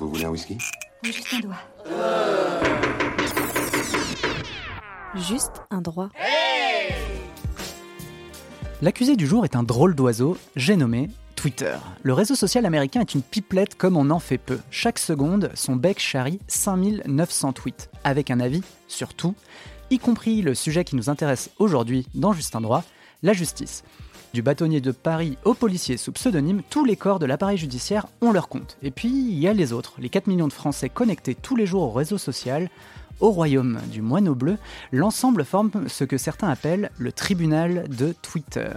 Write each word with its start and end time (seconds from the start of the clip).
Vous 0.00 0.08
voulez 0.08 0.24
un 0.24 0.30
whisky? 0.30 0.56
Juste 1.02 1.26
un 1.34 1.40
doigt. 1.40 1.58
Juste 5.14 5.62
un 5.70 5.82
droit. 5.82 6.08
L'accusé 8.80 9.14
du 9.16 9.26
jour 9.26 9.44
est 9.44 9.56
un 9.56 9.62
drôle 9.62 9.94
d'oiseau, 9.94 10.38
j'ai 10.56 10.76
nommé 10.76 11.10
Twitter. 11.36 11.76
Le 12.02 12.14
réseau 12.14 12.34
social 12.34 12.64
américain 12.64 13.02
est 13.02 13.14
une 13.14 13.20
pipelette 13.20 13.74
comme 13.76 13.98
on 13.98 14.08
en 14.08 14.20
fait 14.20 14.38
peu. 14.38 14.58
Chaque 14.70 14.98
seconde, 14.98 15.50
son 15.52 15.76
bec 15.76 15.98
charrie 15.98 16.40
5900 16.48 17.52
tweets, 17.52 17.90
avec 18.02 18.30
un 18.30 18.40
avis 18.40 18.62
sur 18.88 19.12
tout, 19.12 19.34
y 19.90 19.98
compris 19.98 20.40
le 20.40 20.54
sujet 20.54 20.84
qui 20.84 20.96
nous 20.96 21.10
intéresse 21.10 21.50
aujourd'hui 21.58 22.06
dans 22.14 22.32
Juste 22.32 22.56
un 22.56 22.62
droit, 22.62 22.84
la 23.22 23.34
justice. 23.34 23.84
Du 24.32 24.42
bâtonnier 24.42 24.80
de 24.80 24.92
Paris 24.92 25.38
au 25.44 25.54
policier 25.54 25.96
sous 25.96 26.12
pseudonyme, 26.12 26.62
tous 26.70 26.84
les 26.84 26.94
corps 26.94 27.18
de 27.18 27.26
l'appareil 27.26 27.58
judiciaire 27.58 28.06
ont 28.20 28.30
leur 28.30 28.48
compte. 28.48 28.76
Et 28.80 28.92
puis, 28.92 29.08
il 29.08 29.36
y 29.36 29.48
a 29.48 29.52
les 29.52 29.72
autres, 29.72 29.94
les 29.98 30.08
4 30.08 30.28
millions 30.28 30.46
de 30.46 30.52
Français 30.52 30.88
connectés 30.88 31.34
tous 31.34 31.56
les 31.56 31.66
jours 31.66 31.82
au 31.82 31.90
réseau 31.90 32.16
social, 32.16 32.70
au 33.20 33.30
royaume 33.30 33.78
du 33.90 34.02
moineau 34.02 34.34
bleu, 34.34 34.56
l'ensemble 34.92 35.44
forme 35.44 35.70
ce 35.88 36.04
que 36.04 36.18
certains 36.18 36.48
appellent 36.48 36.90
le 36.98 37.12
tribunal 37.12 37.86
de 37.88 38.14
Twitter. 38.22 38.72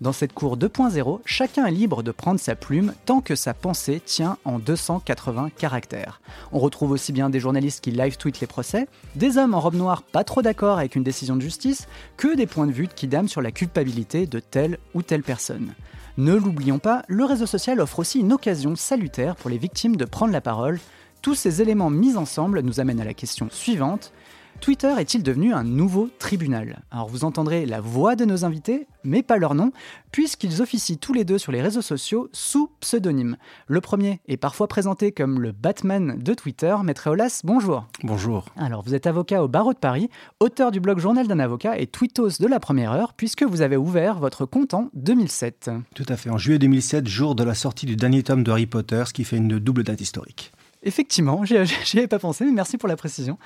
Dans 0.00 0.12
cette 0.12 0.32
cour 0.32 0.56
2.0, 0.56 1.20
chacun 1.24 1.66
est 1.66 1.72
libre 1.72 2.02
de 2.02 2.10
prendre 2.10 2.40
sa 2.40 2.54
plume 2.54 2.92
tant 3.04 3.20
que 3.20 3.34
sa 3.34 3.54
pensée 3.54 4.00
tient 4.04 4.38
en 4.44 4.58
280 4.58 5.50
caractères. 5.56 6.20
On 6.52 6.58
retrouve 6.58 6.90
aussi 6.90 7.12
bien 7.12 7.30
des 7.30 7.40
journalistes 7.40 7.82
qui 7.82 7.90
live-tweetent 7.90 8.40
les 8.40 8.46
procès, 8.46 8.88
des 9.14 9.38
hommes 9.38 9.54
en 9.54 9.60
robe 9.60 9.74
noire 9.74 10.02
pas 10.02 10.24
trop 10.24 10.42
d'accord 10.42 10.78
avec 10.78 10.96
une 10.96 11.04
décision 11.04 11.36
de 11.36 11.42
justice, 11.42 11.88
que 12.16 12.36
des 12.36 12.46
points 12.46 12.66
de 12.66 12.72
vue 12.72 12.88
qui 12.88 13.08
dament 13.08 13.28
sur 13.28 13.42
la 13.42 13.52
culpabilité 13.52 14.26
de 14.26 14.40
telle 14.40 14.78
ou 14.94 15.02
telle 15.02 15.22
personne. 15.22 15.74
Ne 16.18 16.34
l'oublions 16.34 16.78
pas, 16.78 17.02
le 17.08 17.26
réseau 17.26 17.44
social 17.44 17.78
offre 17.78 17.98
aussi 17.98 18.20
une 18.20 18.32
occasion 18.32 18.74
salutaire 18.74 19.36
pour 19.36 19.50
les 19.50 19.58
victimes 19.58 19.96
de 19.96 20.06
prendre 20.06 20.32
la 20.32 20.40
parole 20.40 20.80
tous 21.26 21.34
ces 21.34 21.60
éléments 21.60 21.90
mis 21.90 22.16
ensemble 22.16 22.60
nous 22.60 22.78
amènent 22.78 23.00
à 23.00 23.04
la 23.04 23.12
question 23.12 23.48
suivante. 23.50 24.12
Twitter 24.60 24.94
est-il 24.96 25.24
devenu 25.24 25.52
un 25.52 25.64
nouveau 25.64 26.08
tribunal? 26.20 26.84
Alors 26.92 27.08
vous 27.08 27.24
entendrez 27.24 27.66
la 27.66 27.80
voix 27.80 28.14
de 28.14 28.24
nos 28.24 28.44
invités, 28.44 28.86
mais 29.02 29.24
pas 29.24 29.36
leur 29.36 29.56
nom, 29.56 29.72
puisqu'ils 30.12 30.62
officient 30.62 30.98
tous 31.00 31.12
les 31.12 31.24
deux 31.24 31.38
sur 31.38 31.50
les 31.50 31.60
réseaux 31.60 31.82
sociaux 31.82 32.28
sous 32.30 32.70
pseudonyme. 32.78 33.38
Le 33.66 33.80
premier 33.80 34.20
est 34.28 34.36
parfois 34.36 34.68
présenté 34.68 35.10
comme 35.10 35.40
le 35.40 35.50
Batman 35.50 36.16
de 36.16 36.32
Twitter. 36.32 36.76
Maître 36.84 37.10
Olas, 37.10 37.40
bonjour. 37.42 37.88
Bonjour. 38.04 38.44
Alors 38.56 38.82
vous 38.82 38.94
êtes 38.94 39.08
avocat 39.08 39.42
au 39.42 39.48
barreau 39.48 39.72
de 39.72 39.78
Paris, 39.78 40.08
auteur 40.38 40.70
du 40.70 40.78
blog 40.78 41.00
Journal 41.00 41.26
d'un 41.26 41.40
avocat 41.40 41.76
et 41.76 41.88
tweetos 41.88 42.38
de 42.38 42.46
la 42.46 42.60
première 42.60 42.92
heure, 42.92 43.14
puisque 43.14 43.42
vous 43.42 43.62
avez 43.62 43.76
ouvert 43.76 44.20
votre 44.20 44.46
compte 44.46 44.74
en 44.74 44.90
2007. 44.94 45.72
Tout 45.96 46.06
à 46.08 46.16
fait, 46.16 46.30
en 46.30 46.38
juillet 46.38 46.60
2007, 46.60 47.08
jour 47.08 47.34
de 47.34 47.42
la 47.42 47.54
sortie 47.54 47.86
du 47.86 47.96
dernier 47.96 48.22
tome 48.22 48.44
de 48.44 48.52
Harry 48.52 48.66
Potter, 48.66 49.02
ce 49.06 49.12
qui 49.12 49.24
fait 49.24 49.38
une 49.38 49.58
double 49.58 49.82
date 49.82 50.00
historique. 50.00 50.52
Effectivement, 50.86 51.44
j'y 51.44 51.98
avais 51.98 52.06
pas 52.06 52.20
pensé, 52.20 52.44
mais 52.44 52.52
merci 52.52 52.78
pour 52.78 52.88
la 52.88 52.94
précision. 52.94 53.38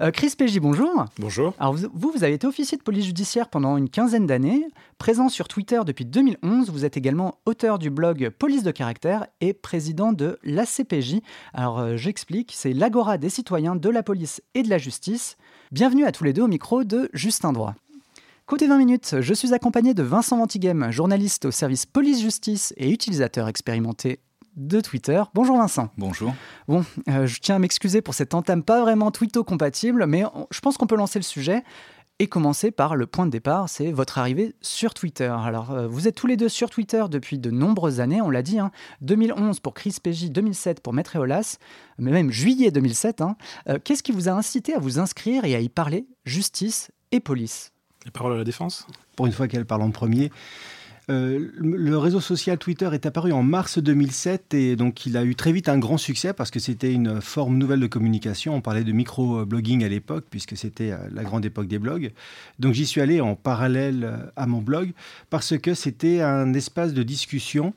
Euh, 0.00 0.10
Chris 0.10 0.32
Pégy, 0.36 0.60
bonjour. 0.60 1.04
Bonjour. 1.18 1.52
Alors 1.58 1.74
vous, 1.74 1.90
vous 1.92 2.24
avez 2.24 2.32
été 2.32 2.46
officier 2.46 2.78
de 2.78 2.82
police 2.82 3.04
judiciaire 3.04 3.50
pendant 3.50 3.76
une 3.76 3.90
quinzaine 3.90 4.26
d'années, 4.26 4.66
présent 4.96 5.28
sur 5.28 5.46
Twitter 5.46 5.78
depuis 5.84 6.06
2011. 6.06 6.70
Vous 6.70 6.86
êtes 6.86 6.96
également 6.96 7.38
auteur 7.44 7.78
du 7.78 7.90
blog 7.90 8.30
Police 8.30 8.62
de 8.62 8.70
caractère 8.70 9.26
et 9.42 9.52
président 9.52 10.14
de 10.14 10.38
l'ACPJ. 10.42 11.16
Alors 11.52 11.80
euh, 11.80 11.96
j'explique, 11.98 12.52
c'est 12.56 12.72
l'agora 12.72 13.18
des 13.18 13.28
citoyens 13.28 13.76
de 13.76 13.90
la 13.90 14.02
police 14.02 14.40
et 14.54 14.62
de 14.62 14.70
la 14.70 14.78
justice. 14.78 15.36
Bienvenue 15.72 16.06
à 16.06 16.12
tous 16.12 16.24
les 16.24 16.32
deux 16.32 16.42
au 16.42 16.48
micro 16.48 16.82
de 16.82 17.10
Justin 17.12 17.52
Droit. 17.52 17.74
Côté 18.46 18.68
20 18.68 18.78
minutes, 18.78 19.16
je 19.20 19.34
suis 19.34 19.52
accompagné 19.52 19.92
de 19.92 20.02
Vincent 20.02 20.38
Ventigame, 20.38 20.90
journaliste 20.90 21.44
au 21.44 21.50
service 21.50 21.84
police-justice 21.84 22.72
et 22.78 22.90
utilisateur 22.90 23.48
expérimenté 23.48 24.20
de 24.56 24.80
Twitter. 24.80 25.22
Bonjour 25.34 25.56
Vincent. 25.58 25.90
Bonjour. 25.98 26.34
Bon, 26.68 26.84
euh, 27.08 27.26
je 27.26 27.40
tiens 27.40 27.56
à 27.56 27.58
m'excuser 27.58 28.00
pour 28.02 28.14
cette 28.14 28.34
entame 28.34 28.62
pas 28.62 28.80
vraiment 28.80 29.10
twitto-compatible, 29.10 30.06
mais 30.06 30.24
on- 30.24 30.46
je 30.50 30.60
pense 30.60 30.76
qu'on 30.76 30.86
peut 30.86 30.96
lancer 30.96 31.18
le 31.18 31.24
sujet 31.24 31.62
et 32.18 32.28
commencer 32.28 32.70
par 32.70 32.96
le 32.96 33.06
point 33.06 33.26
de 33.26 33.30
départ, 33.30 33.68
c'est 33.68 33.92
votre 33.92 34.16
arrivée 34.16 34.54
sur 34.62 34.94
Twitter. 34.94 35.26
Alors, 35.38 35.72
euh, 35.72 35.86
vous 35.86 36.08
êtes 36.08 36.14
tous 36.14 36.26
les 36.26 36.38
deux 36.38 36.48
sur 36.48 36.70
Twitter 36.70 37.04
depuis 37.10 37.38
de 37.38 37.50
nombreuses 37.50 38.00
années, 38.00 38.22
on 38.22 38.30
l'a 38.30 38.40
dit, 38.40 38.58
hein, 38.58 38.70
2011 39.02 39.60
pour 39.60 39.74
Chris 39.74 39.98
PJ, 40.02 40.30
2007 40.30 40.80
pour 40.80 40.94
Maître 40.94 41.16
Eolas, 41.16 41.58
mais 41.98 42.10
même 42.12 42.30
juillet 42.30 42.70
2007. 42.70 43.20
hein. 43.20 43.36
Euh, 43.68 43.78
Qu'est-ce 43.84 44.02
qui 44.02 44.12
vous 44.12 44.30
a 44.30 44.32
incité 44.32 44.72
à 44.72 44.78
vous 44.78 44.98
inscrire 44.98 45.44
et 45.44 45.54
à 45.54 45.60
y 45.60 45.68
parler 45.68 46.06
justice 46.24 46.90
et 47.12 47.20
police? 47.20 47.72
La 48.06 48.10
parole 48.12 48.32
à 48.32 48.36
la 48.38 48.44
défense? 48.44 48.86
Pour 49.16 49.26
une 49.26 49.32
fois 49.32 49.46
qu'elle 49.48 49.66
parle 49.66 49.82
en 49.82 49.90
premier. 49.90 50.30
Euh, 51.08 51.50
le 51.56 51.98
réseau 51.98 52.20
social 52.20 52.58
Twitter 52.58 52.90
est 52.92 53.06
apparu 53.06 53.30
en 53.30 53.44
mars 53.44 53.78
2007 53.78 54.54
et 54.54 54.74
donc 54.74 55.06
il 55.06 55.16
a 55.16 55.22
eu 55.22 55.36
très 55.36 55.52
vite 55.52 55.68
un 55.68 55.78
grand 55.78 55.98
succès 55.98 56.32
parce 56.32 56.50
que 56.50 56.58
c'était 56.58 56.92
une 56.92 57.20
forme 57.20 57.58
nouvelle 57.58 57.78
de 57.78 57.86
communication. 57.86 58.56
On 58.56 58.60
parlait 58.60 58.82
de 58.82 58.90
micro-blogging 58.90 59.84
à 59.84 59.88
l'époque 59.88 60.24
puisque 60.28 60.56
c'était 60.56 60.90
euh, 60.90 60.96
la 61.12 61.22
grande 61.22 61.44
époque 61.44 61.68
des 61.68 61.78
blogs. 61.78 62.12
Donc 62.58 62.74
j'y 62.74 62.86
suis 62.86 63.00
allé 63.00 63.20
en 63.20 63.36
parallèle 63.36 64.02
euh, 64.04 64.16
à 64.34 64.48
mon 64.48 64.60
blog 64.60 64.92
parce 65.30 65.56
que 65.56 65.74
c'était 65.74 66.22
un 66.22 66.52
espace 66.54 66.92
de 66.92 67.02
discussion. 67.02 67.74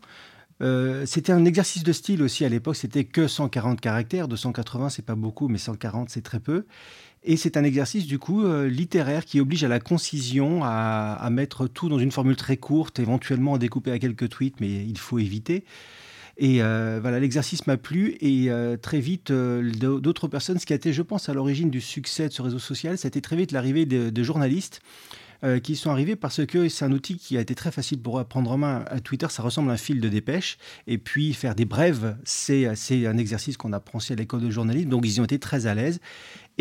C'était 1.05 1.31
un 1.31 1.45
exercice 1.45 1.83
de 1.83 1.93
style 1.93 2.21
aussi 2.21 2.43
à 2.43 2.49
l'époque. 2.49 2.75
C'était 2.75 3.05
que 3.05 3.29
140 3.29 3.79
caractères. 3.79 4.27
280, 4.27 4.89
c'est 4.89 5.05
pas 5.05 5.15
beaucoup, 5.15 5.47
mais 5.47 5.57
140, 5.57 6.09
c'est 6.09 6.21
très 6.21 6.41
peu. 6.41 6.65
Et 7.23 7.35
c'est 7.35 7.57
un 7.57 7.63
exercice 7.63 8.07
du 8.07 8.17
coup 8.17 8.45
euh, 8.45 8.67
littéraire 8.67 9.25
qui 9.25 9.39
oblige 9.41 9.63
à 9.63 9.67
la 9.67 9.79
concision, 9.79 10.61
à, 10.63 11.27
mettre 11.31 11.67
tout 11.67 11.89
dans 11.89 11.99
une 11.99 12.11
formule 12.11 12.35
très 12.35 12.57
courte, 12.57 12.99
éventuellement 12.99 13.55
à 13.55 13.57
découper 13.57 13.91
à 13.91 13.99
quelques 13.99 14.29
tweets, 14.29 14.59
mais 14.61 14.85
il 14.85 14.97
faut 14.97 15.19
éviter. 15.19 15.65
Et 16.37 16.63
euh, 16.63 16.99
voilà, 17.01 17.19
l'exercice 17.19 17.67
m'a 17.67 17.75
plu 17.75 18.15
et 18.21 18.49
euh, 18.49 18.77
très 18.77 19.01
vite, 19.01 19.31
d'autres 19.31 20.29
personnes, 20.29 20.57
ce 20.57 20.65
qui 20.65 20.71
a 20.71 20.77
été, 20.77 20.93
je 20.93 21.01
pense, 21.01 21.27
à 21.27 21.33
l'origine 21.33 21.69
du 21.69 21.81
succès 21.81 22.29
de 22.29 22.33
ce 22.33 22.41
réseau 22.41 22.59
social, 22.59 22.97
c'était 22.97 23.21
très 23.21 23.35
vite 23.35 23.51
l'arrivée 23.51 23.85
de, 23.85 24.23
journalistes 24.23 24.81
qui 25.63 25.77
sont 25.77 25.89
arrivés 25.89 26.17
parce 26.17 26.45
que 26.45 26.67
c'est 26.67 26.83
un 26.83 26.91
outil 26.91 27.15
qui 27.15 27.37
a 27.37 27.39
été 27.39 27.55
très 27.55 27.71
facile 27.71 28.01
pour 28.01 28.21
prendre 28.25 28.51
en 28.51 28.57
main 28.57 28.83
à 28.89 28.99
Twitter. 28.99 29.27
Ça 29.29 29.41
ressemble 29.41 29.69
à 29.69 29.73
un 29.75 29.77
fil 29.77 30.01
de 30.01 30.09
dépêche. 30.09 30.57
Et 30.85 30.97
puis 30.97 31.33
faire 31.33 31.55
des 31.55 31.63
brèves, 31.63 32.17
c'est 32.25 32.65
un 32.67 33.17
exercice 33.17 33.55
qu'on 33.55 33.71
apprend 33.71 33.99
aussi 33.99 34.11
à 34.11 34.17
l'école 34.17 34.41
de 34.41 34.49
journalisme. 34.49 34.89
Donc 34.89 35.05
ils 35.05 35.15
y 35.15 35.19
ont 35.21 35.23
été 35.23 35.39
très 35.39 35.65
à 35.65 35.75
l'aise. 35.75 36.01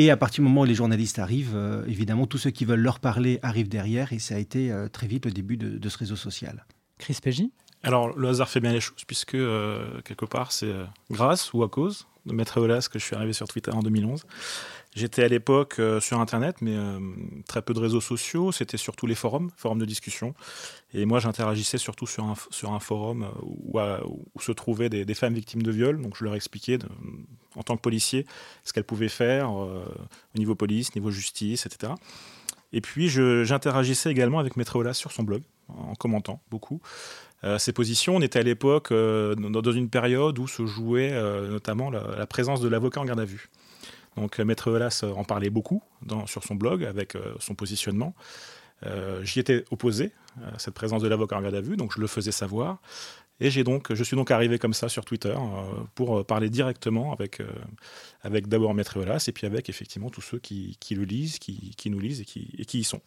Et 0.00 0.10
à 0.10 0.16
partir 0.16 0.44
du 0.44 0.48
moment 0.48 0.60
où 0.60 0.64
les 0.64 0.76
journalistes 0.76 1.19
arrivent, 1.19 1.56
euh, 1.56 1.84
évidemment, 1.88 2.28
tous 2.28 2.38
ceux 2.38 2.50
qui 2.50 2.64
veulent 2.64 2.78
leur 2.81 3.00
parler 3.00 3.41
arrivent 3.42 3.69
derrière. 3.69 4.12
Et 4.12 4.20
ça 4.20 4.36
a 4.36 4.38
été 4.38 4.70
euh, 4.70 4.88
très 4.88 5.09
vite 5.09 5.26
le 5.26 5.32
début 5.32 5.56
de, 5.56 5.76
de 5.76 5.88
ce 5.88 5.98
réseau 5.98 6.14
social. 6.14 6.64
Chris 6.98 7.19
PJ 7.20 7.42
Alors, 7.82 8.16
le 8.16 8.28
hasard 8.28 8.48
fait 8.48 8.60
bien 8.60 8.72
les 8.72 8.81
choses, 8.81 9.04
puisque 9.04 9.34
euh, 9.34 10.00
quelque 10.03 10.25
part, 10.25 10.53
c'est 10.53 10.66
euh, 10.66 10.84
grâce 11.10 11.53
ou 11.53 11.64
à 11.64 11.69
cause 11.69 12.06
de 12.28 12.33
Maître 12.34 12.59
Eolas 12.59 12.89
que 12.93 12.99
je 12.99 13.05
suis 13.05 13.16
arrivé 13.16 13.33
sur 13.33 13.49
Twitter 13.49 13.72
en 13.72 13.81
2011. 13.81 14.25
J'étais 14.94 15.22
à 15.22 15.28
l'époque 15.28 15.77
euh, 15.78 16.00
sur 16.00 16.19
Internet, 16.19 16.56
mais 16.61 16.75
euh, 16.75 16.99
très 17.47 17.62
peu 17.62 17.75
de 17.75 17.78
réseaux 17.78 18.00
sociaux. 18.00 18.53
C'était 18.53 18.77
surtout 18.77 19.06
les 19.06 19.15
forums, 19.15 19.50
forums 19.56 19.78
de 19.78 19.84
discussion. 19.84 20.34
Et 20.94 21.05
moi, 21.05 21.21
j'interagissais 21.21 21.78
surtout 21.78 22.06
sur 22.06 22.25
un, 22.25 22.81
forum 22.81 23.25
euh, 23.77 23.99
où, 24.34 24.41
se 24.41 24.53
trouvaient 24.53 24.89
des, 24.89 25.15
femmes 25.15 25.34
victimes 25.34 25.63
de 25.63 25.71
viol. 25.71 26.01
Donc, 26.01 26.16
je 26.16 26.25
leur 26.25 26.34
expliquais, 26.34 26.78
en 27.54 27.63
tant 27.63 27.77
que 27.77 27.83
policier, 27.83 28.27
ce 28.65 28.72
qu'elles 28.72 28.84
pouvaient 28.84 29.09
faire 29.09 29.53
au 29.53 29.84
niveau 30.36 30.54
police, 30.54 30.95
niveau 30.95 31.10
justice, 31.10 31.66
etc. 31.66 31.92
Et 32.72 32.81
puis, 32.81 33.09
j'interagissais 33.09 34.10
également 34.10 34.39
avec 34.39 34.57
Maître 34.57 34.77
Eolas 34.77 34.95
sur 34.95 35.13
son 35.13 35.22
blog, 35.22 35.42
en 35.69 35.95
commentant 35.95 36.41
beaucoup. 36.51 36.81
Euh, 37.44 37.58
ses 37.58 37.72
positions. 37.72 38.16
On 38.16 38.20
était 38.20 38.40
à 38.40 38.42
l'époque 38.42 38.90
euh, 38.90 39.34
dans, 39.34 39.72
une 39.72 39.88
période 39.88 40.38
où 40.38 40.48
se 40.48 40.66
jouait 40.66 41.12
euh, 41.12 41.48
notamment 41.48 41.90
la, 41.90 42.26
présence 42.26 42.60
de 42.60 42.68
l'avocat 42.68 43.00
en 43.00 43.04
garde 43.04 43.20
à 43.20 43.24
vue. 43.24 43.48
Donc 44.16 44.40
euh, 44.40 44.44
Maître 44.44 44.68
Eolas 44.68 45.04
en 45.14 45.24
parlait 45.24 45.50
beaucoup 45.50 45.82
sur 46.26 46.42
son 46.42 46.56
blog 46.56 46.84
avec 46.84 47.14
euh, 47.14 47.34
son 47.38 47.54
positionnement. 47.54 48.14
Euh, 48.86 49.22
J'y 49.24 49.40
étais 49.40 49.64
opposé 49.70 50.12
à 50.42 50.58
cette 50.58 50.74
présence 50.74 51.02
de 51.02 51.08
l'avocat 51.08 51.36
en 51.36 51.42
garde 51.42 51.54
à 51.54 51.60
vue, 51.60 51.76
donc 51.76 51.92
je 51.94 52.00
le 52.00 52.06
faisais 52.06 52.32
savoir. 52.32 52.78
Et 53.40 53.62
donc, 53.62 53.94
je 53.94 54.02
suis 54.02 54.16
donc 54.16 54.32
arrivé 54.32 54.58
comme 54.58 54.74
ça 54.74 54.88
sur 54.88 55.04
Twitter 55.04 55.34
euh, 55.36 55.84
pour 55.94 56.18
euh, 56.18 56.24
parler 56.24 56.50
directement 56.50 57.12
avec, 57.12 57.40
euh, 57.40 57.46
avec 58.22 58.48
d'abord 58.48 58.74
Maître 58.74 58.96
Eolas 58.96 59.24
et 59.28 59.32
puis 59.32 59.46
avec 59.46 59.68
effectivement 59.68 60.10
tous 60.10 60.22
ceux 60.22 60.38
qui, 60.38 60.76
le 60.90 61.04
lisent, 61.04 61.38
qui, 61.38 61.90
nous 61.90 62.00
lisent 62.00 62.20
et 62.20 62.24
qui, 62.24 62.50
et 62.58 62.64
qui 62.64 62.80
y 62.80 62.84
sont. 62.84 63.00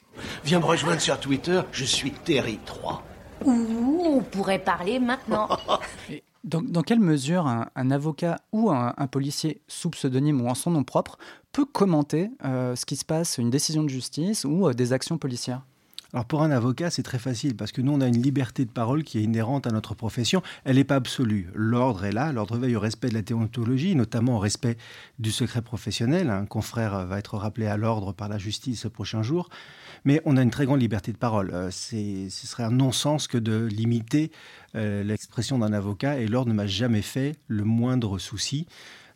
Viens 0.46 0.60
me 0.60 0.66
rejoindre 0.66 1.02
sur 1.02 1.20
Twitter, 1.20 1.62
je 1.74 1.84
suis 1.84 2.12
Terry 2.12 2.60
3. 2.66 3.04
Ouh, 3.46 4.02
on 4.06 4.22
pourrait 4.22 4.60
parler 4.60 5.00
maintenant. 5.00 5.50
Dans, 6.44 6.82
quelle 6.82 7.00
mesure 7.00 7.46
un, 7.46 7.92
avocat 7.92 8.40
ou 8.52 8.72
un, 8.72 8.96
un 8.98 9.06
policier 9.06 9.62
sous 9.68 9.92
pseudonyme 9.92 10.42
ou 10.42 10.48
en 10.48 10.56
son 10.56 10.72
nom 10.72 10.84
propre 10.84 11.20
peut 11.52 11.66
commenter 11.66 12.32
euh, 12.44 12.76
ce 12.76 12.88
qui 12.88 12.96
se 12.96 13.06
passe, 13.06 13.38
une 13.38 13.52
décision 13.52 13.84
de 13.84 13.90
justice 13.90 14.44
ou 14.44 14.68
euh, 14.68 14.74
des 14.74 14.92
actions 14.92 15.20
policières? 15.20 15.62
Alors 16.14 16.26
pour 16.26 16.44
un 16.44 16.52
avocat, 16.52 16.90
c'est 16.90 17.04
très 17.04 17.20
facile 17.20 17.56
parce 17.56 17.72
que 17.72 17.82
nous, 17.82 17.94
on 17.94 18.02
a 18.02 18.08
une 18.08 18.22
liberté 18.22 18.66
de 18.66 18.70
parole 18.70 19.04
qui 19.04 19.20
est 19.20 19.24
inhérente 19.24 19.66
à 19.66 19.72
notre 19.72 19.96
profession. 19.96 20.42
Elle 20.66 20.76
n'est 20.76 20.84
pas 20.84 20.96
absolue. 20.96 21.50
L'ordre 21.56 22.04
est 22.04 22.12
là, 22.12 22.34
l'ordre 22.34 22.58
veille 22.58 22.76
au 22.76 22.82
respect 22.82 23.08
de 23.08 23.14
la 23.14 23.22
déontologie, 23.22 23.96
notamment 23.96 24.36
au 24.36 24.40
respect 24.40 24.78
du 25.20 25.32
secret 25.32 25.62
professionnel. 25.62 26.30
Un 26.30 26.46
confrère 26.46 27.06
va 27.06 27.18
être 27.18 27.38
rappelé 27.38 27.68
à 27.68 27.78
l'ordre 27.78 28.12
par 28.12 28.28
la 28.28 28.38
justice 28.38 28.82
ce 28.82 28.90
prochain 28.90 29.24
jour. 29.24 29.48
Mais 30.04 30.22
on 30.26 30.36
a 30.36 30.42
une 30.42 30.52
très 30.52 30.66
grande 30.66 30.82
liberté 30.82 31.14
de 31.14 31.18
parole. 31.18 31.52
Euh, 31.54 31.72
ce 31.72 32.30
serait 32.30 32.64
un 32.64 32.72
non-sens 32.72 33.28
que 33.28 33.38
de 33.38 33.66
limiter 33.72 34.32
euh, 34.76 35.04
l'expression 35.04 35.60
d'un 35.60 35.72
avocat 35.72 36.20
et 36.20 36.28
l'ordre 36.28 36.50
ne 36.50 36.56
m'a 36.56 36.68
jamais 36.68 37.02
fait 37.02 37.38
le 37.48 37.64
moindre 37.64 38.18
souci. 38.18 38.68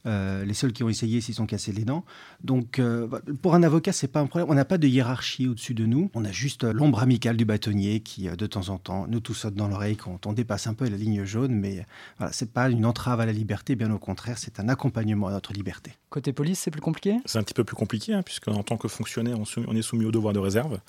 Euh, 0.06 0.46
les 0.46 0.54
seuls 0.54 0.74
qui 0.74 0.84
ont 0.84 0.90
essayé 0.90 1.22
s'y 1.22 1.34
sont 1.34 1.46
cassés 1.46 1.72
les 1.72 1.84
dents. 1.84 2.06
Donc, 2.44 2.80
euh, 2.80 3.08
pour 3.42 3.56
un 3.56 3.64
avocat, 3.64 3.92
c'est 3.92 4.08
pas 4.08 4.20
un 4.20 4.28
problème. 4.28 4.48
On 4.50 4.54
n'a 4.54 4.66
pas 4.66 4.78
de 4.78 4.88
hiérarchie 4.88 5.48
au-dessus 5.48 5.74
de 5.74 5.86
nous. 5.86 6.12
On 6.14 6.26
a 6.26 6.32
juste 6.32 6.64
euh, 6.64 6.74
l'ombre 6.74 7.00
amicale 7.00 7.38
du 7.38 7.46
bâtonnier 7.46 8.02
qui, 8.02 8.28
de 8.28 8.46
temps 8.46 8.70
en 8.70 8.78
temps, 8.78 9.08
nous 9.08 9.20
tout 9.20 9.34
saute 9.34 9.56
dans 9.56 9.68
l'oreille 9.68 9.96
quand 9.96 10.26
on 10.26 10.34
dépasse 10.34 10.68
un 10.68 10.74
peu 10.74 10.88
la 10.88 10.98
ligne 10.98 11.26
jaune. 11.26 11.54
Mais 11.54 11.86
voilà, 12.18 12.32
c'est 12.32 12.52
pas 12.52 12.70
une 12.70 12.86
entrave 12.86 13.20
à 13.20 13.26
la 13.26 13.34
liberté, 13.34 13.76
bien 13.76 13.92
au 13.92 14.00
contraire, 14.00 14.38
c'est 14.38 14.60
un 14.60 14.70
accompagnement 14.70 15.28
à 15.28 15.32
notre 15.32 15.54
liberté. 15.54 15.94
Côté 16.10 16.34
police, 16.34 16.60
c'est 16.60 16.72
plus 16.72 16.82
compliqué? 16.82 17.18
C'est 17.26 17.40
un 17.40 17.44
petit 17.44 17.54
peu 17.54 17.64
plus 17.64 17.76
compliqué, 17.76 18.14
hein, 18.14 18.22
puisque 18.22 18.48
en 18.48 18.64
tant 18.64 18.78
que 18.78 18.88
fonctionnaire, 18.88 19.38
on 19.68 19.76
est 19.76 19.82
soumis 19.82 20.06
au 20.06 20.12
devoir 20.12 20.34
de 20.34 20.40
réserve. 20.40 20.80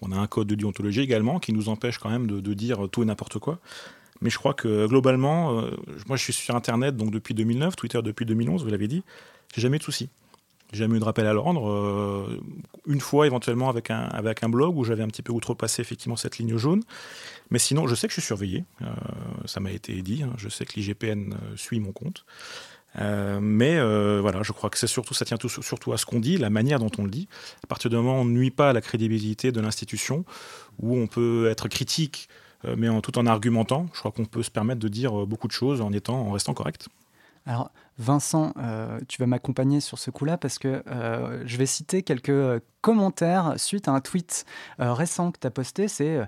On 0.00 0.12
a 0.12 0.16
un 0.16 0.26
code 0.26 0.48
de 0.48 0.54
déontologie 0.54 1.00
également 1.00 1.38
qui 1.38 1.52
nous 1.52 1.68
empêche 1.68 1.98
quand 1.98 2.10
même 2.10 2.26
de, 2.26 2.40
de 2.40 2.54
dire 2.54 2.88
tout 2.90 3.02
et 3.02 3.06
n'importe 3.06 3.38
quoi. 3.38 3.60
Mais 4.22 4.30
je 4.30 4.38
crois 4.38 4.54
que 4.54 4.86
globalement, 4.86 5.58
euh, 5.60 5.70
moi 6.06 6.16
je 6.16 6.22
suis 6.22 6.32
sur 6.32 6.54
Internet 6.56 6.96
donc 6.96 7.10
depuis 7.10 7.34
2009, 7.34 7.76
Twitter 7.76 8.00
depuis 8.02 8.24
2011, 8.24 8.64
vous 8.64 8.70
l'avez 8.70 8.88
dit, 8.88 9.02
j'ai 9.54 9.60
jamais 9.60 9.76
eu 9.76 9.78
de 9.80 9.84
soucis. 9.84 10.08
J'ai 10.72 10.78
jamais 10.78 10.96
eu 10.96 11.00
de 11.00 11.04
rappel 11.04 11.26
à 11.26 11.34
l'ordre. 11.34 11.68
euh, 11.68 12.40
une 12.86 13.00
fois 13.00 13.26
éventuellement 13.26 13.68
avec 13.68 13.90
un, 13.90 14.04
avec 14.04 14.42
un 14.42 14.48
blog 14.48 14.76
où 14.78 14.84
j'avais 14.84 15.02
un 15.02 15.08
petit 15.08 15.20
peu 15.22 15.32
outrepassé 15.32 15.82
effectivement 15.82 16.16
cette 16.16 16.38
ligne 16.38 16.56
jaune. 16.56 16.82
Mais 17.50 17.58
sinon, 17.58 17.86
je 17.86 17.94
sais 17.94 18.06
que 18.08 18.14
je 18.14 18.20
suis 18.20 18.26
surveillé. 18.26 18.64
euh, 18.80 18.86
ça 19.44 19.60
m'a 19.60 19.70
été 19.70 20.00
dit. 20.00 20.22
hein, 20.22 20.32
je 20.38 20.48
sais 20.48 20.64
que 20.64 20.72
l'IGPN 20.76 21.34
euh, 21.34 21.56
suit 21.56 21.78
mon 21.78 21.92
compte. 21.92 22.24
Euh, 23.00 23.38
mais 23.40 23.76
euh, 23.76 24.20
voilà, 24.22 24.42
je 24.42 24.52
crois 24.52 24.70
que 24.70 24.78
c'est 24.78 24.86
surtout, 24.86 25.14
ça 25.14 25.24
tient 25.24 25.36
tout- 25.36 25.48
surtout 25.48 25.92
à 25.92 25.98
ce 25.98 26.06
qu'on 26.06 26.20
dit, 26.20 26.38
la 26.38 26.50
manière 26.50 26.78
dont 26.78 26.90
on 26.98 27.04
le 27.04 27.10
dit. 27.10 27.28
À 27.64 27.66
partir 27.66 27.90
du 27.90 27.96
moment 27.96 28.18
où 28.18 28.20
on 28.22 28.24
ne 28.24 28.32
nuit 28.32 28.50
pas 28.50 28.70
à 28.70 28.72
la 28.72 28.80
crédibilité 28.80 29.52
de 29.52 29.60
l'institution, 29.60 30.24
où 30.78 30.96
on 30.96 31.06
peut 31.06 31.48
être 31.50 31.68
critique, 31.68 32.28
euh, 32.30 32.32
mais 32.76 32.88
en, 32.88 33.00
tout 33.00 33.18
en 33.18 33.26
argumentant, 33.26 33.86
je 33.92 33.98
crois 33.98 34.12
qu'on 34.12 34.24
peut 34.24 34.42
se 34.42 34.50
permettre 34.50 34.80
de 34.80 34.88
dire 34.88 35.22
euh, 35.22 35.26
beaucoup 35.26 35.48
de 35.48 35.52
choses 35.52 35.80
en, 35.80 35.92
étant, 35.92 36.20
en 36.28 36.32
restant 36.32 36.54
correct. 36.54 36.88
Alors, 37.44 37.72
Vincent, 37.98 38.52
euh, 38.56 39.00
tu 39.08 39.20
vas 39.20 39.26
m'accompagner 39.26 39.80
sur 39.80 39.98
ce 39.98 40.10
coup-là 40.10 40.38
parce 40.38 40.58
que 40.58 40.82
euh, 40.86 41.42
je 41.44 41.56
vais 41.56 41.66
citer 41.66 42.02
quelques 42.02 42.28
euh, 42.28 42.60
commentaires 42.80 43.54
suite 43.56 43.88
à 43.88 43.92
un 43.92 44.00
tweet 44.00 44.44
euh, 44.80 44.92
récent 44.92 45.32
que 45.32 45.40
tu 45.40 45.46
as 45.46 45.50
posté. 45.50 45.88
C'est 45.88 46.18
euh, 46.18 46.24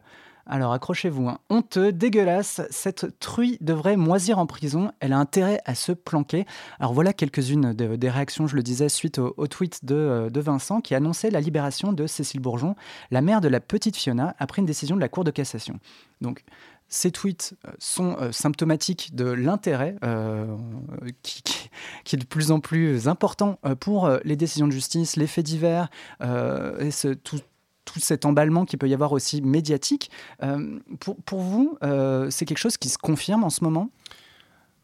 alors 0.47 0.73
accrochez-vous, 0.73 1.29
hein, 1.29 1.39
honteux, 1.49 1.93
dégueulasse, 1.93 2.61
cette 2.71 3.19
truie 3.19 3.57
devrait 3.61 3.97
moisir 3.97 4.39
en 4.39 4.47
prison, 4.47 4.93
elle 5.01 5.13
a 5.13 5.19
intérêt 5.19 5.61
à 5.65 5.75
se 5.75 5.93
planquer. 5.93 6.45
Alors 6.79 6.93
voilà 6.93 7.13
quelques-unes 7.13 7.73
de- 7.73 7.97
des 7.97 8.11
réactions, 8.11 8.47
je 8.47 8.57
le 8.57 8.63
disais, 8.63 8.89
suite 8.89 9.19
au, 9.19 9.47
tweet 9.47 9.85
de, 9.85 9.95
euh, 9.95 10.31
de 10.31 10.41
Vincent 10.41 10.81
qui 10.81 10.95
annonçait 10.95 11.31
la 11.31 11.41
libération 11.41 11.93
de 11.93 12.07
Cécile 12.07 12.41
Bourgeon, 12.41 12.77
la 13.11 13.23
mère 13.23 13.41
de 13.41 13.49
la 13.49 13.61
petite 13.61 13.97
Fiona, 13.97 14.35
après 14.39 14.61
une 14.61 14.67
décision 14.67 14.97
de 14.97 15.01
la 15.01 15.09
Cour 15.09 15.25
de 15.25 15.31
cassation. 15.31 15.79
Donc, 16.21 16.45
ces 16.89 17.11
tweets 17.11 17.55
euh, 17.67 17.71
sont 17.79 18.17
euh, 18.21 18.31
symptomatiques 18.31 19.15
de 19.15 19.25
l'intérêt 19.25 19.97
qui, 21.23 21.43
est 22.13 22.19
de 22.19 22.25
plus 22.27 22.51
en 22.51 22.61
plus 22.61 23.09
important 23.09 23.59
pour 23.81 24.11
les 24.25 24.37
décisions 24.37 24.67
de 24.67 24.73
justice, 24.73 25.17
les 25.17 25.27
faits 25.27 25.45
divers, 25.45 25.89
et 26.21 26.91
tout, 27.23 27.41
tout 27.85 28.01
cet 28.01 28.25
emballement 28.25 28.65
qui 28.65 28.77
peut 28.77 28.89
y 28.89 28.95
avoir 28.95 29.13
aussi 29.13 29.43
médiatique. 29.43 30.11
Euh, 30.43 30.79
pour, 31.01 31.17
pour 31.17 31.41
vous, 31.41 31.79
euh, 31.83 32.31
c'est 32.31 32.45
quelque 32.45 32.59
chose 32.59 32.77
qui 32.77 32.89
se 32.89 32.99
confirme 32.99 33.45
en 33.45 33.51
ce 33.51 33.63
moment? 33.65 33.91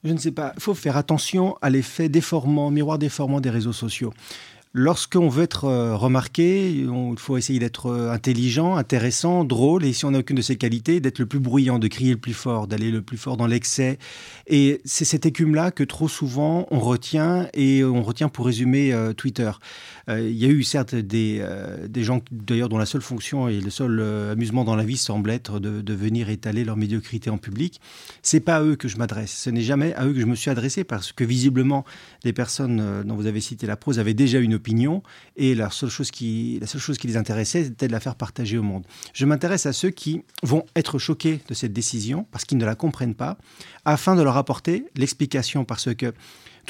Je 0.05 0.12
ne 0.12 0.19
sais 0.19 0.32
pas. 0.32 0.52
Il 0.56 0.62
faut 0.62 0.75
faire 0.75 0.97
attention 0.97 1.56
à 1.61 1.69
l'effet 1.69 2.08
déformant, 2.08 2.70
miroir 2.70 2.99
déformant 2.99 3.41
des 3.41 3.50
réseaux 3.50 3.73
sociaux. 3.73 4.12
Lorsqu'on 4.73 5.29
veut 5.29 5.43
être 5.43 5.64
euh, 5.64 5.97
remarqué, 5.97 6.70
il 6.70 7.19
faut 7.19 7.37
essayer 7.37 7.58
d'être 7.58 7.91
intelligent, 7.91 8.76
intéressant, 8.76 9.43
drôle, 9.43 9.85
et 9.85 9.93
si 9.93 10.05
on 10.05 10.12
n'a 10.12 10.20
aucune 10.20 10.37
de 10.37 10.43
ces 10.43 10.55
qualités, 10.55 11.00
d'être 11.00 11.19
le 11.19 11.26
plus 11.26 11.41
bruyant, 11.41 11.81
de 11.81 11.88
crier 11.88 12.12
le 12.12 12.20
plus 12.20 12.35
fort, 12.35 12.69
d'aller 12.69 12.93
le 12.93 13.03
plus 13.03 13.19
fort 13.19 13.37
dans 13.37 13.49
l'excès. 13.49 13.99
Et 14.46 14.81
c'est 14.85 15.05
cette 15.05 15.26
écume-là 15.26 15.73
que 15.73 15.82
trop 15.82 16.06
souvent 16.06 16.69
on 16.70 16.79
retient, 16.79 17.49
et 17.53 17.82
on 17.82 18.03
retient 18.03 18.29
pour 18.29 18.46
résumer 18.46 18.94
Twitter. 19.17 19.50
Euh, 20.11 20.29
Il 20.29 20.37
y 20.37 20.45
a 20.45 20.49
eu 20.49 20.62
certes 20.62 20.95
des, 20.95 21.39
euh, 21.41 21.89
des 21.89 22.03
gens, 22.03 22.21
d'ailleurs, 22.31 22.69
dont 22.69 22.79
la 22.79 22.87
seule 22.87 23.01
fonction 23.01 23.49
et 23.49 23.61
le 23.61 23.71
seul 23.71 23.99
euh, 24.01 24.33
amusement 24.33 24.65
dans 24.65 24.77
la 24.77 24.85
vie 24.85 24.97
semble 24.97 25.31
être 25.31 25.59
de, 25.59 25.95
venir 25.95 26.31
étaler 26.31 26.65
leur 26.65 26.77
médiocrité 26.77 27.31
en 27.31 27.39
public. 27.39 27.81
C'est 28.23 28.41
pas 28.41 28.57
à 28.57 28.62
eux 28.62 28.77
que 28.77 28.89
je 28.89 28.97
m'adresse. 28.97 29.33
Ce 29.33 29.51
n'est 29.51 29.62
jamais 29.62 29.93
à 29.95 30.07
eux 30.07 30.12
que 30.12 30.21
je 30.21 30.27
me 30.27 30.35
suis 30.35 30.51
adressé 30.51 30.85
parce 30.85 31.12
que 31.12 31.25
visiblement, 31.25 31.85
les 32.25 32.33
personnes 32.33 33.03
dont 33.05 33.17
vous 33.17 33.27
avez 33.27 33.41
cité 33.41 33.67
la 33.67 33.77
prose 33.77 33.99
avaient 33.99 34.15
déjà 34.15 34.39
une 34.39 34.55
opinion 34.55 35.03
et 35.37 35.55
la 35.55 35.71
seule 35.71 35.91
chose 35.91 36.11
qui, 36.11 36.59
la 36.61 36.67
seule 36.67 36.81
chose 36.81 36.97
qui 36.97 37.06
les 37.06 37.17
intéressait, 37.17 37.65
c'était 37.65 37.89
de 37.89 37.93
la 37.93 38.01
faire 38.01 38.15
partager 38.15 38.56
au 38.56 38.63
monde. 38.63 38.85
Je 39.13 39.27
m'intéresse 39.27 39.67
à 39.67 39.73
ceux 39.73 39.91
qui 39.91 40.23
vont 40.43 40.65
être 40.77 40.99
choqués 40.99 41.41
de 41.49 41.55
cette 41.55 41.73
décision 41.73 42.27
parce 42.31 42.45
qu'ils 42.45 42.59
ne 42.59 42.65
la 42.65 42.77
comprennent 42.77 43.15
pas, 43.15 43.37
afin 43.85 44.17
de 44.17 44.23
leur 44.23 44.37
apporter 44.37 44.85
l'explication 44.97 45.65
parce 45.65 45.95
que 45.95 46.15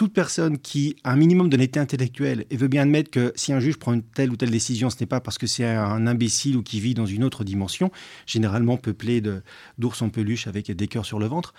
toute 0.01 0.15
personne 0.15 0.57
qui 0.57 0.97
a 1.05 1.13
un 1.13 1.17
minimum 1.17 1.51
d'honnêteté 1.51 1.79
intellectuelle 1.79 2.47
et 2.49 2.57
veut 2.57 2.69
bien 2.69 2.85
admettre 2.85 3.11
que 3.11 3.35
si 3.37 3.53
un 3.53 3.61
juge 3.61 3.77
prend 3.77 3.93
une 3.93 4.03
telle 4.03 4.31
ou 4.31 4.37
telle 4.37 4.51
décision, 4.51 4.89
ce 4.89 4.97
n'est 4.99 5.05
pas 5.07 5.21
parce 5.21 5.37
que 5.37 5.47
c'est 5.47 5.67
un 5.67 6.07
imbécile 6.07 6.57
ou 6.57 6.63
qui 6.63 6.81
vit 6.81 6.95
dans 6.95 7.05
une 7.05 7.23
autre 7.23 7.45
dimension, 7.45 7.91
généralement 8.25 8.79
peuplée 8.79 9.21
de- 9.21 9.43
d'ours 9.77 10.01
en 10.01 10.09
peluche 10.09 10.47
avec 10.47 10.71
des 10.71 10.89
cœurs 10.89 11.05
sur 11.05 11.19
le 11.19 11.27
ventre, 11.27 11.53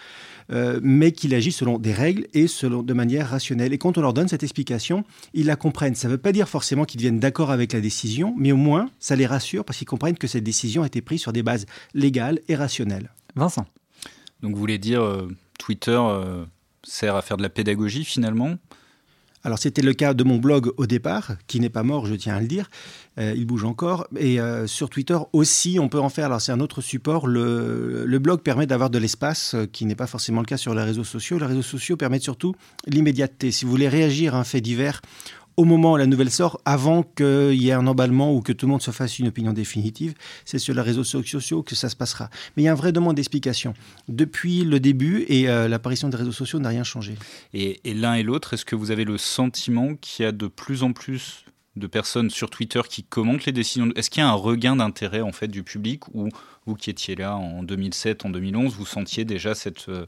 euh, 0.52 0.80
mais 0.82 1.12
qu'il 1.12 1.36
agit 1.36 1.52
selon 1.52 1.78
des 1.78 1.94
règles 1.94 2.26
et 2.34 2.48
selon, 2.48 2.82
de 2.82 2.94
manière 2.94 3.30
rationnelle. 3.30 3.74
Et 3.74 3.78
quand 3.78 4.00
on 4.00 4.02
leur 4.02 4.14
donne 4.14 4.28
cette 4.28 4.42
explication, 4.42 5.04
ils 5.36 5.46
la 5.46 5.56
comprennent. 5.56 5.94
Ça 5.94 6.08
ne 6.08 6.14
veut 6.14 6.18
pas 6.18 6.32
dire 6.32 6.50
forcément 6.50 6.86
qu'ils 6.86 7.02
viennent 7.02 7.20
d'accord 7.20 7.52
avec 7.52 7.74
la 7.74 7.80
décision, 7.80 8.34
mais 8.40 8.52
au 8.52 8.58
moins, 8.58 8.90
ça 8.98 9.16
les 9.16 9.28
rassure 9.28 9.64
parce 9.66 9.78
qu'ils 9.78 9.86
comprennent 9.88 10.18
que 10.18 10.26
cette 10.26 10.44
décision 10.44 10.82
a 10.82 10.88
été 10.88 11.02
prise 11.02 11.22
sur 11.22 11.32
des 11.32 11.44
bases 11.44 11.68
légales 11.94 12.40
et 12.48 12.56
rationnelles. 12.56 13.12
Vincent 13.36 13.68
Donc 14.42 14.54
vous 14.56 14.60
voulez 14.60 14.80
dire 14.80 15.04
euh, 15.04 15.28
Twitter 15.60 15.92
euh, 15.92 16.44
sert 16.84 17.16
à 17.16 17.22
faire 17.22 17.38
de 17.38 17.44
la 17.44 17.50
pédagogie 17.50 18.04
finalement? 18.04 18.58
Alors 19.44 19.58
c'était 19.58 19.82
le 19.82 19.94
cas 19.94 20.14
de 20.14 20.24
mon 20.24 20.38
blog 20.38 20.72
au 20.78 20.86
départ, 20.86 21.32
qui 21.48 21.60
n'est 21.60 21.70
pas 21.70 21.82
mort, 21.82 22.06
je 22.06 22.14
tiens 22.14 22.36
à 22.36 22.40
le 22.40 22.48
dire. 22.48 22.70
Euh, 23.18 23.34
il 23.36 23.46
bouge 23.46 23.64
encore. 23.64 24.08
Et 24.18 24.40
euh, 24.40 24.68
sur 24.68 24.90
Twitter 24.90 25.18
aussi, 25.34 25.80
on 25.80 25.90
peut 25.90 26.00
en 26.00 26.10
faire. 26.10 26.26
Alors 26.26 26.42
c'est 26.42 26.52
un 26.52 26.60
autre 26.60 26.82
support. 26.82 27.28
Le, 27.28 28.20
blog 28.20 28.42
permet 28.42 28.68
d'avoir 28.68 28.90
de 28.92 29.00
l'espace, 29.00 29.56
euh, 29.56 29.66
qui 29.66 29.86
n'est 29.86 29.96
pas 29.96 30.06
forcément 30.06 30.42
le 30.42 30.46
cas 30.46 30.58
sur 30.58 30.76
les 30.76 30.84
réseaux 30.84 31.04
sociaux. 31.04 31.40
Les 31.40 31.48
réseaux 31.48 31.64
sociaux 31.64 31.98
permettent 31.98 32.24
surtout 32.24 32.54
l'immédiateté. 32.86 33.52
Si 33.52 33.66
vous 33.66 33.72
voulez 33.72 33.90
réagir 33.90 34.36
à 34.36 34.40
un 34.40 34.44
fait 34.44 34.62
divers 34.62 35.02
au 35.62 35.64
moment 35.64 35.94
où 35.94 35.98
la 35.98 36.08
nouvelle 36.08 36.32
sort, 36.32 36.60
avant 36.66 37.04
qu'il 37.04 37.54
y 37.54 37.70
ait 37.70 37.74
un 37.74 37.86
emballement 37.86 38.34
ou 38.34 38.42
que 38.42 38.52
tout 38.52 38.66
le 38.66 38.72
monde 38.72 38.82
se 38.82 38.90
fasse 38.90 39.20
une 39.20 39.28
opinion 39.28 39.54
définitive, 39.54 40.16
c'est 40.44 40.58
sur 40.58 40.74
les 40.74 40.82
réseaux 40.82 41.04
sociaux 41.04 41.62
que 41.62 41.76
ça 41.76 41.88
se 41.88 41.96
passera. 41.96 42.32
Mais 42.58 42.64
il 42.64 42.66
y 42.66 42.68
a 42.68 42.72
un 42.72 42.76
vrai 42.76 42.92
demande 42.92 43.16
d'explication. 43.16 43.76
Depuis 44.08 44.64
le 44.64 44.80
début 44.80 45.24
et 45.28 45.50
euh, 45.50 45.68
l'apparition 45.68 46.10
des 46.10 46.18
réseaux 46.18 46.32
sociaux 46.32 46.58
n'a 46.58 46.70
rien 46.70 46.84
changé. 46.84 47.14
Et, 47.54 47.80
l'un 47.94 48.16
et 48.16 48.24
l'autre, 48.24 48.56
est-ce 48.56 48.66
que 48.66 48.76
vous 48.76 48.90
avez 48.90 49.06
le 49.06 49.20
sentiment 49.20 49.94
qu'il 49.94 50.24
y 50.24 50.28
a 50.28 50.32
de 50.32 50.48
plus 50.48 50.82
en 50.82 50.94
plus 50.94 51.46
de 51.76 51.86
personnes 51.86 52.32
sur 52.32 52.50
Twitter 52.50 52.82
qui 52.90 53.04
commentent 53.04 53.46
les 53.46 53.52
décisions 53.52 53.92
Est-ce 53.96 54.10
qu'il 54.10 54.24
y 54.24 54.26
a 54.26 54.30
un 54.30 54.34
regain 54.34 54.76
d'intérêt 54.76 55.22
en 55.22 55.32
fait 55.32 55.48
du 55.48 55.62
public 55.62 56.08
ou 56.16 56.30
vous 56.66 56.76
qui 56.76 56.90
étiez 56.90 57.16
là 57.16 57.36
en 57.36 57.62
2007, 57.62 58.26
en 58.26 58.32
2011, 58.32 58.74
vous 58.74 58.86
sentiez 58.88 59.26
déjà 59.26 59.54
cette 59.54 59.90
euh, 59.90 60.08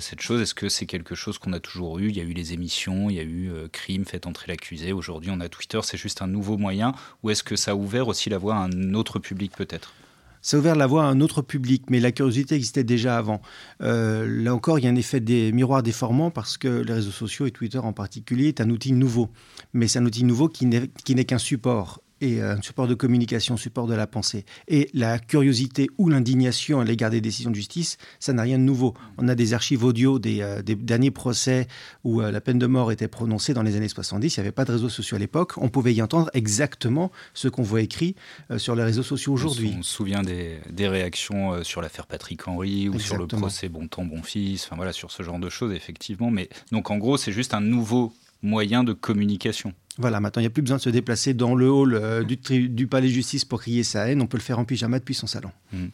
cette 0.00 0.20
chose 0.20 0.40
Est-ce 0.40 0.54
que 0.54 0.68
c'est 0.68 0.86
quelque 0.86 1.14
chose 1.14 1.38
qu'on 1.38 1.52
a 1.52 1.60
toujours 1.60 1.98
eu? 1.98 2.08
Il 2.08 2.16
y 2.16 2.20
a 2.20 2.24
eu 2.24 2.32
les 2.32 2.52
émissions, 2.52 3.08
il 3.10 3.16
y 3.16 3.20
a 3.20 3.22
eu 3.22 3.50
euh, 3.50 3.68
crime, 3.68 4.04
fait 4.04 4.26
entrer 4.26 4.46
l'accusé. 4.48 4.92
Aujourd'hui, 4.92 5.30
on 5.32 5.40
a 5.40 5.48
Twitter. 5.48 5.80
C'est 5.82 5.96
juste 5.96 6.22
un 6.22 6.26
nouveau 6.26 6.58
moyen. 6.58 6.92
Ou 7.22 7.30
est-ce 7.30 7.42
que 7.42 7.56
ça 7.56 7.70
a 7.70 7.74
ouvert 7.74 8.08
aussi 8.08 8.28
la 8.28 8.38
voie 8.38 8.56
à 8.56 8.58
un 8.58 8.94
autre 8.94 9.18
public 9.18 9.52
peut-être? 9.56 9.94
Ça 10.42 10.56
a 10.56 10.60
ouvert 10.60 10.76
la 10.76 10.86
voie 10.86 11.04
à 11.04 11.06
un 11.06 11.20
autre 11.20 11.42
public, 11.42 11.84
mais 11.90 12.00
la 12.00 12.12
curiosité 12.12 12.54
existait 12.54 12.84
déjà 12.84 13.18
avant. 13.18 13.40
Euh, 13.82 14.26
là 14.42 14.54
encore, 14.54 14.78
il 14.78 14.84
y 14.84 14.88
a 14.88 14.90
un 14.90 14.96
effet 14.96 15.20
des 15.20 15.52
miroirs 15.52 15.82
déformants 15.82 16.30
parce 16.30 16.58
que 16.58 16.68
les 16.68 16.92
réseaux 16.92 17.10
sociaux 17.10 17.46
et 17.46 17.50
Twitter 17.50 17.78
en 17.78 17.92
particulier 17.92 18.48
est 18.48 18.60
un 18.60 18.70
outil 18.70 18.92
nouveau. 18.92 19.30
Mais 19.72 19.88
c'est 19.88 19.98
un 19.98 20.06
outil 20.06 20.24
nouveau 20.24 20.48
qui 20.48 20.66
n'est 20.66 21.24
qu'un 21.24 21.38
support. 21.38 22.02
Et 22.20 22.40
un 22.40 22.60
support 22.62 22.86
de 22.86 22.94
communication, 22.94 23.56
support 23.56 23.86
de 23.86 23.94
la 23.94 24.06
pensée. 24.06 24.44
Et 24.66 24.90
la 24.94 25.18
curiosité 25.18 25.88
ou 25.98 26.08
l'indignation 26.08 26.80
à 26.80 26.84
l'égard 26.84 27.10
des 27.10 27.20
décisions 27.20 27.50
de 27.50 27.56
justice, 27.56 27.98
ça 28.20 28.32
n'a 28.32 28.42
rien 28.42 28.58
de 28.58 28.64
nouveau. 28.64 28.94
On 29.18 29.28
a 29.28 29.34
des 29.34 29.54
archives 29.54 29.84
audio 29.84 30.18
des, 30.18 30.40
euh, 30.40 30.62
des 30.62 30.74
derniers 30.74 31.10
procès 31.10 31.66
où 32.04 32.20
euh, 32.20 32.30
la 32.30 32.40
peine 32.40 32.58
de 32.58 32.66
mort 32.66 32.92
était 32.92 33.08
prononcée 33.08 33.54
dans 33.54 33.62
les 33.62 33.76
années 33.76 33.88
70. 33.88 34.36
Il 34.36 34.40
n'y 34.40 34.42
avait 34.42 34.52
pas 34.52 34.64
de 34.64 34.72
réseaux 34.72 34.88
sociaux 34.88 35.16
à 35.16 35.20
l'époque. 35.20 35.52
On 35.58 35.68
pouvait 35.68 35.94
y 35.94 36.02
entendre 36.02 36.30
exactement 36.34 37.10
ce 37.34 37.48
qu'on 37.48 37.62
voit 37.62 37.82
écrit 37.82 38.14
euh, 38.50 38.58
sur 38.58 38.74
les 38.74 38.82
réseaux 38.82 39.02
sociaux 39.02 39.32
aujourd'hui. 39.32 39.74
On 39.78 39.82
se 39.82 39.94
souvient 39.94 40.22
des, 40.22 40.58
des 40.70 40.88
réactions 40.88 41.62
sur 41.64 41.80
l'affaire 41.80 42.06
Patrick 42.06 42.46
Henry 42.48 42.88
ou 42.88 42.98
sur 42.98 43.16
le 43.16 43.26
procès 43.26 43.68
Bon 43.68 43.86
Temps, 43.88 44.04
Bon 44.04 44.22
Fils, 44.22 44.64
enfin 44.64 44.76
voilà, 44.76 44.92
sur 44.92 45.10
ce 45.10 45.22
genre 45.22 45.38
de 45.38 45.48
choses, 45.48 45.72
effectivement. 45.72 46.30
Mais 46.30 46.48
donc 46.72 46.90
en 46.90 46.98
gros, 46.98 47.16
c'est 47.16 47.32
juste 47.32 47.54
un 47.54 47.60
nouveau 47.60 48.12
moyen 48.42 48.84
de 48.84 48.92
communication. 48.92 49.72
Voilà, 49.98 50.20
maintenant 50.20 50.40
il 50.40 50.44
n'y 50.44 50.48
a 50.48 50.50
plus 50.50 50.62
besoin 50.62 50.76
de 50.76 50.82
se 50.82 50.90
déplacer 50.90 51.34
dans 51.34 51.56
le 51.56 51.68
hall 51.68 51.94
euh, 51.94 52.22
du, 52.22 52.86
palais 52.86 53.08
de 53.08 53.12
justice 53.12 53.44
pour 53.44 53.60
crier 53.60 53.82
sa 53.82 54.08
haine, 54.08 54.22
on 54.22 54.26
peut 54.26 54.36
le 54.36 54.42
faire 54.42 54.58
en 54.58 54.64
pyjama 54.64 55.00
depuis 55.00 55.14
son 55.14 55.26
salon. 55.26 55.50
Hmm. 55.72 55.88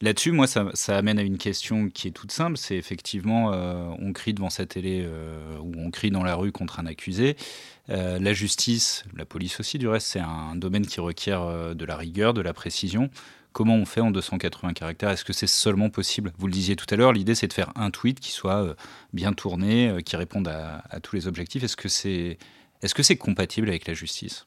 Là-dessus, 0.00 0.30
moi, 0.30 0.46
ça, 0.46 0.96
amène 0.96 1.18
à 1.18 1.22
une 1.22 1.38
question 1.38 1.88
qui 1.88 2.06
est 2.06 2.12
toute 2.12 2.30
simple. 2.30 2.56
C'est 2.56 2.76
effectivement, 2.76 3.52
euh, 3.52 3.88
on 3.98 4.12
crie 4.12 4.32
devant 4.32 4.50
sa 4.50 4.64
télé 4.64 5.02
euh, 5.04 5.58
ou 5.58 5.72
on 5.76 5.90
crie 5.90 6.12
dans 6.12 6.22
la 6.22 6.36
rue 6.36 6.52
contre 6.52 6.78
un 6.78 6.86
accusé. 6.86 7.36
la 7.88 8.32
justice, 8.32 9.04
la 9.16 9.24
police 9.24 9.58
aussi, 9.58 9.76
du 9.76 9.88
reste, 9.88 10.06
c'est 10.06 10.20
un 10.20 10.54
domaine 10.54 10.86
qui 10.86 11.00
requiert 11.00 11.74
de 11.74 11.84
la 11.84 11.96
rigueur, 11.96 12.32
de 12.32 12.40
la 12.40 12.52
précision. 12.52 13.10
Comment 13.58 13.74
on 13.74 13.86
fait 13.86 14.00
en 14.00 14.12
280 14.12 14.72
caractères 14.72 15.10
Est-ce 15.10 15.24
que 15.24 15.32
c'est 15.32 15.48
seulement 15.48 15.90
possible? 15.90 16.32
Vous 16.38 16.46
le 16.46 16.52
disiez 16.52 16.76
tout 16.76 16.86
à 16.90 16.94
l'heure, 16.94 17.12
l'idée 17.12 17.34
c'est 17.34 17.48
de 17.48 17.52
faire 17.52 17.72
un 17.74 17.90
tweet 17.90 18.20
qui 18.20 18.30
soit 18.30 18.76
bien 19.12 19.32
tourné, 19.32 20.00
qui 20.04 20.14
réponde 20.14 20.46
à, 20.46 21.00
tous 21.02 21.16
les 21.16 21.26
objectifs. 21.26 21.64
Est-ce 21.64 21.76
que 21.76 21.88
c'est 21.88 22.38
c'est 22.80 23.16
compatible 23.16 23.68
avec 23.68 23.88
la 23.88 23.94
justice? 23.94 24.46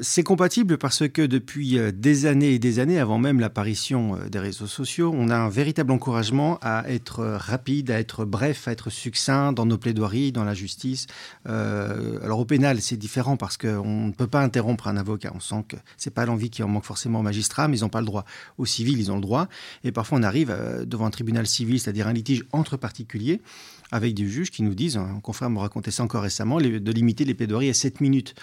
C'est 0.00 0.22
compatible 0.22 0.78
parce 0.78 1.06
que 1.08 1.20
depuis 1.20 1.78
euh, 1.78 1.92
des 1.92 2.24
années 2.24 2.52
et 2.52 2.58
des 2.58 2.78
années, 2.78 2.98
avant 2.98 3.18
même 3.18 3.38
l'apparition 3.38 4.16
euh, 4.16 4.28
des 4.30 4.38
réseaux 4.38 4.66
sociaux, 4.66 5.12
on 5.14 5.28
a 5.28 5.36
un 5.36 5.50
véritable 5.50 5.92
encouragement 5.92 6.58
à 6.62 6.90
être 6.90 7.20
euh, 7.20 7.36
rapide, 7.36 7.90
à 7.90 7.98
être 7.98 8.24
bref, 8.24 8.66
à 8.66 8.72
être 8.72 8.88
succinct 8.88 9.52
dans 9.52 9.66
nos 9.66 9.76
plaidoiries, 9.76 10.32
dans 10.32 10.44
la 10.44 10.54
justice. 10.54 11.06
alors 11.44 12.38
au 12.40 12.44
pénal, 12.46 12.80
c'est 12.80 12.96
différent 12.96 13.36
parce 13.36 13.58
qu'on 13.58 14.06
ne 14.06 14.12
peut 14.12 14.26
pas 14.26 14.40
interrompre 14.40 14.88
un 14.88 14.96
avocat. 14.96 15.32
On 15.34 15.40
sent 15.40 15.64
que 15.68 15.76
c'est 15.98 16.14
pas 16.14 16.24
l'envie 16.24 16.48
qui 16.48 16.62
en 16.62 16.68
manque 16.68 16.84
forcément 16.84 17.20
aux 17.20 17.22
magistrats, 17.22 17.68
mais 17.68 17.78
ils 17.78 17.82
n'ont 17.82 17.90
pas 17.90 18.00
le 18.00 18.06
droit. 18.06 18.24
Au 18.56 18.64
civil, 18.64 18.98
ils 18.98 19.12
ont 19.12 19.16
le 19.16 19.20
droit. 19.20 19.48
Et 19.84 19.92
parfois, 19.92 20.18
on 20.18 20.22
arrive 20.22 20.56
devant 20.86 21.06
un 21.06 21.10
tribunal 21.10 21.46
civil, 21.46 21.78
c'est-à-dire 21.78 22.08
un 22.08 22.12
litige 22.12 22.44
entre 22.52 22.76
particuliers 22.76 23.42
avec 23.90 24.14
des 24.14 24.26
juges 24.26 24.50
qui 24.50 24.62
nous 24.62 24.74
disent, 24.74 24.96
un 24.96 25.20
confrère 25.20 25.50
me 25.50 25.58
racontait 25.58 25.90
ça 25.90 26.02
encore 26.02 26.22
récemment, 26.22 26.58
de 26.58 26.92
limiter 26.92 27.24
les 27.24 27.34
plaidoiries 27.34 27.68
à 27.68 27.74
7 27.74 28.00
minutes. 28.00 28.34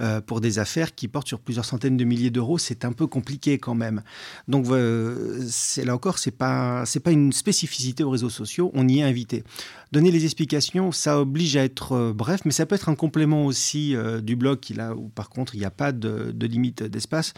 Euh, 0.00 0.20
pour 0.20 0.40
des 0.40 0.60
affaires 0.60 0.94
qui 0.94 1.08
portent 1.08 1.26
sur 1.26 1.40
plusieurs 1.40 1.64
centaines 1.64 1.96
de 1.96 2.04
milliers 2.04 2.30
d'euros, 2.30 2.56
c'est 2.56 2.84
un 2.84 2.92
peu 2.92 3.08
compliqué 3.08 3.58
quand 3.58 3.74
même. 3.74 4.02
Donc 4.46 4.68
euh, 4.68 5.44
là 5.84 5.92
encore, 5.92 6.18
c'est 6.18 6.30
pas 6.30 6.84
pas 7.02 7.10
une 7.10 7.32
spécificité 7.32 8.04
aux 8.04 8.10
réseaux 8.10 8.30
sociaux. 8.30 8.70
On 8.74 8.86
y 8.86 9.00
est 9.00 9.02
invité. 9.02 9.42
Donner 9.90 10.12
les 10.12 10.24
explications, 10.24 10.92
ça 10.92 11.20
oblige 11.20 11.56
à 11.56 11.64
être 11.64 11.92
euh, 11.92 12.12
bref, 12.12 12.42
mais 12.44 12.52
ça 12.52 12.64
peut 12.64 12.76
être 12.76 12.88
un 12.88 12.94
complément 12.94 13.44
aussi 13.44 13.96
du 14.22 14.36
blog 14.36 14.60
qui 14.60 14.74
là 14.74 14.94
où 14.94 15.08
par 15.08 15.30
contre 15.30 15.56
il 15.56 15.58
n'y 15.58 15.64
a 15.64 15.70
pas 15.70 15.90
de, 15.90 16.32
limite 16.46 16.84
d'espace. 16.84 17.34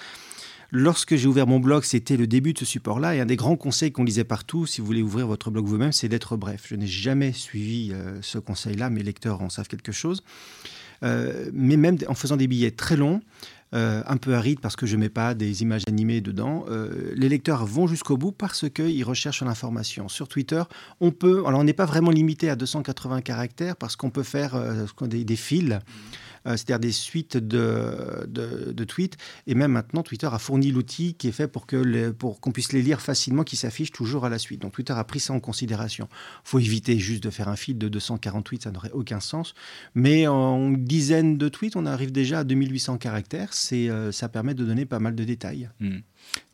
Lorsque 0.72 1.16
j'ai 1.16 1.26
ouvert 1.26 1.46
mon 1.46 1.60
blog, 1.60 1.82
c'était 1.82 2.16
le 2.16 2.26
début 2.26 2.52
de 2.52 2.58
ce 2.58 2.64
support-là. 2.64 3.16
Et 3.16 3.20
un 3.20 3.26
des 3.26 3.36
grands 3.36 3.56
conseils 3.56 3.90
qu'on 3.90 4.04
lisait 4.04 4.22
partout, 4.22 4.66
si 4.66 4.80
vous 4.80 4.86
voulez 4.86 5.02
ouvrir 5.02 5.26
votre 5.26 5.50
blog 5.50 5.66
vous-même, 5.66 5.90
c'est 5.90 6.08
d'être 6.08 6.36
bref. 6.36 6.66
Je 6.68 6.76
n'ai 6.76 6.86
jamais 6.86 7.32
suivi 7.32 7.92
ce 8.20 8.38
conseil-là. 8.38 8.88
Mes 8.88 9.02
lecteurs 9.02 9.42
en 9.42 9.48
savent 9.48 9.66
quelque 9.66 9.90
chose. 9.90 10.22
Euh, 11.02 11.50
mais 11.52 11.76
même 11.76 11.98
en 12.08 12.14
faisant 12.14 12.36
des 12.36 12.46
billets 12.46 12.70
très 12.70 12.96
longs, 12.96 13.20
euh, 13.72 14.02
un 14.06 14.16
peu 14.16 14.34
arides 14.34 14.58
parce 14.58 14.74
que 14.74 14.84
je 14.84 14.96
ne 14.96 15.02
mets 15.02 15.08
pas 15.08 15.34
des 15.34 15.62
images 15.62 15.82
animées 15.86 16.20
dedans. 16.20 16.64
Euh, 16.68 17.12
les 17.14 17.28
lecteurs 17.28 17.64
vont 17.64 17.86
jusqu'au 17.86 18.16
bout 18.16 18.32
parce 18.32 18.68
qu'ils 18.68 19.04
recherchent 19.04 19.42
l'information. 19.42 20.08
Sur 20.08 20.26
Twitter, 20.26 20.62
on 21.00 21.12
peut, 21.12 21.44
alors 21.46 21.60
on 21.60 21.64
n'est 21.64 21.72
pas 21.72 21.84
vraiment 21.84 22.10
limité 22.10 22.50
à 22.50 22.56
280 22.56 23.20
caractères 23.20 23.76
parce 23.76 23.94
qu'on 23.94 24.10
peut 24.10 24.24
faire 24.24 24.60
des, 25.02 25.36
fils. 25.36 25.78
Euh, 26.46 26.52
c'est-à-dire 26.52 26.80
des 26.80 26.92
suites 26.92 27.36
de, 27.36 28.26
de, 28.26 28.84
tweets. 28.84 29.16
Et 29.46 29.54
même 29.54 29.72
maintenant, 29.72 30.02
Twitter 30.02 30.28
a 30.30 30.38
fourni 30.38 30.70
l'outil 30.70 31.14
qui 31.14 31.28
est 31.28 31.32
fait 31.32 31.48
pour 31.48 31.66
pour 32.18 32.40
qu'on 32.40 32.50
puisse 32.50 32.72
les 32.72 32.82
lire 32.82 33.00
facilement, 33.00 33.44
qui 33.44 33.56
s'affichent 33.56 33.92
toujours 33.92 34.24
à 34.24 34.30
la 34.30 34.38
suite. 34.38 34.62
Donc 34.62 34.72
Twitter 34.72 34.94
a 34.94 35.04
pris 35.04 35.20
ça 35.20 35.34
en 35.34 35.40
considération. 35.40 36.08
Il 36.10 36.48
faut 36.48 36.58
éviter 36.58 36.98
juste 36.98 37.22
de 37.22 37.30
faire 37.30 37.48
un 37.48 37.56
fil 37.56 37.76
de 37.78 37.88
240 37.88 38.44
tweets, 38.44 38.62
ça 38.62 38.70
n'aurait 38.70 38.92
aucun 38.92 39.20
sens. 39.20 39.54
Mais 39.94 40.26
en 40.26 40.70
dizaines 40.70 41.36
de 41.36 41.48
tweets, 41.48 41.76
on 41.76 41.86
arrive 41.86 42.12
déjà 42.12 42.40
à 42.40 42.44
2800 42.44 42.98
caractères. 42.98 43.50
Euh, 43.72 44.12
ça 44.12 44.28
permet 44.28 44.54
de 44.54 44.64
donner 44.64 44.86
pas 44.86 44.98
mal 44.98 45.14
de 45.14 45.24
détails. 45.24 45.68
Hmm. 45.80 45.98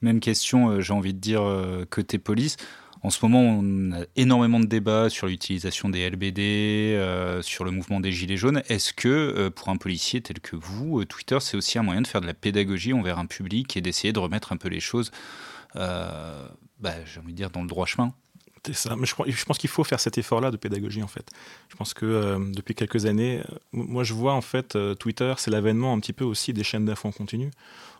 Même 0.02 0.20
question, 0.20 0.70
euh, 0.70 0.80
j'ai 0.80 0.92
envie 0.92 1.14
de 1.14 1.20
dire, 1.20 1.42
côté 1.90 2.18
police. 2.18 2.56
En 3.06 3.10
ce 3.10 3.24
moment, 3.24 3.38
on 3.38 3.92
a 3.92 4.04
énormément 4.16 4.58
de 4.58 4.66
débats 4.66 5.08
sur 5.08 5.28
l'utilisation 5.28 5.88
des 5.88 6.10
LBD, 6.10 6.40
euh, 6.40 7.40
sur 7.40 7.64
le 7.64 7.70
mouvement 7.70 8.00
des 8.00 8.10
Gilets 8.10 8.36
jaunes. 8.36 8.64
Est-ce 8.68 8.92
que 8.92 9.06
euh, 9.06 9.48
pour 9.48 9.68
un 9.68 9.76
policier 9.76 10.20
tel 10.20 10.40
que 10.40 10.56
vous, 10.56 10.98
euh, 10.98 11.04
Twitter, 11.04 11.38
c'est 11.40 11.56
aussi 11.56 11.78
un 11.78 11.84
moyen 11.84 12.02
de 12.02 12.08
faire 12.08 12.20
de 12.20 12.26
la 12.26 12.34
pédagogie 12.34 12.92
envers 12.92 13.20
un 13.20 13.26
public 13.26 13.76
et 13.76 13.80
d'essayer 13.80 14.12
de 14.12 14.18
remettre 14.18 14.50
un 14.50 14.56
peu 14.56 14.68
les 14.68 14.80
choses, 14.80 15.12
bah, 15.76 16.24
j'ai 17.04 17.20
envie 17.20 17.30
de 17.30 17.36
dire, 17.36 17.50
dans 17.50 17.62
le 17.62 17.68
droit 17.68 17.86
chemin? 17.86 18.12
C'est 18.66 18.74
ça. 18.74 18.96
Mais 18.96 19.06
je, 19.06 19.44
pense 19.44 19.58
qu'il 19.58 19.70
faut 19.70 19.84
faire 19.84 20.00
cet 20.00 20.18
effort-là 20.18 20.50
de 20.50 20.56
pédagogie, 20.56 21.04
en 21.04 21.06
fait. 21.06 21.30
Je 21.68 21.76
pense 21.76 21.94
que 21.94 22.36
depuis 22.52 22.74
quelques 22.74 23.06
années, 23.06 23.40
moi, 23.70 24.02
je 24.02 24.14
vois, 24.14 24.32
en 24.32 24.40
fait, 24.40 24.76
Twitter, 24.98 25.32
c'est 25.36 25.52
l'avènement 25.52 25.92
un 25.92 26.00
petit 26.00 26.12
peu 26.12 26.24
aussi 26.24 26.52
des 26.52 26.64
chaînes 26.64 26.86
d'infos 26.86 27.06
en 27.06 27.12
continu 27.12 27.52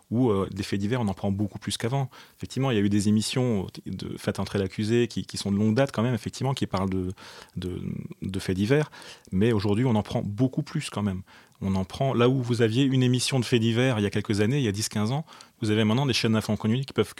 où 0.09 0.29
euh, 0.29 0.47
des 0.51 0.63
faits 0.63 0.79
divers, 0.79 1.01
on 1.01 1.07
en 1.07 1.13
prend 1.13 1.31
beaucoup 1.31 1.59
plus 1.59 1.77
qu'avant. 1.77 2.09
Effectivement, 2.37 2.71
il 2.71 2.77
y 2.77 2.79
a 2.79 2.83
eu 2.83 2.89
des 2.89 3.09
émissions 3.09 3.67
de 3.85 4.17
Faites 4.17 4.39
entrer 4.39 4.59
l'accusé 4.59 5.07
qui, 5.07 5.37
sont 5.37 5.51
de 5.51 5.57
longue 5.57 5.75
date 5.75 5.91
quand 5.91 6.01
même, 6.01 6.13
effectivement, 6.13 6.53
qui 6.53 6.65
parlent 6.67 6.89
de, 6.89 8.39
faits 8.39 8.55
divers, 8.55 8.89
mais 9.31 9.51
aujourd'hui, 9.51 9.85
on 9.85 9.95
en 9.95 10.03
prend 10.03 10.21
beaucoup 10.21 10.63
plus 10.63 10.89
quand 10.89 11.03
même. 11.03 11.21
On 11.59 11.75
en 11.75 11.85
prend 11.85 12.13
là 12.13 12.29
où 12.29 12.41
vous 12.41 12.61
aviez 12.61 12.83
une 12.83 13.01
émission 13.01 13.39
de 13.39 13.45
faits 13.45 13.59
divers 13.59 13.99
il 13.99 14.03
y 14.03 14.05
a 14.05 14.11
quelques 14.11 14.41
années, 14.41 14.59
il 14.59 14.63
y 14.63 14.67
a 14.67 14.71
10-15 14.71 15.11
ans, 15.11 15.25
vous 15.59 15.71
avez 15.71 15.83
maintenant 15.83 16.05
des 16.05 16.13
chaînes 16.13 16.33
d'infos 16.33 16.55
connues 16.55 16.85
qui 16.85 16.93
peuvent, 16.93 17.13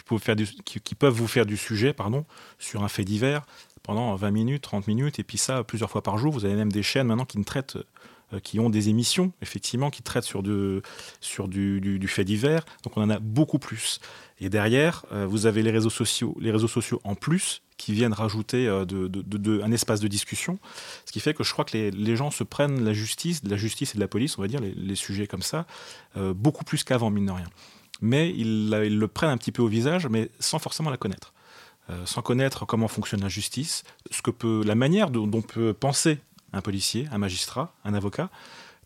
qui, 0.64 0.96
peuvent 0.96 1.14
vous 1.14 1.28
faire 1.28 1.48
du 1.48 1.58
sujet 1.58 1.92
pardon, 1.92 2.24
sur 2.60 2.84
un 2.84 2.88
fait 2.88 3.04
divers 3.04 3.46
pendant 3.82 4.16
20 4.16 4.32
minutes, 4.32 4.62
30 4.62 4.88
minutes, 4.88 5.18
et 5.18 5.24
puis 5.24 5.40
ça 5.40 5.64
plusieurs 5.64 5.90
fois 5.90 6.04
par 6.04 6.18
jour. 6.20 6.32
Vous 6.32 6.46
avez 6.46 6.56
même 6.56 6.72
des 6.72 6.84
chaînes 6.84 7.08
maintenant 7.08 7.26
qui 7.26 7.40
ne 7.40 7.44
traitent 7.44 7.78
qui 8.44 8.60
ont 8.60 8.70
des 8.70 8.90
émissions, 8.90 9.32
effectivement, 9.42 9.90
qui 9.90 10.04
traitent 10.04 10.26
sur, 10.26 10.44
de, 10.44 10.82
sur 11.22 11.48
du, 11.48 11.80
du, 11.80 12.08
fait 12.08 12.26
divers. 12.26 12.66
Donc 12.84 12.98
on 12.98 13.02
en 13.02 13.10
a 13.10 13.20
beaucoup 13.20 13.60
plus. 13.60 14.00
Et 14.40 14.50
derrière, 14.50 15.06
euh, 15.12 15.26
vous 15.26 15.46
avez 15.46 15.64
les 15.64 15.72
réseaux 15.72 15.90
sociaux, 15.90 16.36
les 16.40 16.52
réseaux 16.52 16.68
sociaux 16.68 17.02
en 17.04 17.16
plus 17.16 17.62
qui 17.78 17.94
viennent 17.94 18.14
rajouter 18.14 18.68
euh, 18.68 18.86
un 19.64 19.72
espace 19.72 20.00
de 20.00 20.08
discussion. 20.08 20.60
Ce 21.06 21.12
qui 21.12 21.20
fait 21.20 21.34
que 21.34 21.44
je 21.44 21.52
crois 21.54 21.66
que 21.66 21.78
les, 21.78 22.16
gens 22.16 22.32
se 22.32 22.44
prennent 22.44 22.84
la 22.84 22.94
justice, 22.94 23.44
de 23.44 23.50
la 23.50 23.58
justice 23.58 23.94
et 23.94 23.96
de 23.96 24.02
la 24.02 24.08
police, 24.08 24.38
on 24.38 24.42
va 24.42 24.48
dire, 24.48 24.60
les, 24.60 24.96
sujets 24.96 25.28
comme 25.28 25.44
ça, 25.44 25.68
beaucoup 26.16 26.64
plus 26.64 26.84
qu'avant, 26.84 27.12
mine 27.12 27.28
de 27.28 27.32
rien. 27.32 27.46
Mais 28.02 28.34
ils, 28.36 28.70
le 28.70 29.08
prennent 29.08 29.30
un 29.30 29.38
petit 29.38 29.52
peu 29.52 29.62
au 29.62 29.68
visage, 29.68 30.08
mais 30.08 30.32
sans 30.40 30.58
forcément 30.58 30.90
la 30.90 30.98
connaître. 30.98 31.34
sans 32.06 32.24
connaître 32.24 32.66
comment 32.66 32.88
fonctionne 32.88 33.22
la 33.22 33.30
justice, 33.30 33.84
la 34.44 34.74
manière 34.74 35.12
dont, 35.12 35.28
dont 35.28 35.44
peut 35.44 35.74
penser 35.74 36.18
un 36.54 36.62
policier, 36.62 37.08
un 37.12 37.18
magistrat, 37.18 37.74
un 37.84 37.94
avocat. 37.94 38.30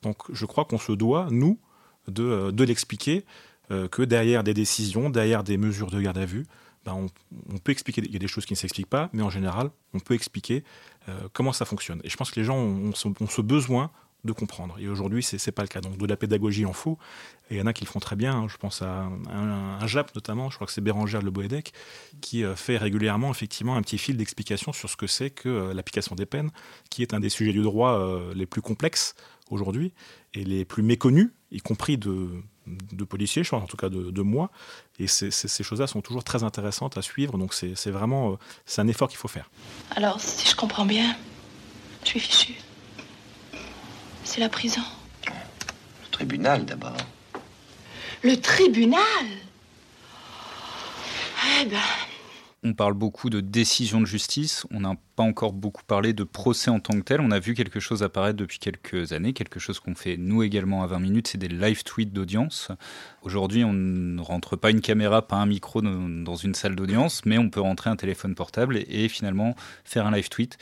Donc 0.01 0.17
je 0.31 0.45
crois 0.45 0.65
qu'on 0.65 0.79
se 0.79 0.91
doit, 0.91 1.27
nous, 1.31 1.59
de, 2.07 2.23
euh, 2.23 2.65
l'expliquer, 2.65 3.25
euh, 3.69 3.87
que 3.87 4.01
derrière 4.01 4.43
des 4.43 4.53
décisions, 4.53 5.09
derrière 5.09 5.43
des 5.43 5.57
mesures 5.57 5.91
de 5.91 6.01
garde 6.01 6.17
à 6.17 6.25
vue, 6.25 6.45
ben 6.83 7.07
on, 7.51 7.57
peut 7.59 7.71
expliquer, 7.71 8.01
il 8.03 8.11
y 8.11 8.15
a 8.15 8.19
des 8.19 8.27
choses 8.27 8.45
qui 8.45 8.53
ne 8.53 8.57
s'expliquent 8.57 8.89
pas, 8.89 9.09
mais 9.13 9.21
en 9.21 9.29
général, 9.29 9.69
on 9.93 9.99
peut 9.99 10.15
expliquer 10.15 10.63
euh, 11.09 11.27
comment 11.31 11.53
ça 11.53 11.65
fonctionne. 11.65 12.01
Et 12.03 12.09
je 12.09 12.17
pense 12.17 12.31
que 12.31 12.39
les 12.39 12.43
gens 12.43 12.57
ont 12.57 12.93
ce 12.93 13.41
besoin 13.41 13.91
de 14.23 14.31
comprendre. 14.31 14.77
Et 14.79 14.87
aujourd'hui, 14.87 15.23
ce 15.23 15.35
n'est 15.35 15.51
pas 15.51 15.63
le 15.63 15.67
cas. 15.67 15.81
Donc 15.81 15.97
de 15.97 16.05
la 16.05 16.15
pédagogie 16.15 16.65
en 16.65 16.73
faut. 16.73 16.97
Et 17.49 17.55
il 17.55 17.57
y 17.57 17.61
en 17.61 17.65
a 17.65 17.73
qui 17.73 17.83
le 17.83 17.89
font 17.89 17.99
très 17.99 18.15
bien. 18.15 18.33
Hein. 18.33 18.47
Je 18.49 18.57
pense 18.57 18.81
à 18.81 19.09
un, 19.29 19.87
JAP 19.87 20.13
notamment, 20.15 20.49
je 20.49 20.55
crois 20.55 20.67
que 20.67 20.73
c'est 20.73 20.81
Bérangère 20.81 21.21
Le 21.21 21.31
Boédec, 21.31 21.73
qui 22.21 22.43
euh, 22.43 22.55
fait 22.55 22.77
régulièrement 22.77 23.31
effectivement 23.31 23.75
un 23.75 23.81
petit 23.81 23.97
fil 23.97 24.17
d'explication 24.17 24.73
sur 24.73 24.89
ce 24.89 24.95
que 24.95 25.07
c'est 25.07 25.31
que 25.31 25.49
euh, 25.49 25.73
l'application 25.73 26.15
des 26.15 26.25
peines, 26.25 26.51
qui 26.89 27.01
est 27.01 27.13
un 27.13 27.19
des 27.19 27.29
sujets 27.29 27.51
du 27.51 27.61
droit 27.61 27.93
euh, 27.93 28.33
les 28.35 28.45
plus 28.45 28.61
complexes 28.61 29.15
aujourd'hui 29.49 29.93
et 30.33 30.43
les 30.43 30.63
plus 30.63 30.83
méconnus, 30.83 31.31
y 31.51 31.59
compris 31.59 31.97
de, 31.97 32.29
de 32.67 33.03
policiers, 33.03 33.43
je 33.43 33.49
pense, 33.49 33.63
en 33.63 33.67
tout 33.67 33.75
cas 33.75 33.89
de, 33.89 34.21
moi. 34.21 34.49
Et 34.99 35.07
ces 35.07 35.63
choses-là 35.63 35.87
sont 35.87 36.01
toujours 36.01 36.23
très 36.23 36.43
intéressantes 36.43 36.97
à 36.97 37.01
suivre. 37.01 37.37
Donc 37.37 37.53
c'est 37.53 37.91
vraiment 37.91 38.37
un 38.77 38.87
effort 38.87 39.09
qu'il 39.09 39.17
faut 39.17 39.27
faire. 39.27 39.49
Alors, 39.89 40.21
si 40.21 40.47
je 40.47 40.55
comprends 40.55 40.85
bien, 40.85 41.17
je 42.03 42.09
suis 42.09 42.19
fichu. 42.21 42.53
C'est 44.33 44.39
la 44.39 44.47
prison. 44.47 44.81
Le 45.25 46.09
tribunal 46.09 46.63
d'abord. 46.63 46.95
Le 48.23 48.37
tribunal 48.37 49.25
Eh 51.59 51.65
ben, 51.65 51.77
on 52.63 52.73
parle 52.73 52.93
beaucoup 52.93 53.29
de 53.29 53.41
décision 53.41 53.99
de 53.99 54.05
justice, 54.05 54.65
on 54.71 54.79
n'a 54.79 54.93
pas 55.17 55.23
encore 55.23 55.51
beaucoup 55.51 55.83
parlé 55.83 56.13
de 56.13 56.23
procès 56.23 56.71
en 56.71 56.79
tant 56.79 56.93
que 56.93 57.01
tel. 57.03 57.19
On 57.19 57.31
a 57.31 57.39
vu 57.39 57.55
quelque 57.55 57.81
chose 57.81 58.03
apparaître 58.03 58.37
depuis 58.37 58.59
quelques 58.59 59.11
années, 59.11 59.33
quelque 59.33 59.59
chose 59.59 59.81
qu'on 59.81 59.95
fait 59.95 60.15
nous 60.15 60.43
également 60.43 60.81
à 60.81 60.87
20 60.87 60.99
minutes, 60.99 61.27
c'est 61.27 61.37
des 61.37 61.49
live 61.49 61.83
tweets 61.83 62.13
d'audience. 62.13 62.71
Aujourd'hui, 63.23 63.65
on 63.65 63.73
ne 63.73 64.21
rentre 64.21 64.55
pas 64.55 64.69
une 64.69 64.79
caméra, 64.79 65.27
pas 65.27 65.37
un 65.37 65.45
micro 65.45 65.81
dans 65.81 66.35
une 66.35 66.55
salle 66.55 66.77
d'audience, 66.77 67.25
mais 67.25 67.37
on 67.37 67.49
peut 67.49 67.59
rentrer 67.59 67.89
un 67.89 67.97
téléphone 67.97 68.33
portable 68.33 68.77
et, 68.77 69.09
finalement 69.09 69.55
faire 69.83 70.05
un 70.05 70.11
live 70.11 70.29
tweet. 70.29 70.57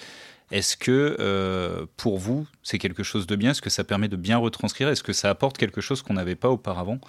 Est-ce 0.52 0.78
que 0.78 1.18
euh, 1.20 1.86
pour 1.98 2.18
vous, 2.18 2.48
c'est 2.64 2.80
quelque 2.80 3.04
chose 3.04 3.28
de 3.28 3.36
bien? 3.36 3.52
Est-ce 3.52 3.62
que 3.62 3.70
ça 3.70 3.84
permet 3.84 4.08
de 4.08 4.16
bien 4.16 4.38
retranscrire? 4.38 4.90
Est-ce 4.90 5.04
que 5.04 5.14
ça 5.14 5.30
apporte 5.30 5.58
quelque 5.58 5.82
chose 5.82 6.02
qu'on 6.02 6.16
n'avait 6.16 6.36
pas 6.36 6.50
auparavant? 6.50 7.00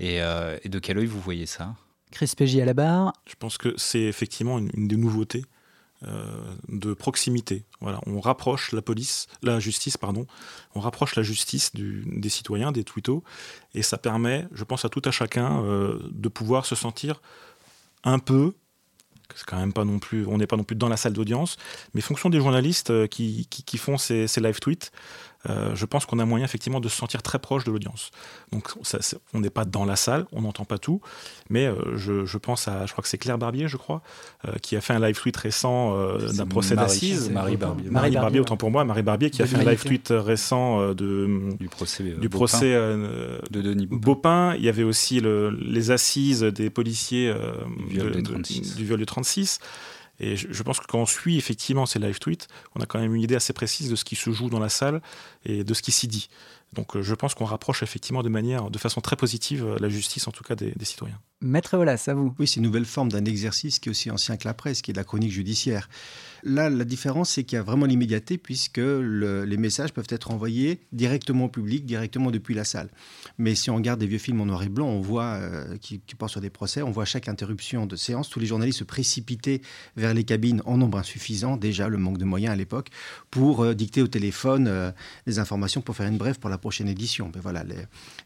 Et, 0.00 0.22
euh, 0.22 0.56
et 0.62 0.68
de 0.68 0.78
quel 0.78 0.98
œil 0.98 1.06
vous 1.06 1.20
voyez 1.20 1.46
ça? 1.46 1.74
Chris 2.10 2.32
Pégy 2.36 2.60
à 2.60 2.64
la 2.64 2.74
barre. 2.74 3.12
Je 3.26 3.34
pense 3.38 3.58
que 3.58 3.74
c'est 3.76 4.02
effectivement 4.02 4.58
une, 4.58 4.88
des 4.88 4.96
nouveautés 4.96 5.44
euh, 6.04 6.54
de 6.68 6.94
proximité. 6.94 7.64
Voilà, 7.80 8.00
on 8.06 8.20
rapproche 8.20 8.72
la 8.72 8.82
police, 8.82 9.26
la 9.42 9.58
justice, 9.58 9.96
pardon, 9.96 10.26
on 10.74 10.80
rapproche 10.80 11.16
la 11.16 11.22
justice 11.22 11.72
des 11.74 12.28
citoyens, 12.28 12.70
des 12.70 12.84
twittos, 12.84 13.24
et 13.74 13.82
ça 13.82 13.98
permet, 13.98 14.46
je 14.52 14.62
pense 14.62 14.84
à 14.84 14.88
tout 14.88 15.02
à 15.04 15.10
chacun, 15.10 15.62
euh, 15.64 15.98
de 16.10 16.28
pouvoir 16.28 16.66
se 16.66 16.76
sentir 16.76 17.20
un 18.04 18.20
peu 18.20 18.54
c'est 19.34 19.46
quand 19.46 19.58
même 19.58 19.72
pas 19.72 19.84
non 19.84 19.98
plus, 19.98 20.26
on 20.26 20.38
n'est 20.38 20.46
pas 20.46 20.56
non 20.56 20.64
plus 20.64 20.76
dans 20.76 20.88
la 20.88 20.96
salle 20.96 21.12
d'audience, 21.12 21.56
mais 21.94 22.00
fonction 22.00 22.30
des 22.30 22.38
journalistes 22.38 22.90
euh, 22.90 23.06
qui, 23.06 23.46
font 23.78 23.98
ces, 23.98 24.26
live 24.36 24.60
tweets, 24.60 24.90
euh, 25.48 25.74
je 25.74 25.86
pense 25.86 26.04
qu'on 26.04 26.18
a 26.18 26.24
moyen 26.24 26.44
effectivement 26.44 26.80
de 26.80 26.88
se 26.88 26.96
sentir 26.96 27.22
très 27.22 27.38
proche 27.38 27.64
de 27.64 27.70
l'audience. 27.70 28.10
Donc 28.50 28.72
on 29.34 29.40
n'est 29.40 29.50
pas 29.50 29.64
dans 29.64 29.84
la 29.84 29.94
salle, 29.94 30.26
on 30.32 30.42
n'entend 30.42 30.64
pas 30.64 30.78
tout, 30.78 31.00
mais 31.48 31.66
euh, 31.66 31.96
je, 31.96 32.38
pense 32.38 32.66
à, 32.66 32.86
je 32.86 32.92
crois 32.92 33.02
que 33.02 33.08
c'est 33.08 33.18
Claire 33.18 33.38
Barbier, 33.38 33.68
je 33.68 33.76
crois, 33.76 34.02
euh, 34.46 34.54
qui 34.60 34.74
a 34.74 34.80
fait 34.80 34.94
un 34.94 35.00
live 35.00 35.18
tweet 35.18 35.36
récent 35.36 35.96
d'un 36.18 36.46
procès 36.46 36.74
d'assises. 36.74 37.30
Marie 37.30 37.56
Barbier. 37.56 37.90
Marie, 37.90 38.10
Barbier, 38.10 38.40
autant 38.40 38.56
pour 38.56 38.70
moi, 38.70 38.84
Marie 38.84 39.02
Barbier 39.02 39.30
qui 39.30 39.42
a 39.42 39.46
fait 39.46 39.56
un 39.56 39.64
live 39.64 39.84
tweet 39.84 40.08
récent 40.10 40.92
de, 40.92 41.54
du 41.58 41.68
procès, 41.68 42.02
du 42.02 42.28
procès 42.28 42.74
de 42.74 43.40
Denis 43.62 43.86
Baupin. 43.86 44.54
Il 44.56 44.64
y 44.64 44.68
avait 44.68 44.82
aussi 44.82 45.20
le, 45.20 45.50
les 45.50 45.90
assises 45.92 46.42
des 46.42 46.70
policiers 46.70 47.32
du 47.88 47.94
viol, 47.94 48.10
de, 48.10 48.20
36. 48.20 48.76
du 48.76 48.84
viol 48.84 48.98
du 48.98 49.06
36. 49.06 49.60
Et 50.20 50.36
je, 50.36 50.62
pense 50.62 50.80
que 50.80 50.86
quand 50.86 50.98
on 50.98 51.06
suit 51.06 51.38
effectivement 51.38 51.86
ces 51.86 51.98
live 51.98 52.18
tweets, 52.18 52.48
on 52.74 52.80
a 52.80 52.86
quand 52.86 52.98
même 52.98 53.14
une 53.14 53.22
idée 53.22 53.36
assez 53.36 53.52
précise 53.52 53.90
de 53.90 53.96
ce 53.96 54.04
qui 54.04 54.16
se 54.16 54.30
joue 54.30 54.50
dans 54.50 54.58
la 54.58 54.68
salle 54.68 55.00
et 55.44 55.64
de 55.64 55.74
ce 55.74 55.82
qui 55.82 55.92
s'y 55.92 56.08
dit. 56.08 56.28
Donc 56.72 56.96
euh, 56.96 57.02
je 57.02 57.14
pense 57.14 57.34
qu'on 57.34 57.44
rapproche 57.44 57.82
effectivement 57.82 58.22
de 58.22 58.28
manière, 58.28 58.70
de 58.70 58.78
façon 58.78 59.00
très 59.00 59.16
positive, 59.16 59.64
euh, 59.64 59.76
la 59.80 59.88
justice 59.88 60.28
en 60.28 60.32
tout 60.32 60.44
cas 60.44 60.54
des, 60.54 60.72
citoyens. 60.82 61.18
Maître 61.40 61.76
Olas, 61.76 62.04
à 62.08 62.14
vous. 62.14 62.34
Oui, 62.38 62.46
c'est 62.46 62.56
une 62.56 62.64
nouvelle 62.64 62.84
forme 62.84 63.10
d'un 63.10 63.24
exercice 63.24 63.78
qui 63.78 63.88
est 63.88 63.90
aussi 63.90 64.10
ancien 64.10 64.36
que 64.36 64.46
la 64.46 64.54
presse, 64.54 64.82
qui 64.82 64.90
est 64.90 64.94
la 64.94 65.04
chronique 65.04 65.30
judiciaire. 65.30 65.88
Là, 66.42 66.68
la 66.68 66.84
différence, 66.84 67.30
c'est 67.30 67.44
qu'il 67.44 67.56
y 67.56 67.58
a 67.58 67.62
vraiment 67.62 67.86
l'immédiateté, 67.86 68.38
puisque 68.38 68.78
les 68.78 69.56
messages 69.56 69.92
peuvent 69.92 70.06
être 70.08 70.30
envoyés 70.30 70.80
directement 70.92 71.46
au 71.46 71.48
public, 71.48 71.84
directement 71.86 72.30
depuis 72.30 72.54
la 72.54 72.64
salle. 72.64 72.90
Mais 73.38 73.54
si 73.54 73.70
on 73.70 73.76
regarde 73.76 74.00
des 74.00 74.06
vieux 74.06 74.18
films 74.18 74.40
en 74.40 74.46
noir 74.46 74.62
et 74.62 74.68
blanc, 74.68 74.88
on 74.88 75.00
voit, 75.00 75.34
euh, 75.34 75.76
qui, 75.78 76.00
qui, 76.00 76.14
portent 76.14 76.32
sur 76.32 76.40
des 76.40 76.50
procès, 76.50 76.82
on 76.82 76.90
voit 76.90 77.04
chaque 77.04 77.28
interruption 77.28 77.86
de 77.86 77.96
séance, 77.96 78.28
tous 78.28 78.40
les 78.40 78.46
journalistes 78.46 78.80
se 78.80 78.84
précipiter 78.84 79.62
vers 79.96 80.14
les 80.14 80.24
cabines 80.24 80.62
en 80.64 80.76
nombre 80.76 80.98
insuffisant, 80.98 81.56
déjà 81.56 81.88
le 81.88 81.98
manque 81.98 82.18
de 82.18 82.24
moyens 82.24 82.52
à 82.52 82.56
l'époque, 82.56 82.88
pour 83.30 83.62
euh, 83.62 83.74
dicter 83.74 84.02
au 84.02 84.08
téléphone 84.08 84.66
euh, 84.68 84.90
les 85.26 85.38
informations 85.38 85.80
pour 85.80 85.96
faire 85.96 86.08
une 86.08 86.18
brève 86.18 86.38
pour 86.38 86.50
la 86.50 86.57
prochaine 86.58 86.88
édition. 86.88 87.28
Ben 87.28 87.40
voilà, 87.40 87.64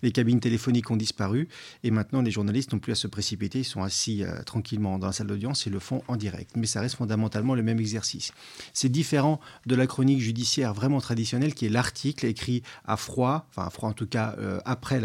les, 0.03 0.13
cabines 0.13 0.41
téléphoniques 0.41 0.91
ont 0.91 0.97
disparu 0.97 1.49
et 1.85 1.91
maintenant 1.91 2.23
les 2.23 2.31
journalistes 2.31 2.73
n'ont 2.73 2.79
plus 2.79 2.93
à 2.93 2.97
se 2.97 3.07
précipiter, 3.07 3.61
ils 3.61 3.65
sont 3.65 3.83
assis 3.83 4.25
tranquillement 4.47 4.99
dans 4.99 5.07
la 5.07 5.13
salle 5.13 5.29
d'audience 5.29 5.67
et 5.67 5.71
le 5.71 5.79
font 5.79 6.03
en 6.09 6.17
direct. 6.17 6.53
Mais 6.57 6.67
ça 6.67 6.81
reste 6.81 6.97
fondamentalement 6.97 7.55
le 7.55 7.63
même 7.63 7.79
exercice 7.79 8.33
c'est 8.73 8.89
différent 8.89 9.41
de 9.67 9.75
la 9.75 9.87
chronique 9.87 10.21
judiciaire 10.21 10.75
vraiment 10.75 11.01
traditionnelle 11.01 11.55
qui 11.55 11.67
est 11.67 11.69
l'article 11.69 12.27
écrit 12.27 12.63
à 12.85 12.97
froid, 12.97 13.47
enfin 13.51 13.67
à 13.67 13.71
froid 13.71 13.89
en 13.89 13.93
tout 13.93 14.07
cas 14.07 14.35
euh, 14.39 14.61
après 14.65 15.01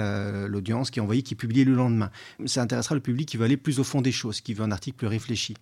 l'audience, 0.48 0.92
qui 0.92 1.00
est 1.00 1.02
envoyé, 1.02 1.22
qui 1.22 1.34
est 1.34 1.38
publié 1.38 1.64
le 1.64 1.74
lendemain. 1.74 2.12
Ça 2.46 2.62
intéressera 2.62 2.96
le 2.96 3.02
public 3.02 3.28
qui 3.28 3.38
veut 3.38 3.46
aller 3.46 3.58
plus 3.58 3.80
au 3.80 3.84
fond 3.84 4.02
des 4.02 4.12
choses, 4.12 4.42
qui 4.42 4.54
veut 4.54 4.64
un 4.64 4.72
article 4.72 4.98
plus 4.98 5.08
réfléchi. 5.08 5.56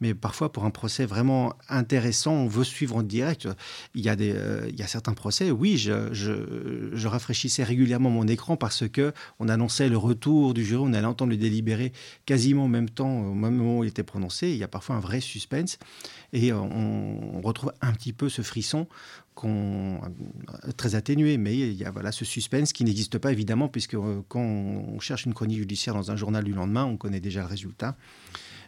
Mais 0.00 0.14
parfois, 0.14 0.52
pour 0.52 0.64
un 0.64 0.70
procès 0.70 1.06
vraiment 1.06 1.54
intéressant, 1.68 2.32
on 2.32 2.46
veut 2.46 2.64
suivre 2.64 2.96
en 2.96 3.02
direct. 3.02 3.48
Il 3.94 4.02
y 4.02 4.08
a, 4.08 4.16
des, 4.16 4.32
euh, 4.34 4.68
il 4.68 4.78
y 4.78 4.82
a 4.82 4.86
certains 4.86 5.14
procès, 5.14 5.50
oui, 5.50 5.78
je, 5.78 7.06
rafraîchissais 7.12 7.64
régulièrement 7.64 8.10
mon 8.10 8.26
écran 8.26 8.56
parce 8.56 8.88
que 8.88 9.12
on 9.38 9.48
annonçait 9.48 9.88
le 9.88 9.96
retour 9.96 10.54
du 10.54 10.64
jury, 10.64 10.82
on 10.84 10.92
allait 10.92 11.06
entendre 11.06 11.30
le 11.30 11.36
délibéré 11.36 11.92
quasiment 12.26 12.64
au 12.64 12.68
même 12.68 12.90
temps, 12.90 13.20
au 13.20 13.34
même 13.34 13.56
moment 13.56 13.78
où 13.78 13.84
il 13.84 13.88
était 13.88 14.02
prononcé. 14.02 14.50
Il 14.50 14.56
y 14.56 14.64
a 14.64 14.68
parfois 14.68 14.96
un 14.96 15.00
vrai 15.00 15.20
suspense. 15.20 15.78
Et 16.32 16.52
on, 16.52 17.36
on, 17.36 17.40
retrouve 17.40 17.72
un 17.80 17.92
petit 17.92 18.12
peu 18.12 18.28
ce 18.28 18.42
frisson 18.42 18.86
qu'on 19.34 20.00
très 20.76 20.94
atténué, 20.94 21.38
mais 21.38 21.56
il 21.56 21.74
y 21.74 21.84
a 21.84 21.90
voilà 21.90 22.12
ce 22.12 22.24
suspense 22.24 22.72
qui 22.72 22.84
n'existe 22.84 23.18
pas 23.18 23.32
évidemment 23.32 23.68
puisque 23.68 23.94
euh, 23.94 24.22
quand 24.28 24.40
on 24.40 25.00
cherche 25.00 25.24
une 25.24 25.34
chronique 25.34 25.58
judiciaire 25.58 25.94
dans 25.94 26.10
un 26.10 26.16
journal 26.16 26.44
du 26.44 26.52
lendemain, 26.52 26.84
on 26.84 26.96
connaît 26.96 27.20
déjà 27.20 27.40
le 27.40 27.46
résultat. 27.46 27.96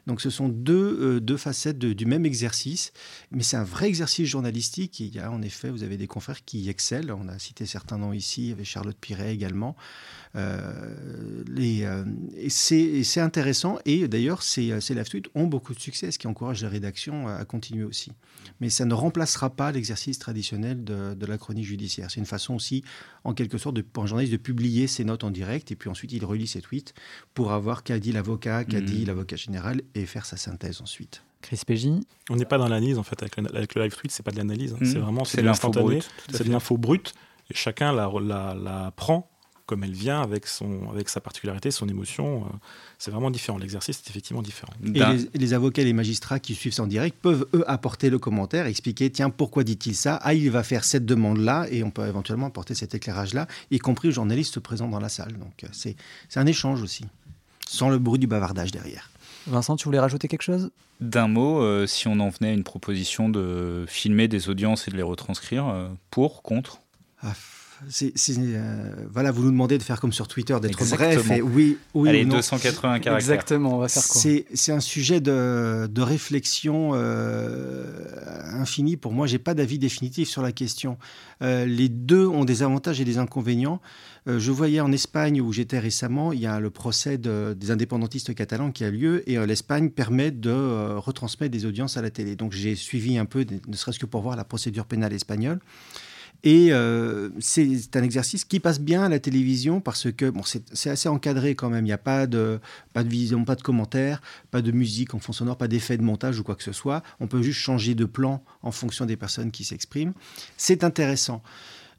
Donc 0.06 0.20
ce 0.20 0.30
sont 0.30 0.48
deux, 0.48 0.98
euh, 1.00 1.20
deux 1.20 1.36
facettes 1.36 1.78
du 1.78 2.06
même 2.06 2.26
exercice, 2.26 2.92
mais 3.30 3.42
c'est 3.42 3.56
un 3.56 3.64
vrai 3.64 3.88
exercice 3.88 4.28
journalistique. 4.28 5.00
il 5.00 5.14
y 5.14 5.18
a 5.18 5.30
en 5.30 5.42
effet, 5.42 5.70
vous 5.70 5.82
avez 5.82 5.96
des 5.96 6.06
confrères 6.06 6.44
qui 6.44 6.68
excellent. 6.68 7.20
On 7.22 7.28
a 7.28 7.38
cité 7.38 7.66
certains 7.66 7.98
noms 7.98 8.12
ici, 8.12 8.44
il 8.44 8.48
y 8.50 8.52
avait 8.52 8.64
Charlotte 8.64 8.96
Piret 8.98 9.32
également. 9.32 9.76
Euh, 10.36 11.44
les, 11.46 11.84
euh, 11.84 12.04
et 12.36 12.50
c'est 12.50 13.20
intéressant. 13.20 13.78
Et 13.84 14.08
d'ailleurs, 14.08 14.42
ces, 14.42 14.80
ces 14.80 14.94
live 14.94 15.08
tweets 15.08 15.28
ont 15.34 15.46
beaucoup 15.46 15.74
de 15.74 15.80
succès, 15.80 16.10
ce 16.10 16.18
qui 16.18 16.26
encourage 16.26 16.62
la 16.62 16.68
rédaction 16.68 17.28
à, 17.28 17.44
continuer 17.44 17.84
aussi. 17.84 18.12
Mais 18.60 18.70
ça 18.70 18.84
ne 18.84 18.94
remplacera 18.94 19.50
pas 19.50 19.72
l'exercice 19.72 20.18
traditionnel 20.18 20.82
de, 20.84 21.14
de, 21.14 21.26
la 21.26 21.38
chronique 21.38 21.64
judiciaire. 21.64 22.10
C'est 22.10 22.20
une 22.20 22.26
façon 22.26 22.54
aussi, 22.54 22.82
en 23.22 23.34
quelque 23.34 23.58
sorte, 23.58 23.76
de, 23.76 23.82
pour 23.82 24.02
un 24.02 24.06
journaliste 24.06 24.32
de 24.32 24.38
publier 24.38 24.86
ses 24.86 25.04
notes 25.04 25.24
en 25.24 25.30
direct 25.30 25.70
et 25.70 25.76
puis 25.76 25.88
ensuite 25.88 26.12
il 26.12 26.24
relit 26.24 26.46
ses 26.46 26.60
tweets 26.60 26.94
pour 27.34 27.52
avoir 27.52 27.82
qu'a 27.82 27.98
dit 27.98 28.12
l'avocat, 28.12 28.64
qu'a 28.64 28.80
dit 28.80 29.02
mmh. 29.02 29.06
l'avocat 29.06 29.36
général 29.36 29.82
et 29.94 30.06
faire 30.06 30.26
sa 30.26 30.36
synthèse 30.36 30.80
ensuite. 30.80 31.22
Chris 31.42 31.60
Pégy 31.66 32.00
On 32.30 32.36
n'est 32.36 32.44
pas 32.44 32.58
dans 32.58 32.68
l'analyse 32.68 32.98
en 32.98 33.02
fait 33.02 33.20
avec 33.22 33.36
le, 33.36 33.54
avec 33.54 33.74
le 33.74 33.82
live 33.82 33.94
tweet, 33.94 34.10
c'est 34.10 34.22
pas 34.22 34.30
de 34.30 34.38
l'analyse, 34.38 34.72
hein. 34.72 34.78
c'est 34.82 34.98
mmh. 34.98 35.02
vraiment 35.02 35.24
c'est 35.24 35.42
de 35.42 35.46
l'instantané, 35.46 36.00
c'est 36.30 36.44
de 36.44 36.50
l'info 36.50 36.76
brute 36.76 37.12
et 37.50 37.54
chacun 37.54 37.92
la, 37.92 38.10
la, 38.20 38.54
la, 38.54 38.92
prend 38.96 39.30
comme 39.66 39.82
elle 39.82 39.92
vient 39.92 40.20
avec, 40.20 40.46
son, 40.46 40.90
avec 40.90 41.08
sa 41.08 41.20
particularité, 41.20 41.70
son 41.70 41.88
émotion. 41.88 42.44
Euh, 42.44 42.56
c'est 42.98 43.10
vraiment 43.10 43.30
différent. 43.30 43.58
L'exercice 43.58 43.98
est 43.98 44.10
effectivement 44.10 44.42
différent. 44.42 44.72
Et 44.82 45.38
les, 45.38 45.54
avocats 45.54 45.82
et 45.82 45.84
les 45.86 45.92
magistrats 45.92 46.38
qui 46.38 46.54
suivent 46.54 46.74
ça 46.74 46.82
en 46.82 46.86
direct 46.86 47.16
peuvent, 47.20 47.46
eux, 47.54 47.64
apporter 47.66 48.10
le 48.10 48.18
commentaire, 48.18 48.66
expliquer 48.66 49.10
tiens, 49.10 49.30
pourquoi 49.30 49.64
dit-il 49.64 49.94
ça? 49.94 50.18
Ah, 50.22 50.34
il 50.34 50.50
va 50.50 50.62
faire 50.62 50.84
cette 50.84 51.06
demande-là, 51.06 51.66
et 51.70 51.82
on 51.82 51.90
peut 51.90 52.06
éventuellement 52.06 52.46
apporter 52.46 52.74
cet 52.74 52.94
éclairage-là, 52.94 53.46
y 53.70 53.78
compris 53.78 54.08
aux 54.08 54.12
journalistes 54.12 54.60
présents 54.60 54.88
dans 54.88 55.00
la 55.00 55.08
salle. 55.08 55.32
Donc, 55.32 55.64
euh, 55.64 55.68
c'est 55.72 55.96
un 56.36 56.46
échange 56.46 56.82
aussi, 56.82 57.06
sans 57.66 57.88
le 57.88 57.98
bruit 57.98 58.18
du 58.18 58.26
bavardage 58.26 58.70
derrière. 58.70 59.10
Vincent, 59.46 59.76
tu 59.76 59.84
voulais 59.84 60.00
rajouter 60.00 60.28
quelque 60.28 60.42
chose? 60.42 60.70
D'un 61.00 61.28
mot, 61.28 61.60
euh, 61.60 61.86
si 61.86 62.06
on 62.06 62.20
en 62.20 62.28
venait 62.28 62.50
à 62.50 62.52
une 62.52 62.64
proposition 62.64 63.28
de 63.28 63.84
filmer 63.88 64.28
des 64.28 64.48
audiences 64.48 64.88
et 64.88 64.90
de 64.90 64.96
les 64.96 65.02
retranscrire, 65.02 65.90
pour, 66.10 66.42
contre? 66.42 66.80
Ah, 67.22 67.32
euh, 67.84 68.94
voilà, 69.12 69.30
vous 69.30 69.42
nous 69.42 69.50
demandez 69.50 69.78
de 69.78 69.82
faire 69.82 70.00
comme 70.00 70.12
sur 70.12 70.28
Twitter, 70.28 70.56
d'être 70.60 70.78
bref. 70.90 71.30
Et 71.30 71.42
oui, 71.42 71.78
oui. 71.94 72.08
Allez, 72.08 72.24
280 72.24 73.00
caractères. 73.00 73.16
Exactement, 73.16 73.76
on 73.76 73.78
va 73.78 73.88
faire 73.88 74.06
quoi 74.06 74.20
C'est 74.54 74.72
un 74.72 74.80
sujet 74.80 75.20
de, 75.20 75.86
de 75.90 76.02
réflexion 76.02 76.92
euh, 76.94 77.84
infini. 78.52 78.96
Pour 78.96 79.12
moi, 79.12 79.26
j'ai 79.26 79.38
pas 79.38 79.54
d'avis 79.54 79.78
définitif 79.78 80.28
sur 80.28 80.42
la 80.42 80.52
question. 80.52 80.98
Euh, 81.42 81.66
les 81.66 81.88
deux 81.88 82.26
ont 82.26 82.44
des 82.44 82.62
avantages 82.62 83.00
et 83.00 83.04
des 83.04 83.18
inconvénients. 83.18 83.80
je 84.26 84.50
voyais 84.50 84.80
en 84.80 84.92
Espagne, 84.92 85.40
où 85.40 85.52
j'étais 85.52 85.78
récemment, 85.78 86.32
il 86.32 86.40
y 86.40 86.46
a 86.46 86.60
le 86.60 86.70
procès 86.70 87.18
des 87.18 87.70
indépendantistes 87.70 88.34
catalans 88.34 88.72
qui 88.72 88.84
a 88.84 88.90
lieu, 88.90 89.28
et 89.28 89.36
l'Espagne 89.46 89.90
permet 89.90 90.30
de 90.30 90.96
retransmettre 90.96 91.52
des 91.52 91.66
audiences 91.66 91.96
à 91.96 92.02
la 92.02 92.10
télé. 92.10 92.36
Donc 92.36 92.52
j'ai 92.52 92.74
suivi 92.74 93.18
un 93.18 93.26
peu, 93.26 93.44
ne 93.68 93.76
serait-ce 93.76 93.98
que 93.98 94.06
pour 94.06 94.22
voir 94.22 94.36
la 94.36 94.44
procédure 94.44 94.86
pénale 94.86 95.12
espagnole. 95.12 95.60
Et 96.46 96.72
euh, 96.72 97.30
c'est 97.40 97.96
un 97.96 98.02
exercice 98.02 98.44
qui 98.44 98.60
passe 98.60 98.78
bien 98.78 99.02
à 99.02 99.08
la 99.08 99.18
télévision 99.18 99.80
parce 99.80 100.12
que 100.12 100.28
bon, 100.28 100.42
c'est 100.44 100.90
assez 100.90 101.08
encadré 101.08 101.54
quand 101.54 101.70
même. 101.70 101.86
Il 101.86 101.88
n'y 101.88 101.92
a 101.92 101.98
pas 101.98 102.26
de, 102.26 102.60
pas 102.92 103.02
de 103.02 103.08
vision, 103.08 103.46
pas 103.46 103.54
de 103.54 103.62
commentaires, 103.62 104.20
pas 104.50 104.60
de 104.60 104.70
musique 104.70 105.14
en 105.14 105.18
fond 105.18 105.32
sonore, 105.32 105.56
pas 105.56 105.68
d'effet 105.68 105.96
de 105.96 106.02
montage 106.02 106.38
ou 106.38 106.44
quoi 106.44 106.54
que 106.54 106.62
ce 106.62 106.72
soit. 106.72 107.02
On 107.18 107.28
peut 107.28 107.40
juste 107.40 107.60
changer 107.60 107.94
de 107.94 108.04
plan 108.04 108.44
en 108.62 108.72
fonction 108.72 109.06
des 109.06 109.16
personnes 109.16 109.50
qui 109.50 109.64
s'expriment. 109.64 110.12
C'est 110.58 110.84
intéressant. 110.84 111.42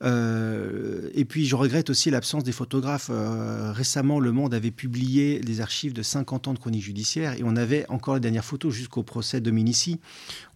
Euh, 0.04 1.10
et 1.14 1.26
puis 1.26 1.46
je 1.46 1.56
regrette 1.56 1.90
aussi 1.90 2.10
l'absence 2.10 2.44
des 2.44 2.52
photographes. 2.52 3.10
Euh, 3.12 3.72
récemment, 3.72 4.20
Le 4.20 4.32
Monde 4.32 4.54
avait 4.54 4.72
publié 4.72 5.40
des 5.40 5.62
archives 5.62 5.94
de 5.94 6.02
50 6.02 6.48
ans 6.48 6.54
de 6.54 6.60
chronique 6.60 6.84
judiciaire 6.84 7.34
et 7.34 7.44
on 7.44 7.56
avait 7.56 7.86
encore 7.90 8.16
les 8.16 8.20
dernières 8.20 8.46
photos 8.46 8.74
jusqu'au 8.74 9.04
procès 9.04 9.40
de 9.40 9.46
Dominici. 9.46 10.00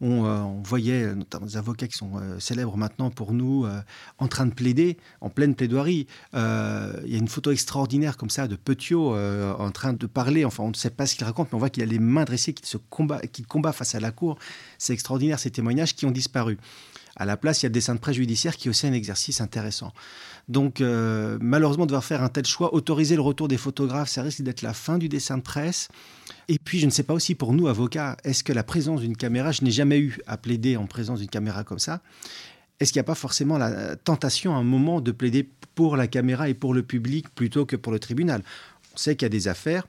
On, 0.02 0.25
euh, 0.25 0.39
on, 0.39 0.62
voyait 0.62 1.15
notamment 1.15 1.45
des 1.45 1.58
avocats 1.58 1.88
qui 1.88 1.97
sont 1.97 2.12
célèbres 2.39 2.78
maintenant 2.78 3.10
pour 3.10 3.34
nous 3.34 3.65
en 4.17 4.28
train 4.28 4.45
de 4.45 4.54
plaider, 4.54 4.97
en 5.21 5.30
pleine 5.30 5.56
plaidoirie. 5.56 6.06
Il 6.34 6.39
y 6.39 7.15
a 7.15 7.17
une 7.17 7.28
photo 7.28 7.52
extraordinaire 7.52 8.17
comme 8.17 8.30
ça 8.30 8.47
de 8.47 8.56
Petiot 8.56 9.15
en 9.15 9.71
train 9.71 9.93
de 9.93 10.06
parler. 10.06 10.45
Enfin, 10.45 10.63
on 10.63 10.69
ne 10.69 10.73
sait 10.73 10.89
pas 10.89 11.06
ce 11.06 11.15
qu'il 11.15 11.25
raconte, 11.25 11.49
mais 11.52 11.56
on 11.56 11.60
voit 11.60 11.69
qu'il 11.69 11.82
a 11.84 11.86
les 11.86 11.99
mains 11.99 12.25
dressées, 12.25 12.54
qu'il 12.54 13.47
combat 13.47 13.71
face 13.71 13.95
à 13.95 13.99
la 13.99 14.12
cour. 14.12 14.38
C'est 14.78 14.93
extraordinaire 14.93 15.39
ces 15.39 15.52
témoignages 15.52 15.95
qui 15.95 16.06
ont 16.06 16.12
disparu. 16.12 16.58
À 17.19 17.25
la 17.25 17.38
place, 17.38 17.62
il 17.62 17.65
y 17.65 17.67
a 17.67 17.69
le 17.69 17.73
dessin 17.73 17.93
de 17.93 17.99
presse 17.99 18.15
judiciaire 18.15 18.55
qui 18.55 18.67
est 18.67 18.71
aussi 18.71 18.88
un 18.88 18.93
exercice 18.93 19.41
intéressant. 19.41 19.93
Donc, 20.47 20.79
euh, 20.79 21.38
malheureusement, 21.41 21.86
devoir 21.86 22.03
faire 22.03 22.23
un 22.23 22.29
tel 22.29 22.45
choix, 22.45 22.73
autoriser 22.73 23.15
le 23.15 23.21
retour 23.21 23.49
des 23.49 23.58
photographes, 23.58 24.10
ça 24.10 24.23
risque 24.23 24.41
d'être 24.41 24.62
la 24.62 24.73
fin 24.73 24.97
du 24.97 25.10
dessin 25.10 25.38
de 25.38 25.43
presse. 25.43 25.89
Et 26.47 26.58
puis, 26.58 26.79
je 26.79 26.86
ne 26.86 26.91
sais 26.91 27.03
pas 27.03 27.13
aussi 27.13 27.36
pour 27.36 27.53
nous, 27.53 27.67
avocats, 27.67 28.15
est-ce 28.23 28.43
que 28.43 28.53
la 28.53 28.63
présence 28.63 29.01
d'une 29.01 29.17
caméra, 29.17 29.51
je 29.51 29.63
n'ai 29.63 29.71
jamais 29.71 29.99
eu 29.99 30.17
à 30.25 30.38
plaider 30.38 30.77
en 30.77 30.88
présence 30.88 31.19
d'une 31.19 31.29
caméra 31.29 31.63
comme 31.65 31.77
ça, 31.77 32.01
est-ce 32.79 32.93
qu'il 32.93 32.99
n'y 32.99 33.05
a 33.05 33.12
pas 33.12 33.15
forcément 33.15 33.58
la 33.58 33.97
tentation 33.97 34.55
à 34.55 34.60
un 34.60 34.63
moment 34.63 35.01
de 35.01 35.12
plaider 35.12 35.49
pour 35.75 35.97
la 35.97 36.08
caméra 36.08 36.47
et 36.47 36.53
pour 36.53 36.73
le 36.73 36.84
public 36.84 37.27
plutôt 37.36 37.65
que 37.65 37.75
pour 37.75 37.91
le 37.91 37.99
tribunal? 37.99 38.41
On 38.93 38.97
sait 38.97 39.17
qu'il 39.17 39.25
y 39.25 39.27
a 39.27 39.29
des 39.29 39.49
affaires 39.49 39.86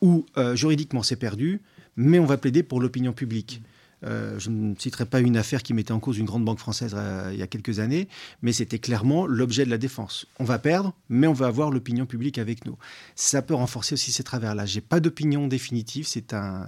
où 0.00 0.24
euh, 0.36 0.54
juridiquement 0.54 1.02
c'est 1.02 1.16
perdu, 1.16 1.60
mais 1.96 2.20
on 2.20 2.26
va 2.26 2.36
plaider 2.36 2.62
pour 2.62 2.80
l'opinion 2.80 3.12
publique. 3.12 3.60
Euh, 4.04 4.38
je 4.38 4.50
ne 4.50 4.74
citerai 4.76 5.06
pas 5.06 5.20
une 5.20 5.36
affaire 5.36 5.62
qui 5.62 5.74
mettait 5.74 5.92
en 5.92 5.98
cause 5.98 6.18
une 6.18 6.26
grande 6.26 6.44
banque 6.44 6.60
française 6.60 6.94
euh, 6.96 7.30
il 7.32 7.38
y 7.38 7.42
a 7.42 7.46
quelques 7.46 7.80
années, 7.80 8.08
mais 8.42 8.52
c'était 8.52 8.78
clairement 8.78 9.26
l'objet 9.26 9.64
de 9.64 9.70
la 9.70 9.78
défense. 9.78 10.26
On 10.38 10.44
va 10.44 10.58
perdre, 10.58 10.92
mais 11.08 11.26
on 11.26 11.32
va 11.32 11.46
avoir 11.46 11.70
l'opinion 11.70 12.06
publique 12.06 12.38
avec 12.38 12.64
nous. 12.64 12.76
Ça 13.16 13.42
peut 13.42 13.54
renforcer 13.54 13.94
aussi 13.94 14.12
ces 14.12 14.22
travers-là. 14.22 14.66
J'ai 14.66 14.80
pas 14.80 15.00
d'opinion 15.00 15.48
définitive. 15.48 16.06
C'est 16.06 16.32
un, 16.32 16.66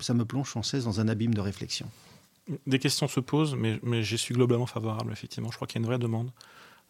ça 0.00 0.14
me 0.14 0.24
plonge 0.24 0.50
sans 0.50 0.62
cesse 0.62 0.84
dans 0.84 1.00
un 1.00 1.08
abîme 1.08 1.34
de 1.34 1.40
réflexion. 1.40 1.88
Des 2.66 2.78
questions 2.78 3.08
se 3.08 3.20
posent, 3.20 3.54
mais, 3.56 3.78
mais 3.82 4.02
j'y 4.02 4.16
suis 4.16 4.34
globalement 4.34 4.66
favorable. 4.66 5.12
Effectivement, 5.12 5.50
je 5.50 5.56
crois 5.56 5.66
qu'il 5.66 5.80
y 5.80 5.80
a 5.80 5.82
une 5.82 5.86
vraie 5.86 5.98
demande. 5.98 6.30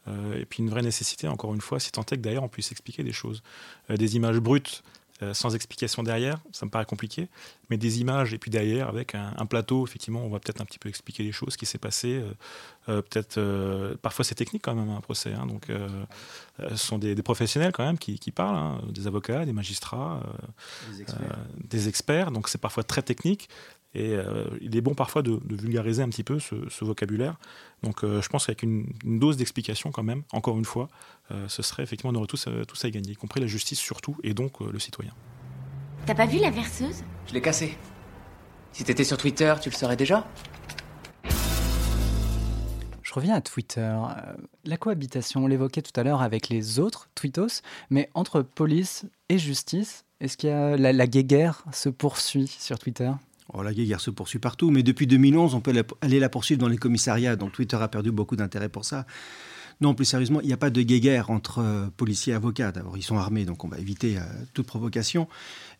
Euh, 0.07 0.40
et 0.40 0.44
puis 0.44 0.62
une 0.62 0.70
vraie 0.70 0.83
nécessité, 0.83 1.26
encore 1.26 1.55
une 1.55 1.61
fois, 1.61 1.81
si 1.81 1.90
tant 1.90 2.02
est 2.02 2.16
que 2.16 2.22
d'ailleurs 2.22 2.44
on 2.44 2.48
puisse 2.48 2.70
expliquer 2.70 3.02
des 3.02 3.12
choses. 3.12 3.42
des 3.88 4.14
images 4.14 4.38
brutes 4.38 4.85
euh, 5.22 5.33
sans 5.35 5.55
explication 5.55 6.02
derrière, 6.02 6.40
ça 6.52 6.66
me 6.66 6.70
paraît 6.70 6.85
compliqué, 6.85 7.29
mais 7.70 7.79
des 7.79 8.00
images 8.00 8.35
et 8.35 8.38
puis 8.38 8.50
derrière 8.50 8.88
avec 8.88 9.14
un, 9.14 9.46
plateau, 9.46 9.87
effectivement, 9.87 10.20
on 10.24 10.29
va 10.29 10.40
peut-être 10.40 10.61
un 10.61 10.64
petit 10.64 10.79
peu 10.79 10.88
expliquer 10.88 11.22
les 11.22 11.33
choses, 11.33 11.55
ce 11.55 11.59
qui 11.59 11.66
s'est 11.66 11.79
passé. 11.79 12.16
Euh, 12.16 12.33
euh, 12.88 13.02
peut-être, 13.02 13.96
parfois 13.96 14.24
c'est 14.24 14.35
technique 14.35 14.62
quand 14.62 14.74
même 14.74 14.90
un 14.90 15.00
procès, 15.00 15.33
hein, 15.33 15.46
donc 15.46 15.68
ce 16.68 16.76
sont 16.76 16.98
des, 16.98 17.14
professionnels 17.22 17.72
quand 17.72 17.85
même 17.85 17.98
qui, 17.98 18.31
parlent, 18.31 18.57
hein, 18.57 18.81
des 18.90 19.07
avocats, 19.07 19.44
des 19.44 19.52
magistrats, 19.52 20.20
des 21.64 21.88
experts, 21.88 22.31
donc 22.31 22.48
c'est 22.48 22.61
parfois 22.61 22.85
très 22.85 23.02
technique. 23.02 23.48
Et 23.94 24.14
euh, 24.14 24.44
il 24.61 24.77
est 24.77 24.81
bon 24.81 24.94
parfois 24.94 25.22
de, 25.22 25.40
vulgariser 25.49 26.03
un 26.03 26.09
petit 26.09 26.25
peu 26.25 26.38
ce, 26.38 26.85
vocabulaire. 26.85 27.38
Donc 27.83 28.05
euh, 28.05 28.20
je 28.20 28.29
pense 28.29 28.46
qu'avec 28.46 28.62
une, 28.62 28.92
dose 29.05 29.37
d'explication 29.37 29.90
quand 29.90 30.03
même, 30.03 30.22
encore 30.33 30.59
une 30.59 30.64
fois, 30.64 30.88
euh, 31.31 31.49
ce 31.49 31.62
serait 31.62 31.83
effectivement, 31.83 32.12
on 32.12 32.16
aurait 32.16 32.27
tous, 32.27 32.46
tous 32.68 32.85
à 32.85 32.88
y 32.88 32.90
gagner, 32.90 33.12
y 33.12 33.16
compris 33.16 33.40
la 33.40 33.46
justice 33.46 33.79
surtout, 33.79 34.16
et 34.22 34.35
donc 34.35 34.61
le 34.61 34.79
citoyen. 34.79 35.12
T'as 36.05 36.14
pas 36.14 36.27
vu 36.27 36.38
la 36.38 36.51
verseuse? 36.51 37.05
Je 37.27 37.33
l'ai 37.33 37.40
cassée. 37.40 37.77
Si 38.72 38.85
t'étais 38.85 39.05
sur 39.05 39.16
Twitter, 39.16 39.55
tu 39.62 39.70
le 39.70 39.75
saurais 39.75 39.96
déjà 39.96 40.29
Je 43.03 43.14
reviens 43.14 43.35
à 43.35 43.40
Twitter. 43.40 43.96
La 44.64 44.77
cohabitation, 44.77 45.44
on 45.44 45.46
l'évoquait 45.46 45.81
tout 45.81 45.99
à 45.99 46.03
l'heure 46.03 46.20
avec 46.20 46.51
les 46.51 46.79
autres 46.79 47.09
tweetos, 47.14 47.62
mais 47.88 48.11
entre 48.12 48.42
police 48.42 49.07
et 49.31 49.38
justice, 49.38 50.05
est-ce 50.20 50.37
qu'il 50.37 50.51
y 50.51 50.53
a 50.53 50.77
la, 50.77 50.92
la 50.92 51.07
guéguerre 51.07 51.64
se 51.72 51.88
poursuit 51.88 52.46
sur 52.46 52.79
Twitter? 52.79 53.11
Oh, 53.52 53.62
la 53.62 53.72
guerre 53.72 54.00
se 54.00 54.11
poursuit 54.11 54.38
partout, 54.38 54.70
mais 54.70 54.82
depuis 54.82 55.06
2011, 55.06 55.54
on 55.54 55.61
peut 55.61 55.72
aller 56.00 56.18
la 56.18 56.28
poursuivre 56.28 56.61
dans 56.61 56.68
les 56.68 56.78
commissariats. 56.78 57.37
Donc 57.37 57.52
Twitter 57.52 57.76
a 57.76 57.88
perdu 57.88 58.11
beaucoup 58.11 58.37
d'intérêt 58.37 58.68
pour 58.68 58.85
ça. 58.85 59.06
Non, 59.80 59.94
plus 59.94 60.06
sérieusement, 60.06 60.40
il 60.40 60.46
n'y 60.46 60.52
a 60.52 60.56
pas 60.59 60.70
de 60.70 60.82
guerre 60.82 61.30
entre 61.30 61.59
euh, 61.59 61.87
policiers 61.96 62.32
et 62.32 62.37
avocats. 62.37 62.72
D'abord, 62.72 62.96
ils 62.96 63.02
sont 63.02 63.18
armés, 63.18 63.44
donc 63.44 63.64
on 63.64 63.68
va 63.68 63.78
éviter 63.78 64.16
euh, 64.16 64.22
toute 64.54 64.66
provocation. 64.66 65.28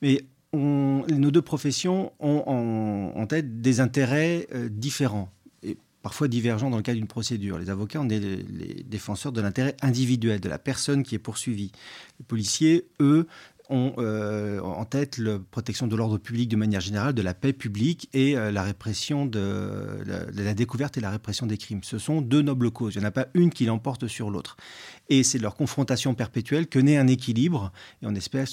Mais 0.03 0.23
nos 0.53 1.31
deux 1.31 1.43
professions 1.43 2.13
ont 2.19 3.13
en, 3.15 3.27
tête 3.27 3.61
des 3.61 3.81
intérêts 3.81 4.47
euh, 4.55 4.71
différents 4.71 5.31
et 5.63 5.77
parfois 6.01 6.29
divergents 6.29 6.71
dans 6.71 6.79
le 6.79 6.83
cas 6.83 6.95
d'une 6.95 7.09
procédure. 7.09 7.59
Les 7.59 7.69
avocats, 7.69 8.01
on 8.01 8.09
est 8.09 8.21
les 8.21 8.83
défenseurs 8.85 9.33
de 9.33 9.41
l'intérêt 9.43 9.77
individuel, 9.83 10.41
de 10.41 10.49
la 10.49 10.59
personne 10.59 11.03
qui 11.03 11.15
est 11.15 11.19
poursuivie. 11.19 11.73
Les 12.21 12.25
policiers, 12.25 12.87
eux, 13.01 13.27
ont 13.69 13.95
euh, 13.99 14.61
en 14.61 14.85
tête 14.85 15.19
la 15.19 15.39
protection 15.39 15.87
de 15.87 15.97
l'ordre 15.97 16.19
public 16.19 16.49
de 16.49 16.57
manière 16.57 16.81
générale, 16.81 17.15
de 17.15 17.23
la 17.23 17.35
paix 17.35 17.53
publique 17.53 18.09
et 18.13 18.37
euh, 18.37 18.51
la 18.51 18.63
répression 18.63 19.27
de 19.27 20.03
la, 20.07 20.55
découverte 20.55 20.97
et 20.97 21.01
la 21.01 21.11
répression 21.11 21.47
des 21.47 21.59
crimes. 21.59 21.83
Ce 21.83 21.99
sont 21.99 22.21
deux 22.21 22.43
nobles 22.43 22.71
causes. 22.71 22.95
Il 22.95 22.99
n'y 22.99 23.05
en 23.05 23.09
a 23.09 23.13
pas 23.13 23.27
une 23.35 23.51
qui 23.51 23.65
l'emporte 23.67 24.07
sur 24.07 24.31
l'autre. 24.31 24.57
Et 25.09 25.23
c'est 25.23 25.39
leur 25.39 25.55
confrontation 25.55 26.15
perpétuelle 26.15 26.67
que 26.67 26.79
naît 26.79 26.97
un 26.97 27.07
équilibre. 27.07 27.73
Et 28.03 28.07
on 28.07 28.15
espère 28.15 28.47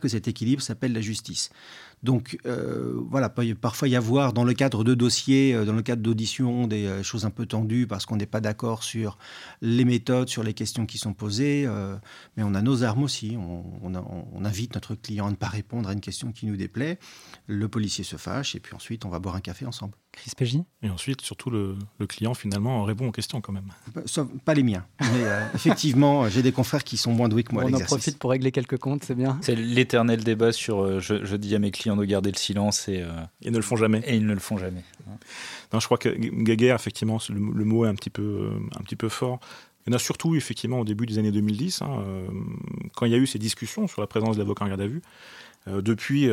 que, 0.00 0.08
cet 0.08 0.28
équilibre 0.28 0.62
s'appelle 0.62 0.92
la 0.92 1.00
justice. 1.00 1.50
Donc 2.02 2.38
euh, 2.46 2.94
voilà, 3.10 3.28
peut 3.28 3.54
parfois 3.54 3.88
y 3.88 3.96
avoir 3.96 4.32
dans 4.32 4.44
le 4.44 4.54
cadre 4.54 4.84
de 4.84 4.94
dossiers, 4.94 5.54
euh, 5.54 5.64
dans 5.64 5.74
le 5.74 5.82
cadre 5.82 6.02
d'auditions, 6.02 6.66
des 6.66 6.86
euh, 6.86 7.02
choses 7.02 7.26
un 7.26 7.30
peu 7.30 7.44
tendues 7.44 7.86
parce 7.86 8.06
qu'on 8.06 8.16
n'est 8.16 8.26
pas 8.26 8.40
d'accord 8.40 8.82
sur 8.82 9.18
les 9.60 9.84
méthodes, 9.84 10.28
sur 10.28 10.42
les 10.42 10.54
questions 10.54 10.86
qui 10.86 10.96
sont 10.96 11.12
posées. 11.12 11.68
mais 12.36 12.42
on 12.42 12.54
a 12.54 12.62
nos 12.62 12.82
armes 12.84 13.02
aussi. 13.02 13.36
On, 13.36 14.44
invite 14.44 14.74
notre 14.74 14.94
client 14.94 15.26
à 15.26 15.30
ne 15.30 15.36
pas 15.36 15.48
répondre 15.48 15.88
à 15.88 15.92
une 15.92 16.00
question 16.00 16.32
qui 16.32 16.46
nous 16.46 16.56
déplaît. 16.56 16.98
Le 17.46 17.68
policier 17.68 18.04
se 18.04 18.16
fâche 18.16 18.54
et 18.54 18.60
puis 18.60 18.74
ensuite 18.74 19.04
on 19.04 19.10
va 19.10 19.18
boire 19.18 19.36
un 19.36 19.40
café 19.40 19.66
ensemble. 19.66 19.99
Chris 20.12 20.32
Pégy 20.36 20.64
Et 20.82 20.90
ensuite, 20.90 21.20
surtout, 21.20 21.50
le, 21.50 21.76
client 22.08 22.34
finalement 22.34 22.84
répond 22.84 23.08
aux 23.08 23.12
questions 23.12 23.40
quand 23.40 23.52
même. 23.52 23.72
Sauf, 24.06 24.26
pas 24.44 24.54
les 24.54 24.62
miens. 24.62 24.84
Mais 25.00 25.24
effectivement, 25.54 26.28
j'ai 26.28 26.42
des 26.42 26.52
confrères 26.52 26.84
qui 26.84 26.96
sont 26.96 27.12
moins 27.12 27.28
doués 27.28 27.44
que 27.44 27.52
moi. 27.52 27.64
On 27.64 27.72
en 27.72 27.80
profite 27.80 28.18
pour 28.18 28.30
régler 28.30 28.52
quelques 28.52 28.78
comptes, 28.78 29.04
c'est 29.04 29.14
bien. 29.14 29.38
C'est 29.42 29.54
l'éternel 29.54 30.24
débat 30.24 30.52
sur 30.52 31.00
je 31.00 31.36
dis 31.36 31.54
à 31.54 31.58
mes 31.58 31.70
clients 31.70 31.96
de 31.96 32.04
garder 32.04 32.30
le 32.30 32.36
silence 32.36 32.88
et, 32.88 33.02
euh, 33.02 33.10
ils 33.40 33.52
ne 33.52 33.56
le 33.56 33.62
font 33.62 33.76
jamais. 33.76 34.02
Et 34.06 34.16
ils 34.16 34.26
ne 34.26 34.34
le 34.34 34.40
font 34.40 34.58
jamais. 34.58 34.84
Non, 35.72 35.80
je 35.80 35.84
crois 35.86 35.98
que 35.98 36.08
Gaguerre, 36.08 36.74
effectivement, 36.74 37.18
le, 37.28 37.64
mot 37.64 37.84
est 37.84 37.88
un 37.88 37.94
petit 37.94 38.10
peu, 38.10 38.22
euh, 38.22 38.78
un 38.78 38.82
petit 38.82 38.96
peu 38.96 39.08
fort. 39.08 39.40
Il 39.86 39.90
y 39.90 39.94
en 39.94 39.96
a 39.96 39.98
surtout, 39.98 40.34
effectivement, 40.36 40.80
au 40.80 40.84
début 40.84 41.06
des 41.06 41.18
années 41.18 41.32
2010, 41.32 41.82
hein, 41.82 42.02
euh, 42.06 42.26
quand 42.94 43.06
il 43.06 43.12
y 43.12 43.14
a 43.14 43.18
eu 43.18 43.26
ces 43.26 43.38
discussions 43.38 43.86
sur 43.86 44.00
la 44.00 44.06
présence 44.06 44.36
de 44.36 44.42
l'avocat 44.42 44.64
en 44.64 44.68
garde 44.68 44.80
à 44.80 44.86
vue. 44.86 45.02
Depuis, 45.66 46.28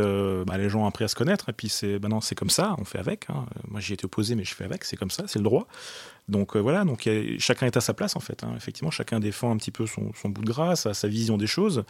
bah, 0.45 0.57
les 0.57 0.69
gens 0.69 0.83
ont 0.83 0.85
appris 0.85 1.03
à 1.03 1.07
se 1.07 1.15
connaître, 1.15 1.49
et 1.49 1.53
puis 1.53 1.69
c'est 1.69 1.99
bah 1.99 2.07
c'est 2.21 2.35
comme 2.35 2.49
ça, 2.49 2.75
on 2.79 2.85
fait 2.85 2.99
avec. 2.99 3.25
Hein. 3.29 3.45
Moi, 3.67 3.81
j'y 3.81 3.93
étais 3.93 4.05
opposé, 4.05 4.35
mais 4.35 4.43
je 4.43 4.55
fais 4.55 4.63
avec, 4.63 4.83
c'est 4.83 4.95
comme 4.95 5.11
ça, 5.11 5.23
c'est 5.27 5.39
le 5.39 5.43
droit. 5.43 5.67
Donc 6.29 6.55
voilà, 6.55 6.85
donc 6.85 7.09
chacun 7.39 7.65
est 7.67 7.77
à 7.77 7.81
sa 7.81 7.93
place, 7.93 8.15
en 8.15 8.19
fait. 8.19 8.43
Hein. 8.43 8.53
Effectivement, 8.55 8.91
chacun 8.91 9.19
défend 9.19 9.51
un 9.51 9.57
petit 9.57 9.71
peu 9.71 9.85
son, 9.85 10.11
bout 10.29 10.41
de 10.41 10.47
grâce, 10.47 10.91
sa 10.91 11.07
vision 11.07 11.37
des 11.37 11.47
choses. 11.47 11.83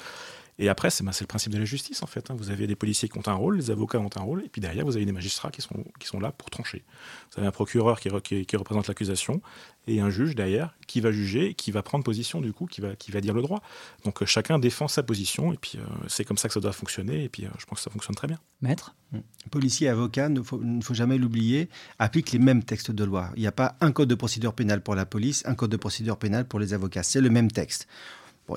Et 0.59 0.69
après, 0.69 0.89
c'est 0.89 1.03
bah, 1.03 1.11
le 1.19 1.27
principe 1.27 1.53
de 1.53 1.59
la 1.59 1.65
justice, 1.65 2.01
en 2.01 2.07
fait. 2.07 2.31
Hein. 2.31 2.35
Vous 2.37 2.49
avez 2.49 2.65
des 2.65 2.75
policiers 2.75 3.09
qui 3.09 3.17
ont 3.17 3.27
un 3.27 3.33
rôle, 3.33 3.57
les 3.57 3.69
avocats 3.69 3.99
ont 3.99 4.09
un 4.15 4.21
rôle, 4.21 4.43
et 4.43 4.49
puis 4.49 4.59
derrière, 4.59 4.85
vous 4.85 4.95
avez 4.95 5.05
des 5.05 5.11
magistrats 5.11 5.51
qui 5.51 5.61
sont, 5.61 5.85
qui 5.99 6.07
sont 6.07 6.19
là 6.19 6.31
pour 6.31 6.49
trancher. 6.49 6.83
Vous 7.31 7.39
avez 7.39 7.47
un 7.47 7.51
procureur 7.51 7.99
qui, 7.99 8.09
représente 8.09 8.87
l'accusation, 8.87 9.41
et 9.87 10.01
un 10.01 10.09
juge 10.09 10.35
derrière 10.35 10.75
qui 10.87 11.01
va 11.01 11.11
juger, 11.11 11.53
qui 11.53 11.71
va 11.71 11.81
prendre 11.81 12.03
position, 12.03 12.41
du 12.41 12.53
coup, 12.53 12.65
qui 12.65 12.81
va, 12.81 12.95
qui 12.95 13.11
va 13.11 13.21
dire 13.21 13.33
le 13.33 13.41
droit. 13.41 13.61
Donc 14.05 14.21
euh, 14.21 14.25
chacun 14.25 14.59
défend 14.59 14.87
sa 14.87 15.03
position, 15.03 15.53
et 15.53 15.57
puis 15.57 15.77
euh, 15.77 15.85
c'est 16.07 16.23
comme 16.23 16.37
ça 16.37 16.47
que 16.47 16.53
ça 16.53 16.59
doit 16.59 16.71
fonctionner, 16.71 17.23
et 17.23 17.29
puis 17.29 17.45
euh, 17.45 17.49
je 17.57 17.65
pense 17.65 17.79
que 17.79 17.83
ça 17.83 17.89
fonctionne 17.89 18.15
très 18.15 18.27
bien. 18.27 18.39
Maître? 18.61 18.95
Mmh. 19.11 19.19
Policiers 19.51 19.87
et 19.87 19.89
avocats, 19.89 20.27
il 20.27 20.33
ne 20.33 20.81
faut, 20.81 20.93
jamais 20.93 21.17
l'oublier, 21.17 21.69
appliquent 21.99 22.31
les 22.31 22.39
mêmes 22.39 22.63
textes 22.63 22.91
de 22.91 23.03
loi. 23.03 23.31
Il 23.35 23.41
n'y 23.41 23.47
a 23.47 23.51
pas 23.51 23.75
un 23.81 23.91
code 23.91 24.09
de 24.09 24.15
procédure 24.15 24.53
pénale 24.53 24.81
pour 24.81 24.95
la 24.95 25.05
police, 25.05 25.43
un 25.45 25.55
code 25.55 25.71
de 25.71 25.77
procédure 25.77 26.17
pénale 26.17 26.45
pour 26.45 26.59
les 26.59 26.73
avocats. 26.73 27.03
C'est 27.03 27.21
le 27.21 27.29
même 27.29 27.51
texte 27.51 27.87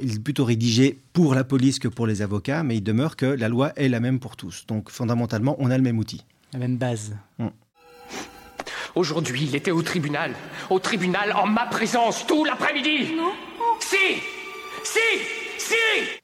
il 0.02 0.14
est 0.14 0.22
plutôt 0.22 0.44
rédigé 0.44 0.98
pour 1.12 1.34
la 1.34 1.44
police 1.44 1.78
que 1.78 1.88
pour 1.88 2.06
les 2.06 2.22
avocats, 2.22 2.62
mais 2.62 2.76
il 2.76 2.82
demeure 2.82 3.16
que 3.16 3.26
la 3.26 3.48
loi 3.48 3.72
est 3.76 3.88
la 3.88 4.00
même 4.00 4.20
pour 4.20 4.36
tous. 4.36 4.64
Donc 4.66 4.90
fondamentalement, 4.90 5.56
on 5.58 5.70
a 5.70 5.76
le 5.76 5.82
même 5.82 5.98
outil. 5.98 6.24
La 6.52 6.58
même 6.58 6.76
base. 6.76 7.16
Hmm. 7.38 7.48
Aujourd'hui, 8.94 9.44
il 9.44 9.54
était 9.54 9.70
au 9.70 9.82
tribunal. 9.82 10.34
Au 10.68 10.78
tribunal, 10.78 11.32
en 11.32 11.46
ma 11.46 11.66
présence, 11.66 12.26
tout 12.26 12.44
l'après-midi. 12.44 13.14
Non. 13.16 13.32
Si 13.80 13.96
Si 14.82 14.98
Si 15.58 15.74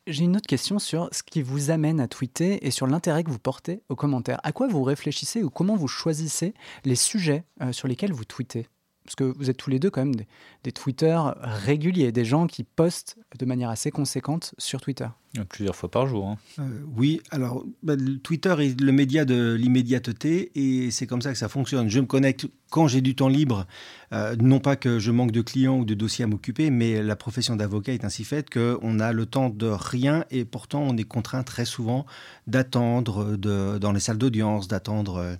J'ai 0.07 0.24
une 0.24 0.37
autre 0.37 0.48
question 0.48 0.79
sur 0.79 1.09
ce 1.12 1.22
qui 1.22 1.42
vous 1.42 1.70
amène 1.70 2.00
à 2.00 2.09
tweeter 2.09 2.66
et 2.66 2.70
sur 2.70 2.87
l'intérêt 2.87 3.22
que 3.22 3.31
vous 3.31 3.38
portez 3.38 3.83
aux 3.88 3.96
commentaires. 3.96 4.40
À 4.42 4.52
quoi 4.52 4.66
vous 4.66 4.83
réfléchissez 4.83 5.42
ou 5.42 5.50
comment 5.50 5.76
vous 5.76 5.88
choisissez 5.88 6.55
les 6.85 6.96
sujets 6.96 7.44
euh, 7.62 7.72
sur 7.72 7.87
lesquels 7.87 8.12
vous 8.12 8.24
tweetez? 8.24 8.66
Parce 9.05 9.14
que 9.14 9.24
vous 9.24 9.50
êtes 9.50 9.57
tous 9.57 9.70
les 9.70 9.79
deux 9.79 9.90
quand 9.90 10.00
même 10.00 10.16
des, 10.16 10.26
des 10.64 10.72
tweeters 10.72 11.37
réguliers, 11.40 12.11
des 12.11 12.24
gens 12.24 12.48
qui 12.48 12.64
postent 12.64 13.16
de 13.38 13.46
manière 13.46 13.70
assez 13.70 13.92
conséquente 13.92 14.52
sur 14.59 14.81
Twitter. 14.81 15.07
Plusieurs 15.44 15.77
fois 15.77 15.90
par 15.90 16.07
jour. 16.07 16.29
Hein. 16.29 16.38
Euh, 16.59 16.62
oui, 16.96 17.20
alors 17.31 17.64
bah, 17.83 17.94
Twitter 18.22 18.55
est 18.61 18.81
le 18.81 18.92
média 18.92 19.25
de 19.25 19.55
l'immédiateté 19.55 20.51
et 20.55 20.90
c'est 20.90 21.07
comme 21.07 21.22
ça 21.22 21.33
que 21.33 21.38
ça 21.38 21.49
fonctionne. 21.49 21.88
Je 21.88 22.01
me 22.01 22.07
connecte 22.07 22.46
quand 22.70 22.88
j'ai 22.88 23.01
du 23.01 23.14
temps 23.14 23.29
libre, 23.29 23.66
euh, 24.12 24.35
non 24.40 24.59
pas 24.59 24.77
que 24.77 24.99
je 24.99 25.11
manque 25.11 25.31
de 25.31 25.40
clients 25.40 25.79
ou 25.79 25.85
de 25.85 25.94
dossiers 25.94 26.25
à 26.25 26.27
m'occuper, 26.27 26.70
mais 26.70 27.03
la 27.03 27.16
profession 27.16 27.57
d'avocat 27.57 27.92
est 27.92 28.05
ainsi 28.05 28.25
faite 28.25 28.51
qu'on 28.51 28.99
a 28.99 29.12
le 29.12 29.27
temps 29.27 29.51
de 29.51 29.66
rien 29.66 30.25
et 30.31 30.44
pourtant 30.44 30.83
on 30.83 30.96
est 30.96 31.05
contraint 31.05 31.42
très 31.42 31.64
souvent 31.64 32.07
d'attendre 32.46 33.37
dans 33.37 33.92
les 33.92 34.01
salles 34.01 34.18
d'audience, 34.18 34.68
d'attendre, 34.68 35.16
euh, 35.16 35.35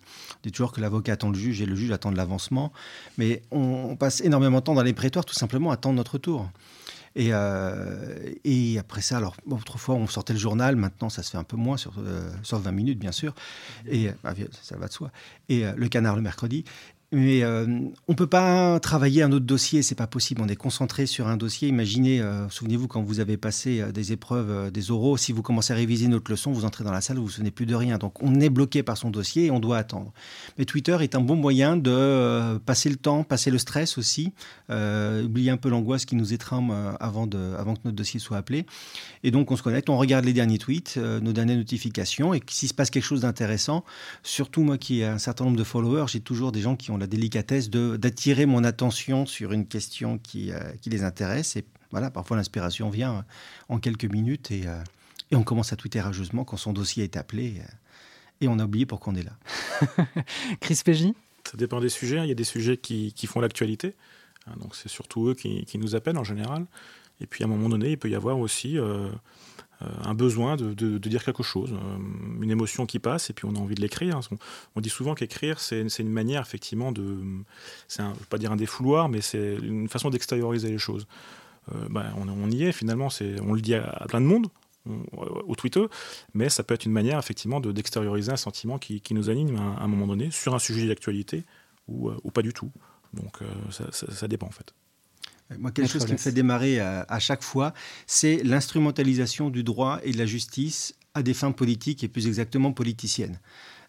toujours 0.53 0.73
que 0.73 0.81
l'avocat 0.81 1.15
attend 1.15 1.31
le 1.31 1.39
juge 1.39 1.61
et 1.61 1.67
le 1.67 1.75
juge 1.75 1.91
attend 1.91 2.11
l'avancement, 2.11 2.73
mais 3.19 3.43
on, 3.51 3.89
on, 3.91 3.97
passe 3.97 4.21
énormément 4.21 4.59
de 4.59 4.65
temps 4.65 4.75
dans 4.75 4.83
les 4.83 4.93
prétoires 4.93 5.25
tout 5.25 5.35
simplement 5.35 5.71
à 5.71 5.75
attendre 5.75 5.97
notre 5.97 6.19
tour. 6.19 6.49
Et, 7.17 7.31
euh, 7.33 8.15
et 8.45 8.79
après 8.79 9.01
ça, 9.01 9.21
autrefois 9.51 9.95
on 9.95 10.07
sortait 10.07 10.35
le 10.35 10.39
journal, 10.39 10.77
maintenant 10.77 11.09
ça 11.09 11.23
se 11.23 11.31
fait 11.31 11.39
un 11.39 11.45
peu 11.45 11.57
moins, 11.57 11.79
sur, 11.79 11.95
euh, 11.99 12.31
sur 12.43 12.59
20 12.59 12.73
minutes 12.73 12.99
bien 12.99 13.11
sûr, 13.11 13.35
et 13.89 14.11
bah, 14.23 14.35
ça 14.63 14.77
va 14.77 14.87
de 14.87 14.93
soi. 14.93 15.11
Et 15.49 15.65
euh, 15.65 15.73
le 15.77 15.89
canard 15.89 16.15
le 16.15 16.23
mercredi. 16.23 16.65
Mais 17.13 17.45
euh, 17.45 17.67
on 18.09 18.13
ne 18.13 18.17
peut 18.17 18.27
pas 18.27 18.81
travailler 18.81 19.23
un 19.23 19.31
autre 19.31 19.47
dossier, 19.47 19.83
c'est 19.83 19.95
pas 19.95 20.09
possible. 20.09 20.43
On 20.43 20.49
est 20.49 20.57
concentré 20.57 21.07
sur 21.07 21.29
un 21.29 21.37
dossier. 21.37 21.69
Imaginez, 21.69 22.21
euh, 22.21 22.49
souvenez-vous 22.49 22.89
quand 22.89 23.01
vous 23.01 23.21
avez 23.21 23.37
passé 23.37 23.81
euh, 23.81 23.93
des 23.93 24.13
épreuves, 24.13 24.73
des 24.73 24.91
oraux, 24.91 25.17
si 25.17 25.31
vous 25.31 25.43
commencez 25.43 25.73
à 25.73 25.77
réviser 25.77 26.09
notre 26.09 26.29
leçon, 26.33 26.51
vous 26.51 26.65
entrez 26.65 26.83
dans 26.83 26.91
la 26.91 27.01
salle, 27.01 27.19
vous 27.19 27.27
vous 27.27 27.31
souvenez 27.31 27.53
plus 27.53 27.67
de 27.67 27.77
rien. 27.77 27.99
Donc 27.99 28.21
on 28.25 28.41
est 28.41 28.49
bloqué 28.49 28.83
par 28.83 28.97
son 28.97 29.11
dossier 29.11 29.47
et 29.47 29.51
on 29.53 29.61
doit 29.61 29.79
attendre. 29.79 30.13
Mais 30.59 30.65
Twitter 30.65 30.97
est 31.01 31.15
un 31.15 31.21
bon 31.21 31.37
moyen 31.37 31.77
de 31.77 32.59
passer 32.67 32.91
le 32.91 32.97
temps, 32.97 33.23
passer 33.23 33.53
le 33.53 33.59
stress 33.59 33.99
aussi, 33.99 34.33
oublier 34.69 35.51
un 35.51 35.57
peu 35.57 35.69
l'angoisse 35.69 36.07
qui 36.07 36.17
nous 36.17 36.33
étreint 36.33 36.97
avant, 36.99 37.27
de, 37.27 37.55
avant 37.57 37.75
que 37.75 37.81
notre 37.85 37.97
dossier 37.97 38.19
soit 38.19 38.37
appelé. 38.37 38.67
Et 39.23 39.31
donc 39.31 39.51
on 39.51 39.57
se 39.57 39.63
connecte, 39.63 39.89
on 39.91 39.99
regarde 39.99 40.25
les 40.25 40.33
derniers 40.33 40.59
tweets, 40.59 40.97
nos 40.97 41.33
dernières 41.33 41.57
notifications, 41.57 42.35
et 42.35 42.43
s'il 42.49 42.69
se 42.69 42.75
passe 42.75 42.91
quelque 42.91 43.05
chose 43.05 43.21
d'intéressant, 43.21 43.85
surtout 44.23 44.63
moi 44.63 44.79
qui 44.79 45.01
ai 45.01 45.05
un 45.05 45.19
certain 45.19 45.45
nombre 45.45 45.57
de 45.57 45.65
followers, 45.65 46.07
j'ai 46.09 46.21
toujours 46.21 46.53
des 46.53 46.61
gens 46.61 46.77
qui 46.77 46.91
ont 46.91 46.96
la 46.97 47.07
délicatesse 47.07 47.71
d'attirer 47.71 48.47
mon 48.47 48.65
attention 48.65 49.27
sur 49.27 49.53
une 49.53 49.67
question 49.67 50.19
qui, 50.19 50.53
euh, 50.53 50.59
qui, 50.81 50.91
les 50.91 51.05
intéresse. 51.05 51.57
Et 51.57 51.65
voilà, 51.91 52.11
parfois 52.11 52.37
l'inspiration 52.37 52.91
vient 52.91 53.25
en 53.69 53.79
quelques 53.79 54.05
minutes 54.05 54.51
et, 54.51 54.67
euh, 54.67 54.83
et, 55.31 55.37
on 55.37 55.43
commence 55.43 55.73
à 55.73 55.77
tweeter 55.77 56.01
rageusement 56.01 56.45
quand 56.45 56.57
son 56.57 56.73
dossier 56.73 57.05
est 57.05 57.17
appelé 57.17 57.57
euh, 57.59 57.65
et 58.41 58.49
on 58.49 58.59
a 58.59 58.65
oublié 58.65 58.87
pourquoi 58.87 59.13
on 59.13 59.17
est 59.17 59.23
là. 59.23 59.37
Chris 60.61 60.81
Pégy 60.85 61.15
Ça 61.51 61.57
dépend 61.57 61.81
des 61.81 61.89
sujets. 61.89 62.19
Il 62.23 62.29
y 62.29 62.33
a 62.33 62.35
des 62.35 62.45
sujets 62.45 62.77
qui, 62.77 63.13
qui 63.13 63.27
font 63.27 63.41
l'actualité. 63.41 63.95
Hein, 64.47 64.55
donc 64.61 64.77
c'est 64.77 64.89
surtout 64.89 65.29
eux 65.29 65.35
qui, 65.35 65.65
qui, 65.65 65.79
nous 65.79 65.95
appellent 65.95 66.19
en 66.19 66.25
général. 66.25 66.67
Et 67.21 67.27
puis 67.27 67.45
à 67.45 67.47
un 67.47 67.51
moment 67.51 67.69
donné, 67.69 67.93
il 67.93 67.99
peut 67.99 68.11
y 68.11 68.15
avoir 68.15 68.39
aussi 68.39 68.79
euh, 68.79 69.09
un 69.81 70.15
besoin 70.15 70.57
de, 70.57 70.99
dire 70.99 71.25
quelque 71.25 71.43
chose, 71.43 71.75
euh, 71.75 72.43
une 72.43 72.51
émotion 72.51 72.87
qui 72.87 72.99
passe, 72.99 73.29
et 73.29 73.33
puis 73.33 73.45
on 73.45 73.55
a 73.55 73.59
envie 73.59 73.75
de 73.75 73.81
l'écrire. 73.81 74.19
On, 74.75 74.81
dit 74.81 74.89
souvent 74.89 75.15
qu'écrire, 75.15 75.61
c'est 75.61 75.99
une 75.99 76.09
manière, 76.09 76.41
effectivement, 76.41 76.93
de. 76.93 77.19
C'est 77.89 78.03
je 78.03 78.09
ne 78.09 78.15
pas 78.31 78.39
dire 78.39 78.53
un 78.53 78.57
défouloir, 78.57 79.09
mais 79.09 79.21
c'est 79.21 79.57
une 79.57 79.89
façon 79.89 80.11
d'extérioriser 80.11 80.71
les 80.71 80.79
choses. 80.79 81.07
Euh, 81.75 81.89
ben, 81.91 82.13
on, 82.17 82.51
y 82.51 82.65
est, 82.65 82.73
finalement, 82.73 83.09
on 83.43 83.53
le 83.53 83.61
dit 83.61 83.75
à, 83.75 84.07
plein 84.09 84.21
de 84.21 84.27
monde, 84.27 84.47
au 85.47 85.57
Twitter, 85.57 85.85
mais 86.33 86.49
ça 86.49 86.63
peut 86.63 86.75
être 86.75 86.87
une 86.87 86.93
manière, 86.93 87.19
effectivement, 87.19 87.61
d'extérioriser 87.61 88.31
un 88.31 88.37
sentiment 88.37 88.79
qui, 88.79 89.03
nous 89.11 89.31
anime 89.31 89.57
à, 89.57 89.83
un 89.83 89.89
moment 89.89 90.07
donné, 90.07 90.31
sur 90.31 90.55
un 90.55 90.61
sujet 90.61 90.87
d'actualité, 90.87 91.45
ou, 91.89 92.11
pas 92.33 92.43
du 92.43 92.53
tout. 92.53 92.71
Donc, 93.13 93.41
ça 93.71 94.29
dépend, 94.29 94.47
en 94.47 94.53
fait. 94.53 94.73
Moi, 95.59 95.71
quelque 95.71 95.91
chose 95.91 96.05
qui 96.05 96.13
me 96.13 96.19
fait 96.19 96.33
démarrer 96.33 96.81
à, 96.81 97.19
chaque 97.19 97.43
fois, 97.43 97.73
c'est 98.07 98.43
l'instrumentalisation 98.43 99.49
du 99.51 99.63
droit 99.63 100.01
et 100.03 100.13
de 100.13 100.19
la 100.19 100.27
justice 100.27 100.95
à 101.15 101.23
des 101.23 101.35
fins 101.35 101.53
politiques 101.53 102.05
et 102.05 102.09
plus 102.09 102.27
exactement 102.27 102.73
politiciennes. 102.73 103.39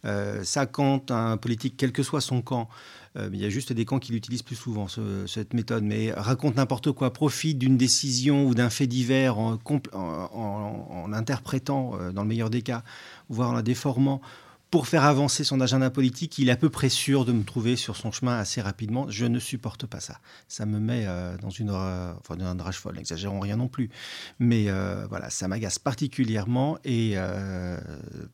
Euh, 0.05 0.43
ça, 0.43 0.65
quand 0.65 1.11
un 1.11 1.37
politique, 1.37 1.75
quel 1.77 1.91
que 1.91 2.03
soit 2.03 2.21
son 2.21 2.41
camp, 2.41 2.69
euh, 3.17 3.29
il 3.33 3.41
y 3.41 3.45
a 3.45 3.49
juste 3.49 3.73
des 3.73 3.85
camps 3.85 3.99
qui 3.99 4.11
l'utilisent 4.11 4.43
plus 4.43 4.55
souvent, 4.55 4.87
cette 5.27 5.53
méthode, 5.53 5.83
mais 5.83 6.11
raconte 6.11 6.55
n'importe 6.55 6.91
quoi, 6.91 7.11
profite 7.11 7.57
d'une 7.57 7.77
décision 7.77 8.45
ou 8.45 8.53
d'un 8.53 8.69
fait 8.69 8.87
divers 8.87 9.37
en, 9.39 9.57
en, 9.93 11.13
interprétant, 11.13 11.93
euh, 11.99 12.11
dans 12.11 12.21
le 12.21 12.27
meilleur 12.27 12.49
des 12.49 12.61
cas, 12.61 12.83
voire 13.29 13.49
en 13.49 13.53
la 13.53 13.61
déformant, 13.61 14.21
pour 14.69 14.87
faire 14.87 15.05
avancer 15.05 15.43
son 15.43 15.61
agenda 15.61 15.89
politique, 15.89 16.37
il 16.39 16.49
est 16.49 16.51
à 16.51 16.57
peu 16.57 16.69
près 16.69 16.89
sûr 16.89 17.23
de 17.23 17.31
me 17.31 17.43
trouver 17.43 17.75
sur 17.75 17.95
son 17.95 18.11
chemin 18.11 18.37
assez 18.37 18.61
rapidement. 18.61 19.05
Je 19.09 19.25
ne 19.25 19.39
supporte 19.39 19.85
pas 19.85 19.99
ça. 19.99 20.19
Ça 20.47 20.65
me 20.65 20.79
met 20.79 21.05
euh, 21.05 21.37
dans 21.37 21.49
une, 21.49 21.69
euh, 21.69 22.13
enfin, 22.19 22.35
une 22.35 22.61
rage 22.61 22.77
folle, 22.77 22.95
n'exagérons 22.95 23.39
rien 23.39 23.55
non 23.55 23.69
plus. 23.69 23.89
Mais 24.39 24.65
euh, 24.67 25.05
voilà, 25.07 25.29
ça 25.29 25.47
m'agace 25.47 25.79
particulièrement 25.79 26.77
et 26.83 27.15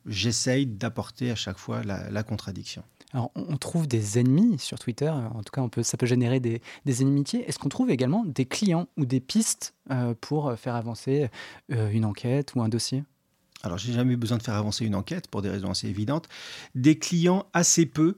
j'essaye 0.05 0.65
d'apporter 0.65 1.31
à 1.31 1.35
chaque 1.35 1.57
fois 1.57 1.81
la, 1.83 2.23
contradiction. 2.23 2.83
Alors, 3.11 3.31
on 3.35 3.57
trouve 3.57 3.87
des 3.87 4.17
ennemis 4.17 4.57
sur 4.57 4.79
Twitter, 4.79 5.09
en 5.09 5.43
tout 5.43 5.51
cas, 5.51 5.61
on 5.61 5.69
peut, 5.69 5.83
ça 5.83 5.97
peut 5.97 6.05
générer 6.05 6.39
des, 6.39 6.61
des 6.85 7.01
inimitiés. 7.01 7.47
Est-ce 7.47 7.59
qu'on 7.59 7.69
trouve 7.69 7.91
également 7.91 8.23
des 8.25 8.45
clients 8.45 8.87
ou 8.97 9.05
des 9.05 9.19
pistes 9.19 9.75
pour 10.21 10.53
faire 10.57 10.75
avancer 10.75 11.29
une 11.69 12.05
enquête 12.05 12.55
ou 12.55 12.61
un 12.61 12.69
dossier? 12.69 13.03
Alors 13.63 13.77
j'ai 13.77 13.93
jamais 13.93 14.13
eu 14.13 14.17
besoin 14.17 14.37
de 14.37 14.43
faire 14.43 14.55
avancer 14.55 14.85
une 14.85 14.95
enquête 14.95 15.27
pour 15.27 15.41
des 15.41 15.49
raisons 15.49 15.71
assez 15.71 15.87
évidentes, 15.87 16.27
des 16.75 16.99
clients 16.99 17.47
assez 17.53 17.85
peu. 17.85 18.17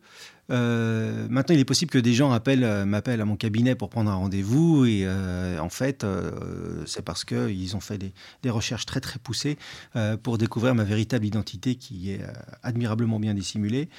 Euh, 0.52 1.28
maintenant, 1.30 1.56
il 1.56 1.60
est 1.60 1.66
possible 1.66 1.92
que 1.92 1.98
des 1.98 2.14
gens 2.14 2.32
euh, 2.32 2.86
m'appellent 2.86 3.22
à 3.22 3.26
mon 3.26 3.36
cabinet 3.36 3.76
pour 3.76 3.90
prendre 3.90 4.12
un 4.12 4.16
rendez-vous 4.16 4.86
et 4.86 5.02
euh, 5.06 5.60
en 5.60 5.70
fait, 5.70 6.06
c'est 6.86 7.04
parce 7.04 7.26
qu'ils 7.26 7.76
ont 7.76 7.80
fait 7.80 7.98
des, 7.98 8.14
des, 8.44 8.50
recherches 8.50 8.86
très 8.86 9.00
très 9.00 9.20
poussées 9.20 9.58
pour 10.24 10.38
découvrir 10.38 10.76
ma 10.76 10.84
véritable 10.84 11.26
identité 11.26 11.76
qui 11.76 12.12
est 12.12 12.22
admirablement 12.64 13.20
bien 13.20 13.34
dissimulée. 13.34 13.90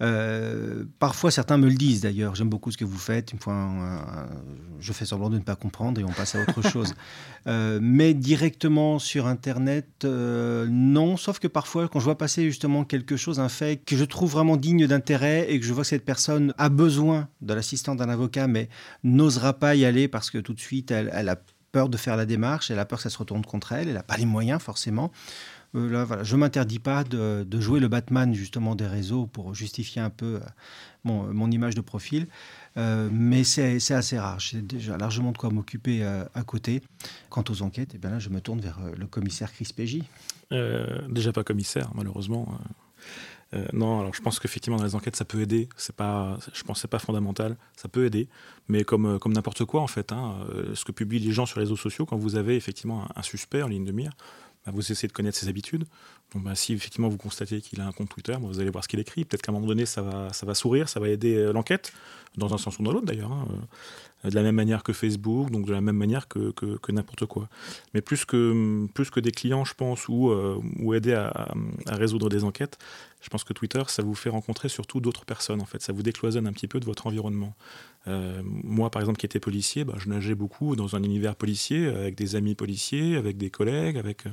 Euh, 0.00 0.84
parfois, 0.98 1.30
certains 1.30 1.56
me 1.56 1.68
le 1.68 1.74
disent 1.74 2.02
d'ailleurs. 2.02 2.34
J'aime 2.34 2.48
beaucoup 2.48 2.70
ce 2.70 2.76
que 2.76 2.84
vous 2.84 2.98
faites. 2.98 3.32
Une 3.32 3.38
fois, 3.38 3.54
euh, 3.54 4.26
je 4.80 4.92
fais 4.92 5.04
semblant 5.04 5.30
de 5.30 5.38
ne 5.38 5.42
pas 5.42 5.56
comprendre 5.56 6.00
et 6.00 6.04
on 6.04 6.12
passe 6.12 6.34
à 6.34 6.42
autre 6.42 6.62
chose. 6.68 6.94
Euh, 7.46 7.78
mais 7.82 8.14
directement 8.14 8.98
sur 8.98 9.26
Internet, 9.26 10.04
non. 10.04 11.16
Sauf 11.16 11.38
que 11.38 11.48
parfois, 11.48 11.88
quand 11.88 12.00
je 12.00 12.04
vois 12.04 12.18
passer 12.18 12.44
justement 12.44 12.84
quelque 12.84 13.16
chose, 13.16 13.40
un 13.40 13.48
fait 13.48 13.76
que 13.84 13.96
je 13.96 14.04
trouve 14.04 14.30
vraiment 14.30 14.56
digne 14.56 14.86
d'intérêt 14.86 15.46
et 15.50 15.58
que 15.58 15.66
je 15.66 15.72
vois 15.72 15.82
que 15.82 15.88
cette 15.88 16.04
personne 16.04 16.54
a 16.58 16.68
besoin 16.68 17.28
de 17.40 17.54
l'assistance 17.54 17.96
d'un 17.96 18.08
avocat, 18.08 18.46
mais 18.46 18.68
n'osera 19.02 19.52
pas 19.52 19.74
y 19.74 19.84
aller 19.84 20.08
parce 20.08 20.30
que 20.30 20.38
tout 20.38 20.54
de 20.54 20.60
suite, 20.60 20.90
elle, 20.90 21.10
elle 21.12 21.28
a 21.28 21.36
peur 21.72 21.88
de 21.88 21.96
faire 21.96 22.16
la 22.16 22.26
démarche, 22.26 22.70
elle 22.70 22.78
a 22.78 22.84
peur 22.84 22.98
que 22.98 23.02
ça 23.02 23.10
se 23.10 23.18
retourne 23.18 23.44
contre 23.44 23.72
elle, 23.72 23.88
elle 23.88 23.94
n'a 23.94 24.02
pas 24.02 24.16
les 24.16 24.26
moyens 24.26 24.60
forcément. 24.62 25.12
Euh, 25.74 25.90
là, 25.90 26.22
je 26.22 26.36
m'interdis 26.36 26.78
pas 26.78 27.04
de, 27.04 27.46
jouer 27.60 27.80
le 27.80 27.88
Batman 27.88 28.34
justement 28.34 28.74
des 28.74 28.86
réseaux 28.86 29.26
pour 29.26 29.54
justifier 29.54 30.00
un 30.00 30.10
peu 30.10 30.36
euh, 30.36 30.40
mon, 31.04 31.50
image 31.50 31.74
de 31.74 31.80
profil. 31.80 32.26
Euh, 32.76 33.08
mais 33.12 33.44
c'est 33.44 33.92
assez 33.92 34.18
rare. 34.18 34.40
J'ai 34.40 34.62
déjà 34.62 34.96
largement 34.96 35.32
de 35.32 35.38
quoi 35.38 35.50
m'occuper 35.50 36.02
à 36.02 36.42
côté. 36.44 36.82
Quant 37.28 37.44
aux 37.48 37.62
enquêtes, 37.62 37.92
eh 37.94 37.98
bien 37.98 38.10
là, 38.10 38.18
je 38.18 38.28
me 38.28 38.40
tourne 38.40 38.60
vers 38.60 38.78
le 38.96 39.06
commissaire 39.06 39.52
Chris 39.52 39.70
Pégy. 39.74 40.04
déjà 41.08 41.32
pas 41.32 41.44
commissaire, 41.44 41.90
malheureusement. 41.94 42.58
non, 43.72 44.00
alors 44.00 44.14
je 44.14 44.20
pense 44.20 44.38
qu'effectivement 44.38 44.76
dans 44.78 44.84
les 44.84 44.94
enquêtes 44.94 45.16
ça 45.16 45.24
peut 45.24 45.40
aider. 45.40 45.68
C'est 45.76 45.96
pas, 45.96 46.38
je 46.52 46.62
pense 46.62 46.80
c'est 46.80 46.88
pas 46.88 46.98
fondamental. 46.98 47.56
Ça 47.76 47.88
peut 47.88 48.04
aider, 48.04 48.28
mais 48.68 48.84
comme 48.84 49.18
n'importe 49.26 49.64
quoi 49.64 49.80
en 49.80 49.88
fait. 49.88 50.12
Hein, 50.12 50.36
ce 50.74 50.84
que 50.84 50.92
publient 50.92 51.18
les 51.18 51.32
gens 51.32 51.46
sur 51.46 51.58
les 51.58 51.64
réseaux 51.64 51.76
sociaux 51.76 52.06
quand 52.06 52.16
vous 52.16 52.36
avez 52.36 52.54
effectivement 52.54 53.08
un 53.16 53.22
suspect 53.22 53.62
en 53.62 53.68
ligne 53.68 53.84
de 53.84 53.92
mire, 53.92 54.12
vous 54.70 54.92
essayez 54.92 55.08
de 55.08 55.12
connaître 55.12 55.38
ses 55.38 55.48
habitudes. 55.48 55.84
Bah, 56.34 56.54
si 56.54 56.74
effectivement 56.74 57.08
vous 57.08 57.16
constatez 57.16 57.62
qu'il 57.62 57.80
a 57.80 57.86
un 57.86 57.92
compte 57.92 58.10
Twitter, 58.10 58.36
vous 58.38 58.60
allez 58.60 58.68
voir 58.68 58.84
ce 58.84 58.88
qu'il 58.88 59.00
écrit. 59.00 59.24
Peut-être 59.24 59.40
qu'à 59.40 59.50
un 59.50 59.54
moment 59.54 59.66
donné, 59.66 59.86
ça 59.86 60.02
va, 60.02 60.30
ça 60.32 60.44
va 60.44 60.54
sourire, 60.54 60.88
ça 60.88 61.00
va 61.00 61.08
aider 61.08 61.34
euh, 61.34 61.52
l'enquête, 61.52 61.92
dans 62.36 62.52
un 62.52 62.58
sens 62.58 62.78
ou 62.78 62.82
dans 62.82 62.92
l'autre 62.92 63.06
d'ailleurs. 63.06 63.32
Hein, 63.32 63.48
euh, 64.24 64.28
de 64.28 64.34
la 64.34 64.42
même 64.42 64.56
manière 64.56 64.82
que 64.82 64.92
Facebook, 64.92 65.50
donc 65.50 65.64
de 65.64 65.72
la 65.72 65.80
même 65.80 65.96
manière 65.96 66.28
que, 66.28 66.52
n'importe 66.90 67.24
quoi. 67.24 67.48
Mais 67.94 68.02
plus 68.02 68.24
que, 68.24 68.86
plus 68.92 69.10
que 69.10 69.20
des 69.20 69.30
clients, 69.30 69.64
je 69.64 69.74
pense, 69.74 70.08
ou, 70.08 70.30
euh, 70.30 70.60
ou 70.80 70.92
aider 70.92 71.14
à, 71.14 71.54
résoudre 71.86 72.28
des 72.28 72.44
enquêtes, 72.44 72.78
je 73.22 73.28
pense 73.30 73.44
que 73.44 73.52
Twitter, 73.52 73.82
ça 73.86 74.02
vous 74.02 74.16
fait 74.16 74.28
rencontrer 74.28 74.68
surtout 74.68 75.00
d'autres 75.00 75.24
personnes. 75.24 75.62
En 75.62 75.66
fait, 75.66 75.80
ça 75.82 75.92
vous 75.92 76.02
décloisonne 76.02 76.46
un 76.48 76.52
petit 76.52 76.68
peu 76.68 76.80
de 76.80 76.84
votre 76.84 77.06
environnement. 77.06 77.54
Moi, 78.06 78.90
par 78.90 79.02
exemple, 79.02 79.18
qui 79.18 79.26
étais 79.26 79.38
policier, 79.38 79.84
bah, 79.84 79.94
je 79.98 80.08
nageais 80.08 80.34
beaucoup 80.34 80.76
dans 80.76 80.96
un 80.96 81.02
univers 81.02 81.36
policier, 81.36 81.86
avec 81.86 82.14
des 82.14 82.36
amis 82.36 82.54
policiers, 82.54 83.16
avec 83.16 83.36
des 83.36 83.50
collègues, 83.50 83.98
avec... 83.98 84.24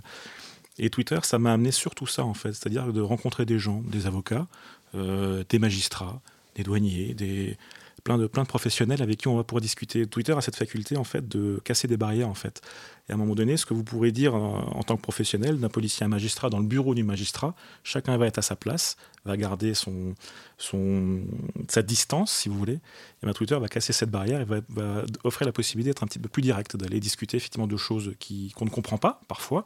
et 0.78 0.90
Twitter, 0.90 1.20
ça 1.24 1.40
m'a 1.40 1.54
amené 1.54 1.72
surtout 1.72 2.08
ça, 2.08 2.24
en 2.26 2.34
fait, 2.34 2.54
c'est-à-dire 2.54 2.92
de 2.92 3.02
rencontrer 3.02 3.46
des 3.46 3.60
gens, 3.60 3.82
des 3.88 4.08
avocats, 4.08 4.48
euh, 4.94 5.44
des 5.50 5.60
magistrats, 5.60 6.22
des 6.56 6.64
douaniers, 6.64 7.14
des, 7.14 7.58
plein 8.06 8.18
de, 8.18 8.28
plein 8.28 8.44
de 8.44 8.48
professionnels 8.48 9.02
avec 9.02 9.18
qui 9.18 9.28
on 9.28 9.36
va 9.36 9.44
pouvoir 9.44 9.62
discuter. 9.62 10.06
Twitter 10.06 10.34
a 10.34 10.42
cette 10.42 10.56
faculté 10.56 10.96
en 10.96 11.04
fait 11.04 11.28
de 11.28 11.60
casser 11.66 11.88
des 11.88 11.98
barrières 11.98 12.30
en 12.30 12.36
fait. 12.36 12.62
Et 13.10 13.12
à 13.12 13.16
un 13.16 13.18
moment 13.18 13.36
donné, 13.36 13.58
ce 13.58 13.66
que 13.66 13.74
vous 13.74 13.84
pourrez 13.84 14.12
dire 14.12 14.36
en, 14.36 14.60
en 14.60 14.84
tant 14.84 14.96
que 14.96 15.02
professionnel, 15.02 15.60
d'un 15.60 15.70
policier 15.70 16.04
à 16.04 16.06
un 16.06 16.10
magistrat, 16.10 16.50
dans 16.50 16.60
le 16.60 16.66
bureau 16.66 16.94
du 16.94 17.04
magistrat, 17.04 17.56
chacun 17.84 18.16
va 18.18 18.28
être 18.28 18.38
à 18.38 18.42
sa 18.42 18.56
place, 18.56 18.96
va 19.26 19.36
garder 19.38 19.74
son, 19.74 20.14
son, 20.58 21.22
sa 21.68 21.82
distance, 21.82 22.32
si 22.32 22.48
vous 22.48 22.58
voulez. 22.58 22.80
Et 23.24 23.26
ben, 23.26 23.34
Twitter 23.34 23.58
va 23.60 23.68
casser 23.68 23.92
cette 23.92 24.12
barrière 24.12 24.42
et 24.42 24.46
va, 24.46 24.58
va 24.70 25.04
offrir 25.24 25.48
la 25.48 25.52
possibilité 25.52 25.90
d'être 25.90 26.04
un 26.04 26.08
petit 26.08 26.20
peu 26.20 26.30
plus 26.30 26.44
direct, 26.44 26.78
d'aller 26.78 27.00
discuter 27.00 27.38
effectivement 27.38 27.68
de 27.68 27.78
choses 27.78 28.14
qui, 28.20 28.52
qu'on 28.56 28.66
ne 28.66 28.70
comprend 28.70 28.98
pas 28.98 29.22
parfois. 29.28 29.66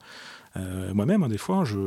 Euh, 0.57 0.93
moi-même, 0.93 1.23
hein, 1.23 1.27
des 1.27 1.38
fois, 1.38 1.63
je, 1.63 1.77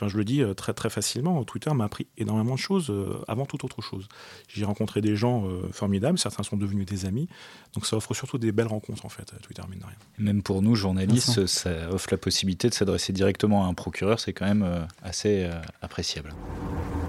je, 0.00 0.16
le 0.16 0.24
dis 0.24 0.42
euh, 0.42 0.54
très, 0.54 0.74
très 0.74 0.90
facilement, 0.90 1.44
Twitter 1.44 1.72
m'a 1.74 1.84
appris 1.84 2.06
énormément 2.18 2.54
de 2.54 2.58
choses 2.58 2.90
euh, 2.90 3.22
avant 3.28 3.46
toute 3.46 3.64
autre 3.64 3.82
chose. 3.82 4.08
J'ai 4.48 4.64
rencontré 4.64 5.00
des 5.00 5.14
gens 5.16 5.46
euh, 5.46 5.68
formidables, 5.70 6.18
certains 6.18 6.42
sont 6.42 6.56
devenus 6.56 6.86
des 6.86 7.06
amis, 7.06 7.28
donc 7.72 7.86
ça 7.86 7.96
offre 7.96 8.14
surtout 8.14 8.38
des 8.38 8.52
belles 8.52 8.66
rencontres, 8.66 9.06
en 9.06 9.08
fait, 9.08 9.32
Twitter, 9.42 9.62
mine 9.70 9.78
de 9.78 9.84
rien. 9.84 9.96
Même 10.18 10.42
pour 10.42 10.60
nous, 10.60 10.74
journalistes, 10.74 11.46
ça 11.46 11.70
offre 11.90 12.08
la 12.10 12.18
possibilité 12.18 12.68
de 12.68 12.74
s'adresser 12.74 13.12
directement 13.12 13.64
à 13.64 13.68
un 13.68 13.74
procureur, 13.74 14.18
c'est 14.18 14.32
quand 14.32 14.46
même 14.46 14.64
euh, 14.64 14.84
assez 15.02 15.48
appréciable. 15.82 16.32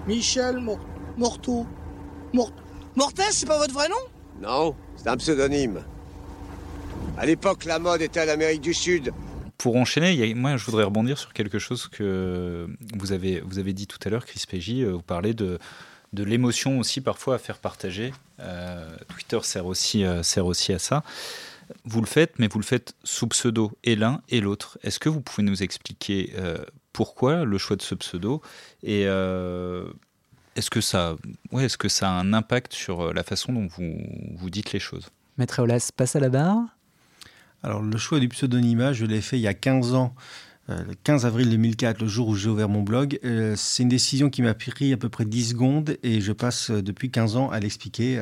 Michel 0.07 0.57
Mor 0.57 0.79
Morteau. 1.17 1.65
Mort 2.33 2.51
Mortez, 2.95 3.23
c'est 3.31 3.47
pas 3.47 3.57
votre 3.57 3.73
vrai 3.73 3.89
nom? 3.89 3.95
Non, 4.41 4.75
c'est 4.95 5.07
un 5.07 5.17
pseudonyme. 5.17 5.83
À 7.17 7.25
l'époque, 7.25 7.65
la 7.65 7.79
mode 7.79 8.01
était 8.01 8.19
à 8.19 8.25
l'Amérique 8.25 8.61
du 8.61 8.73
Sud. 8.73 9.13
Pour 9.57 9.75
enchaîner, 9.77 10.33
moi 10.35 10.57
je 10.57 10.65
voudrais 10.65 10.83
rebondir 10.83 11.17
sur 11.17 11.33
quelque 11.33 11.59
chose 11.59 11.87
que 11.87 12.67
vous 12.93 13.11
avez, 13.11 13.39
vous 13.39 13.59
avez 13.59 13.73
dit 13.73 13.87
tout 13.87 13.99
à 14.05 14.09
l'heure, 14.09 14.25
Chris 14.25 14.43
Pégy, 14.47 14.83
vous 14.83 15.01
parlez 15.01 15.33
de, 15.33 15.59
de 16.15 16.23
l'émotion 16.23 16.79
aussi 16.79 17.01
parfois 17.01 17.35
à 17.35 17.37
faire 17.37 17.59
partager. 17.59 18.13
Euh, 18.39 18.95
Twitter 19.09 19.39
sert 19.43 19.67
aussi, 19.67 20.03
euh, 20.03 20.23
sert 20.23 20.45
aussi 20.47 20.73
à 20.73 20.79
ça. 20.79 21.03
Vous 21.83 22.01
le 22.01 22.07
faites, 22.07 22.39
mais 22.39 22.47
vous 22.47 22.59
le 22.59 22.65
faites 22.65 22.95
sous 23.03 23.27
pseudo, 23.27 23.71
et 23.83 23.95
l'un 23.95 24.21
et 24.29 24.39
l'autre. 24.39 24.79
Est-ce 24.83 24.99
que 24.99 25.09
vous 25.09 25.21
pouvez 25.21 25.43
nous 25.43 25.61
expliquer 25.61 26.33
euh, 26.37 26.57
pourquoi 26.93 27.43
le 27.43 27.57
choix 27.57 27.75
de 27.75 27.81
ce 27.81 27.93
pseudo 27.95 28.41
et 28.81 29.01
est-ce 30.55 30.69
que 30.69 30.79
ça, 30.79 31.17
ouais, 31.51 31.65
est-ce 31.65 31.77
que 31.77 31.89
ça 31.89 32.09
a 32.09 32.13
un 32.13 32.31
impact 32.31 32.71
sur 32.71 33.13
la 33.13 33.23
façon 33.23 33.51
dont 33.51 33.67
vous, 33.67 33.97
vous 34.37 34.49
dites 34.49 34.71
les 34.71 34.79
choses? 34.79 35.09
Maître 35.37 35.59
Eolas 35.59 35.89
passe 35.93 36.15
à 36.15 36.21
la 36.21 36.29
barre. 36.29 36.74
Alors 37.63 37.81
le 37.81 37.97
choix 37.97 38.19
du 38.19 38.29
pseudonymat, 38.29 38.93
je 38.93 39.05
l'ai 39.05 39.21
fait 39.21 39.37
il 39.37 39.41
y 39.41 39.47
a 39.47 39.53
15 39.53 39.95
ans, 39.95 40.13
euh, 40.69 40.83
le 40.83 40.95
15 41.03 41.27
avril 41.27 41.49
2004, 41.51 42.01
le 42.01 42.07
jour 42.07 42.27
où 42.27 42.35
j'ai 42.35 42.49
ouvert 42.49 42.69
mon 42.69 42.81
blog. 42.81 43.19
Euh, 43.23 43.53
c'est 43.55 43.83
une 43.83 43.89
décision 43.89 44.31
qui 44.31 44.41
m'a 44.41 44.55
pris 44.55 44.93
à 44.93 44.97
peu 44.97 45.09
près 45.09 45.25
10 45.25 45.49
secondes 45.49 45.97
et 46.01 46.21
je 46.21 46.31
passe 46.31 46.71
euh, 46.71 46.81
depuis 46.81 47.11
15 47.11 47.35
ans 47.35 47.51
à 47.51 47.59
l'expliquer. 47.59 48.19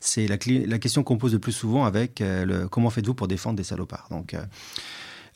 C'est 0.00 0.26
la, 0.26 0.38
question 0.38 1.02
qu'on 1.02 1.18
pose 1.18 1.32
le 1.34 1.38
plus 1.38 1.52
souvent 1.52 1.84
avec 1.84 2.22
comment 2.70 2.90
faites-vous 2.90 3.14
pour 3.14 3.28
défendre 3.28 3.56
des 3.56 3.64
salopards? 3.64 4.08
Donc 4.10 4.36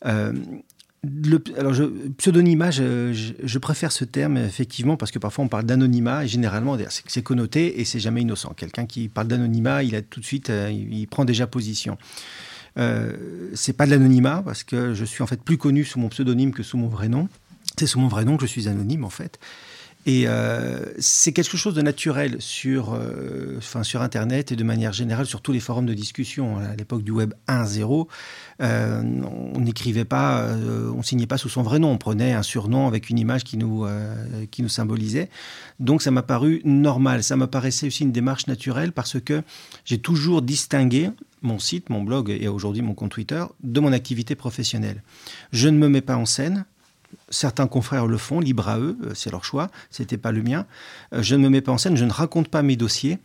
le, 0.05 1.43
alors, 1.57 1.75
je, 1.75 1.85
pseudonymat, 1.85 2.71
je, 2.71 3.13
je, 3.43 3.59
préfère 3.59 3.93
ce 3.93 4.05
terme 4.05 4.37
effectivement 4.37 4.97
parce 4.97 5.13
que 5.13 5.19
parfois 5.19 5.45
on 5.45 5.49
parle 5.49 5.65
d'anonymat 5.65 6.25
et 6.25 6.29
généralement 6.29 6.77
c'est 6.89 7.23
connoté 7.23 7.81
et 7.81 7.85
c'est 7.85 8.01
jamais 8.01 8.23
innocent. 8.23 8.53
Quelqu'un 8.55 8.85
qui 8.85 9.09
parle 9.09 9.29
d'anonymat, 9.29 9.83
il 9.85 9.95
a 9.95 10.03
tout 10.03 10.21
de 10.21 10.25
suite, 10.25 10.51
il, 10.71 11.07
prend 11.07 11.25
déjà 11.25 11.47
position. 11.47 11.99
Euh, 12.77 13.51
c'est 13.55 13.73
pas 13.73 13.87
de 13.87 13.91
l'anonymat 13.91 14.43
parce 14.45 14.63
que 14.63 14.95
je 14.95 15.05
suis 15.05 15.23
en 15.23 15.27
fait 15.27 15.43
plus 15.43 15.57
connu 15.57 15.85
sous 15.85 15.99
mon 15.99 16.09
pseudonyme 16.09 16.53
que 16.53 16.63
sous 16.63 16.77
mon 16.77 16.89
vrai 16.89 17.09
nom. 17.09 17.29
C'est 17.79 17.87
sous 17.87 18.01
mon 18.01 18.09
vrai 18.09 18.25
nom 18.25 18.37
que 18.37 18.47
je 18.47 18.51
suis 18.51 18.69
anonyme 18.69 19.05
en 19.05 19.11
fait. 19.11 19.39
Et 20.09 20.25
euh, 20.27 20.87
c'est 20.99 21.33
quelque 21.33 21.59
chose 21.59 21.75
de 21.75 21.83
naturel 21.83 22.37
sur, 22.39 22.95
euh, 22.95 23.57
enfin, 23.59 23.83
sur 23.83 24.01
Internet 24.01 24.53
et 24.53 24.57
de 24.57 24.65
manière 24.65 24.95
générale 24.95 25.27
sur 25.27 25.43
tous 25.43 25.53
les 25.53 25.61
forums 25.61 25.85
de 25.85 25.93
discussion. 25.93 26.57
À 26.57 26.75
l'époque 26.77 27.03
du 27.03 27.11
Web 27.11 27.35
1.0, 27.47 28.07
euh, 28.63 29.03
on 29.55 29.61
n'écrivait 29.61 30.07
pas, 30.07 30.49
on 30.97 31.03
signait 31.03 31.27
pas 31.27 31.37
sous 31.37 31.51
son 31.51 31.63
vrai 31.63 31.79
nom. 31.79 31.91
On 31.91 31.99
prenait 31.99 32.33
un 32.33 32.43
surnom 32.43 32.87
avec 32.87 33.11
une 33.11 33.19
image 33.19 33.45
qui 33.45 33.59
nous, 33.59 33.87
qui 34.51 34.63
nous 34.63 34.71
symbolisait. 34.71 35.29
Donc 35.79 36.01
ça 36.01 36.11
m'a 36.11 36.23
paru 36.23 36.63
normal. 36.65 37.23
Ça 37.23 37.37
m'a 37.37 37.47
paraissait 37.47 37.89
aussi 37.89 38.05
une 38.05 38.13
démarche 38.13 38.47
naturelle 38.47 38.93
parce 38.93 39.21
que 39.21 39.43
j'ai 39.85 39.99
toujours 39.99 40.41
distingué 40.41 41.11
mon 41.43 41.59
site, 41.59 41.91
mon 41.91 42.03
blog 42.03 42.31
et 42.31 42.49
aujourd'hui 42.49 42.83
mon 42.83 42.95
compte 42.95 43.11
Twitter 43.11 43.45
de 43.63 43.81
mon 43.81 43.93
activité 43.93 44.35
professionnelle. 44.35 45.03
Je 45.53 45.69
ne 45.69 45.79
me 45.79 45.89
mets 45.89 46.01
pas 46.01 46.17
en 46.17 46.27
scène, 46.27 46.65
Certains 47.31 47.67
confrères 47.67 48.07
le 48.07 48.19
font, 48.19 48.41
libre 48.41 48.69
à 48.69 48.79
eux, 48.79 48.97
c'est 49.15 49.31
leur 49.31 49.45
choix, 49.45 49.71
c'était 49.91 50.19
pas 50.19 50.33
le 50.33 50.43
mien. 50.43 50.67
Je 51.13 51.35
ne 51.37 51.43
me 51.43 51.49
mets 51.49 51.61
pas 51.61 51.73
en 51.73 51.79
scène, 51.79 51.97
je 51.97 52.05
ne 52.05 52.13
raconte 52.13 52.49
pas 52.49 52.63
mes 52.63 52.77
dossiers. 52.77 53.19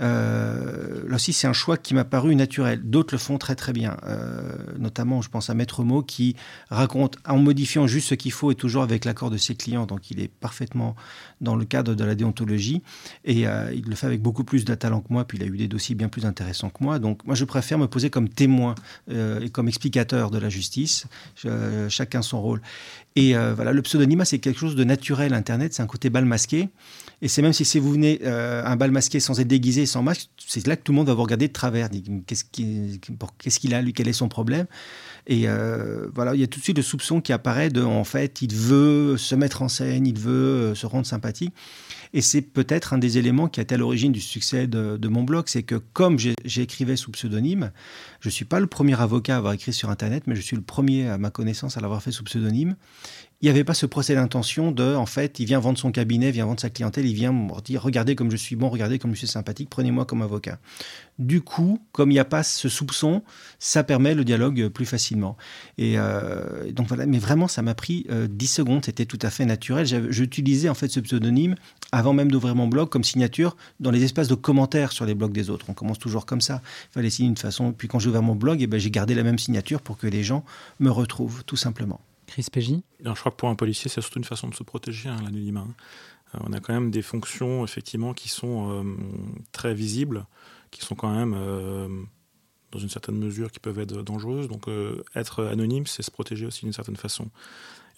Euh, 0.00 1.08
là 1.08 1.16
aussi, 1.16 1.32
c'est 1.32 1.46
un 1.46 1.52
choix 1.52 1.76
qui 1.76 1.94
m'a 1.94 2.04
paru 2.04 2.34
naturel. 2.34 2.80
D'autres 2.82 3.14
le 3.14 3.18
font 3.18 3.38
très 3.38 3.54
très 3.54 3.72
bien. 3.72 3.96
Euh, 4.06 4.56
notamment, 4.78 5.22
je 5.22 5.28
pense 5.28 5.50
à 5.50 5.54
Maître 5.54 5.82
Mo 5.82 6.02
qui 6.02 6.36
raconte 6.70 7.18
en 7.26 7.38
modifiant 7.38 7.86
juste 7.86 8.08
ce 8.08 8.14
qu'il 8.14 8.32
faut 8.32 8.50
et 8.50 8.54
toujours 8.54 8.82
avec 8.82 9.04
l'accord 9.04 9.30
de 9.30 9.36
ses 9.36 9.54
clients. 9.54 9.86
Donc, 9.86 10.10
il 10.10 10.20
est 10.20 10.28
parfaitement 10.28 10.96
dans 11.40 11.56
le 11.56 11.64
cadre 11.64 11.94
de 11.94 12.04
la 12.04 12.14
déontologie 12.14 12.82
et 13.24 13.46
euh, 13.46 13.72
il 13.74 13.84
le 13.84 13.94
fait 13.94 14.06
avec 14.06 14.22
beaucoup 14.22 14.44
plus 14.44 14.64
de 14.64 14.74
talent 14.74 15.00
que 15.00 15.12
moi. 15.12 15.24
Puis, 15.24 15.38
il 15.38 15.44
a 15.44 15.46
eu 15.46 15.56
des 15.56 15.68
dossiers 15.68 15.94
bien 15.94 16.08
plus 16.08 16.26
intéressants 16.26 16.70
que 16.70 16.82
moi. 16.82 16.98
Donc, 16.98 17.24
moi, 17.24 17.34
je 17.34 17.44
préfère 17.44 17.78
me 17.78 17.86
poser 17.86 18.10
comme 18.10 18.28
témoin 18.28 18.74
et 19.08 19.50
comme 19.50 19.68
explicateur 19.68 20.30
de 20.30 20.38
la 20.38 20.48
justice. 20.48 21.06
Chacun 21.88 22.22
son 22.22 22.40
rôle. 22.40 22.60
Et 23.16 23.36
euh, 23.36 23.54
voilà, 23.54 23.72
le 23.72 23.82
pseudonymat, 23.82 24.24
c'est 24.24 24.38
quelque 24.38 24.58
chose 24.58 24.76
de 24.76 24.84
naturel. 24.84 25.34
Internet, 25.34 25.74
c'est 25.74 25.82
un 25.82 25.86
côté 25.86 26.10
bal 26.10 26.24
masqué. 26.24 26.68
Et 27.22 27.28
c'est 27.28 27.42
même 27.42 27.52
si, 27.52 27.78
vous 27.78 27.92
venez 27.92 28.20
euh, 28.24 28.64
un 28.64 28.76
bal 28.76 28.92
masqué 28.92 29.20
sans 29.20 29.40
être 29.40 29.48
déguisé, 29.48 29.84
sans 29.84 30.02
masque, 30.02 30.30
c'est 30.46 30.66
là 30.66 30.76
que 30.76 30.82
tout 30.82 30.92
le 30.92 30.96
monde 30.96 31.08
va 31.08 31.14
vous 31.14 31.22
regarder 31.22 31.48
de 31.48 31.52
travers. 31.52 31.88
Qu'est-ce 32.26 32.44
qu'il 32.44 32.98
qu 33.00 33.74
a, 33.74 33.82
lui 33.82 33.92
Quel 33.92 34.08
est 34.08 34.14
son 34.14 34.28
problème 34.28 34.66
Et 35.26 35.42
euh, 35.46 36.06
voilà, 36.14 36.34
il 36.34 36.40
y 36.40 36.44
a 36.44 36.46
tout 36.46 36.60
de 36.60 36.64
suite 36.64 36.78
le 36.78 36.82
soupçon 36.82 37.20
qui 37.20 37.32
apparaît 37.32 37.68
de, 37.68 37.82
en 37.82 38.04
fait, 38.04 38.40
il 38.40 38.54
veut 38.54 39.18
se 39.18 39.34
mettre 39.34 39.60
en 39.60 39.68
scène, 39.68 40.06
il 40.06 40.18
veut 40.18 40.74
se 40.74 40.86
rendre 40.86 41.06
sympathique. 41.06 41.52
Et 42.12 42.22
c'est 42.22 42.42
peut-être 42.42 42.92
un 42.92 42.98
des 42.98 43.18
éléments 43.18 43.48
qui 43.48 43.60
a 43.60 43.62
été 43.62 43.74
à 43.74 43.78
l'origine 43.78 44.10
du 44.10 44.20
succès 44.20 44.66
de, 44.66 44.96
de, 44.96 45.08
mon 45.08 45.22
blog, 45.22 45.44
c'est 45.46 45.62
que 45.62 45.76
comme 45.76 46.18
j'écrivais 46.18 46.96
sous 46.96 47.12
pseudonyme, 47.12 47.70
je 48.20 48.28
ne 48.28 48.32
suis 48.32 48.44
pas 48.44 48.58
le 48.58 48.66
premier 48.66 49.00
avocat 49.00 49.34
à 49.34 49.38
avoir 49.38 49.52
écrit 49.52 49.72
sur 49.72 49.90
Internet, 49.90 50.24
mais 50.26 50.34
je 50.34 50.40
suis 50.40 50.56
le 50.56 50.62
premier 50.62 51.08
à 51.08 51.18
ma 51.18 51.30
connaissance 51.30 51.76
à 51.76 51.80
l'avoir 51.80 52.02
fait 52.02 52.10
sous 52.10 52.24
pseudonyme 52.24 52.74
il 53.42 53.46
n'y 53.46 53.50
avait 53.50 53.64
pas 53.64 53.72
ce 53.72 53.86
procès 53.86 54.14
d'intention 54.14 54.70
de, 54.70 54.94
en 54.94 55.06
fait, 55.06 55.40
il 55.40 55.46
vient 55.46 55.60
vendre 55.60 55.78
son 55.78 55.92
cabinet, 55.92 56.30
vient 56.30 56.44
vendre 56.44 56.60
sa 56.60 56.68
clientèle, 56.68 57.06
il 57.06 57.14
vient 57.14 57.32
me 57.32 57.58
dire, 57.62 57.82
regardez 57.82 58.14
comme 58.14 58.30
je 58.30 58.36
suis 58.36 58.54
bon, 58.54 58.68
regardez 58.68 58.98
comme 58.98 59.12
je 59.12 59.18
suis 59.18 59.26
sympathique, 59.26 59.70
prenez-moi 59.70 60.04
comme 60.04 60.20
avocat. 60.20 60.58
Du 61.18 61.40
coup, 61.40 61.80
comme 61.92 62.10
il 62.10 62.14
n'y 62.14 62.20
a 62.20 62.26
pas 62.26 62.42
ce 62.42 62.68
soupçon, 62.68 63.22
ça 63.58 63.82
permet 63.82 64.14
le 64.14 64.24
dialogue 64.24 64.68
plus 64.68 64.84
facilement. 64.84 65.38
Et 65.78 65.94
euh, 65.96 66.70
donc 66.72 66.88
voilà, 66.88 67.06
mais 67.06 67.18
vraiment, 67.18 67.48
ça 67.48 67.62
m'a 67.62 67.74
pris 67.74 68.06
euh, 68.10 68.28
10 68.30 68.46
secondes, 68.46 68.84
c'était 68.84 69.06
tout 69.06 69.18
à 69.22 69.30
fait 69.30 69.46
naturel. 69.46 69.86
J'utilisais 70.10 70.68
en 70.68 70.74
fait 70.74 70.88
ce 70.88 71.00
pseudonyme 71.00 71.54
avant 71.92 72.12
même 72.12 72.30
d'ouvrir 72.30 72.54
mon 72.54 72.68
blog 72.68 72.90
comme 72.90 73.04
signature 73.04 73.56
dans 73.80 73.90
les 73.90 74.04
espaces 74.04 74.28
de 74.28 74.34
commentaires 74.34 74.92
sur 74.92 75.06
les 75.06 75.14
blogs 75.14 75.32
des 75.32 75.48
autres. 75.48 75.64
On 75.70 75.74
commence 75.74 75.98
toujours 75.98 76.26
comme 76.26 76.42
ça. 76.42 76.60
Il 76.90 76.92
fallait 76.92 77.10
signer 77.10 77.30
une 77.30 77.38
façon. 77.38 77.72
Puis 77.72 77.88
quand 77.88 77.98
j'ai 77.98 78.10
ouvert 78.10 78.22
mon 78.22 78.34
blog, 78.34 78.60
eh 78.60 78.66
ben, 78.66 78.78
j'ai 78.78 78.90
gardé 78.90 79.14
la 79.14 79.22
même 79.22 79.38
signature 79.38 79.80
pour 79.80 79.96
que 79.96 80.06
les 80.06 80.22
gens 80.22 80.44
me 80.78 80.90
retrouvent, 80.90 81.42
tout 81.44 81.56
simplement. 81.56 82.00
Chris 82.30 82.46
Je 82.52 83.10
crois 83.12 83.32
que 83.32 83.36
pour 83.36 83.48
un 83.48 83.56
policier, 83.56 83.90
c'est 83.90 84.00
surtout 84.00 84.18
une 84.18 84.24
façon 84.24 84.48
de 84.48 84.54
se 84.54 84.62
protéger, 84.62 85.08
hein, 85.08 85.16
l'anonymat. 85.24 85.66
Euh, 86.34 86.38
on 86.44 86.52
a 86.52 86.60
quand 86.60 86.72
même 86.72 86.92
des 86.92 87.02
fonctions, 87.02 87.64
effectivement, 87.64 88.14
qui 88.14 88.28
sont 88.28 88.70
euh, 88.70 88.96
très 89.50 89.74
visibles, 89.74 90.24
qui 90.70 90.80
sont 90.82 90.94
quand 90.94 91.12
même, 91.12 91.34
euh, 91.36 91.88
dans 92.70 92.78
une 92.78 92.88
certaine 92.88 93.16
mesure, 93.16 93.50
qui 93.50 93.58
peuvent 93.58 93.80
être 93.80 94.02
dangereuses. 94.02 94.46
Donc, 94.46 94.66
être 95.16 95.44
anonyme, 95.44 95.86
c'est 95.86 96.02
se 96.02 96.10
protéger 96.12 96.46
aussi 96.46 96.60
d'une 96.64 96.72
certaine 96.72 96.96
façon. 96.96 97.28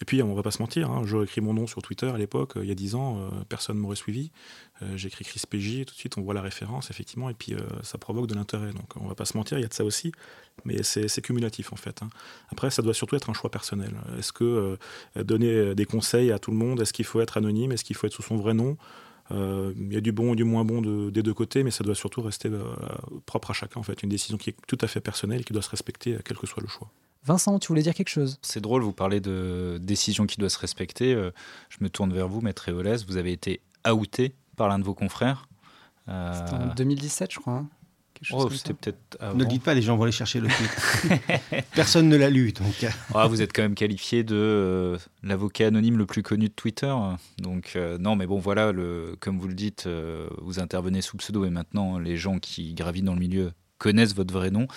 Et 0.03 0.05
puis, 0.05 0.21
on 0.21 0.35
va 0.35 0.43
pas 0.43 0.51
se 0.51 0.61
mentir, 0.61 0.91
hein, 0.91 1.03
j'aurais 1.05 1.23
écrit 1.23 1.39
mon 1.39 1.53
nom 1.53 1.65
sur 1.65 1.81
Twitter 1.81 2.07
à 2.07 2.17
l'époque, 2.17 2.55
il 2.57 2.65
y 2.65 2.71
a 2.71 2.75
10 2.75 2.95
ans, 2.95 3.19
euh, 3.19 3.29
personne 3.47 3.77
m'aurait 3.77 3.95
suivi. 3.95 4.31
Euh, 4.81 4.97
J'ai 4.97 5.07
écrit 5.07 5.23
Chris 5.23 5.41
PJ, 5.49 5.85
tout 5.85 5.93
de 5.93 5.97
suite, 5.97 6.17
on 6.17 6.21
voit 6.21 6.33
la 6.33 6.41
référence, 6.41 6.91
effectivement, 6.91 7.29
et 7.29 7.33
puis 7.33 7.53
euh, 7.53 7.59
ça 7.83 7.97
provoque 7.97 8.27
de 8.27 8.35
l'intérêt. 8.35 8.73
Donc, 8.73 8.97
on 8.97 9.07
va 9.07 9.15
pas 9.15 9.23
se 9.23 9.37
mentir, 9.37 9.57
il 9.59 9.61
y 9.61 9.63
a 9.63 9.69
de 9.69 9.73
ça 9.73 9.85
aussi, 9.85 10.11
mais 10.65 10.83
c'est 10.83 11.21
cumulatif, 11.21 11.71
en 11.71 11.77
fait. 11.77 12.03
Hein. 12.03 12.09
Après, 12.49 12.69
ça 12.69 12.81
doit 12.81 12.93
surtout 12.93 13.15
être 13.15 13.29
un 13.29 13.33
choix 13.33 13.49
personnel. 13.49 13.93
Est-ce 14.19 14.33
que 14.33 14.77
euh, 15.15 15.23
donner 15.23 15.73
des 15.73 15.85
conseils 15.85 16.33
à 16.33 16.37
tout 16.37 16.51
le 16.51 16.57
monde, 16.57 16.81
est-ce 16.81 16.91
qu'il 16.91 17.05
faut 17.05 17.21
être 17.21 17.37
anonyme, 17.37 17.71
est-ce 17.71 17.85
qu'il 17.85 17.95
faut 17.95 18.05
être 18.05 18.13
sous 18.13 18.23
son 18.23 18.35
vrai 18.35 18.53
nom? 18.53 18.75
Euh, 19.31 19.73
il 19.77 19.93
y 19.93 19.95
a 19.95 20.01
du 20.01 20.11
bon 20.11 20.33
et 20.33 20.35
du 20.35 20.43
moins 20.43 20.65
bon 20.65 20.81
de, 20.81 21.11
des 21.11 21.23
deux 21.23 21.33
côtés, 21.33 21.63
mais 21.63 21.71
ça 21.71 21.85
doit 21.85 21.95
surtout 21.95 22.21
rester 22.21 22.49
euh, 22.49 22.61
propre 23.25 23.51
à 23.51 23.53
chacun, 23.53 23.79
en 23.79 23.83
fait. 23.83 24.03
Une 24.03 24.09
décision 24.09 24.37
qui 24.37 24.49
est 24.49 24.55
tout 24.67 24.77
à 24.81 24.87
fait 24.87 24.99
personnelle 24.99 25.45
qui 25.45 25.53
doit 25.53 25.61
se 25.61 25.69
respecter, 25.69 26.17
quel 26.25 26.35
que 26.35 26.45
soit 26.45 26.61
le 26.61 26.67
choix. 26.67 26.91
Vincent, 27.25 27.59
tu 27.59 27.69
voulais 27.69 27.83
dire 27.83 27.93
quelque 27.93 28.09
chose? 28.09 28.39
C'est 28.41 28.61
drôle, 28.61 28.83
vous 28.83 28.93
parlez 28.93 29.19
de 29.19 29.79
décision 29.81 30.25
qui 30.25 30.37
doit 30.37 30.49
se 30.49 30.59
respecter. 30.59 31.13
Euh, 31.13 31.31
je 31.69 31.77
me 31.81 31.89
tourne 31.89 32.13
vers 32.13 32.27
vous, 32.27 32.41
Maître 32.41 32.69
Eolès. 32.69 33.05
Vous 33.05 33.17
avez 33.17 33.31
été 33.31 33.61
outé 33.89 34.35
par 34.55 34.67
l'un 34.67 34.79
de 34.79 34.83
vos 34.83 34.93
confrères. 34.93 35.47
Euh... 36.09 36.33
C'était 36.33 36.63
en 36.63 36.73
2017, 36.73 37.31
je 37.31 37.39
crois. 37.39 37.53
Hein 37.53 37.69
Oh, 38.31 38.49
c'était 38.49 38.73
peut-être. 38.73 39.17
Ne 39.33 39.39
le 39.39 39.45
dites 39.45 39.63
pas, 39.63 39.73
les 39.73 39.81
gens 39.81 39.97
vont 39.97 40.03
aller 40.03 40.11
chercher 40.11 40.39
le 40.39 40.47
tweet. 40.47 41.63
Personne 41.75 42.07
ne 42.07 42.15
l'a 42.15 42.29
lu, 42.29 42.53
donc. 42.53 42.85
ah, 43.13 43.27
vous 43.27 43.41
êtes 43.41 43.53
quand 43.53 43.61
même 43.61 43.75
qualifié 43.75 44.23
de 44.23 44.35
euh, 44.35 44.97
l'avocat 45.23 45.67
anonyme 45.67 45.97
le 45.97 46.05
plus 46.05 46.23
connu 46.23 46.47
de 46.47 46.53
Twitter. 46.53 46.93
Donc, 47.39 47.73
euh, 47.75 47.97
non, 47.97 48.15
mais 48.15 48.27
bon, 48.27 48.39
voilà, 48.39 48.71
le, 48.71 49.15
comme 49.19 49.39
vous 49.39 49.47
le 49.47 49.53
dites, 49.53 49.85
euh, 49.87 50.27
vous 50.41 50.59
intervenez 50.59 51.01
sous 51.01 51.17
pseudo 51.17 51.45
et 51.45 51.49
maintenant, 51.49 51.97
les 51.97 52.17
gens 52.17 52.39
qui 52.39 52.73
gravitent 52.73 53.05
dans 53.05 53.13
le 53.13 53.19
milieu 53.19 53.51
connaissent 53.83 54.15
votre 54.15 54.33
vrai 54.33 54.49
nom. 54.49 54.67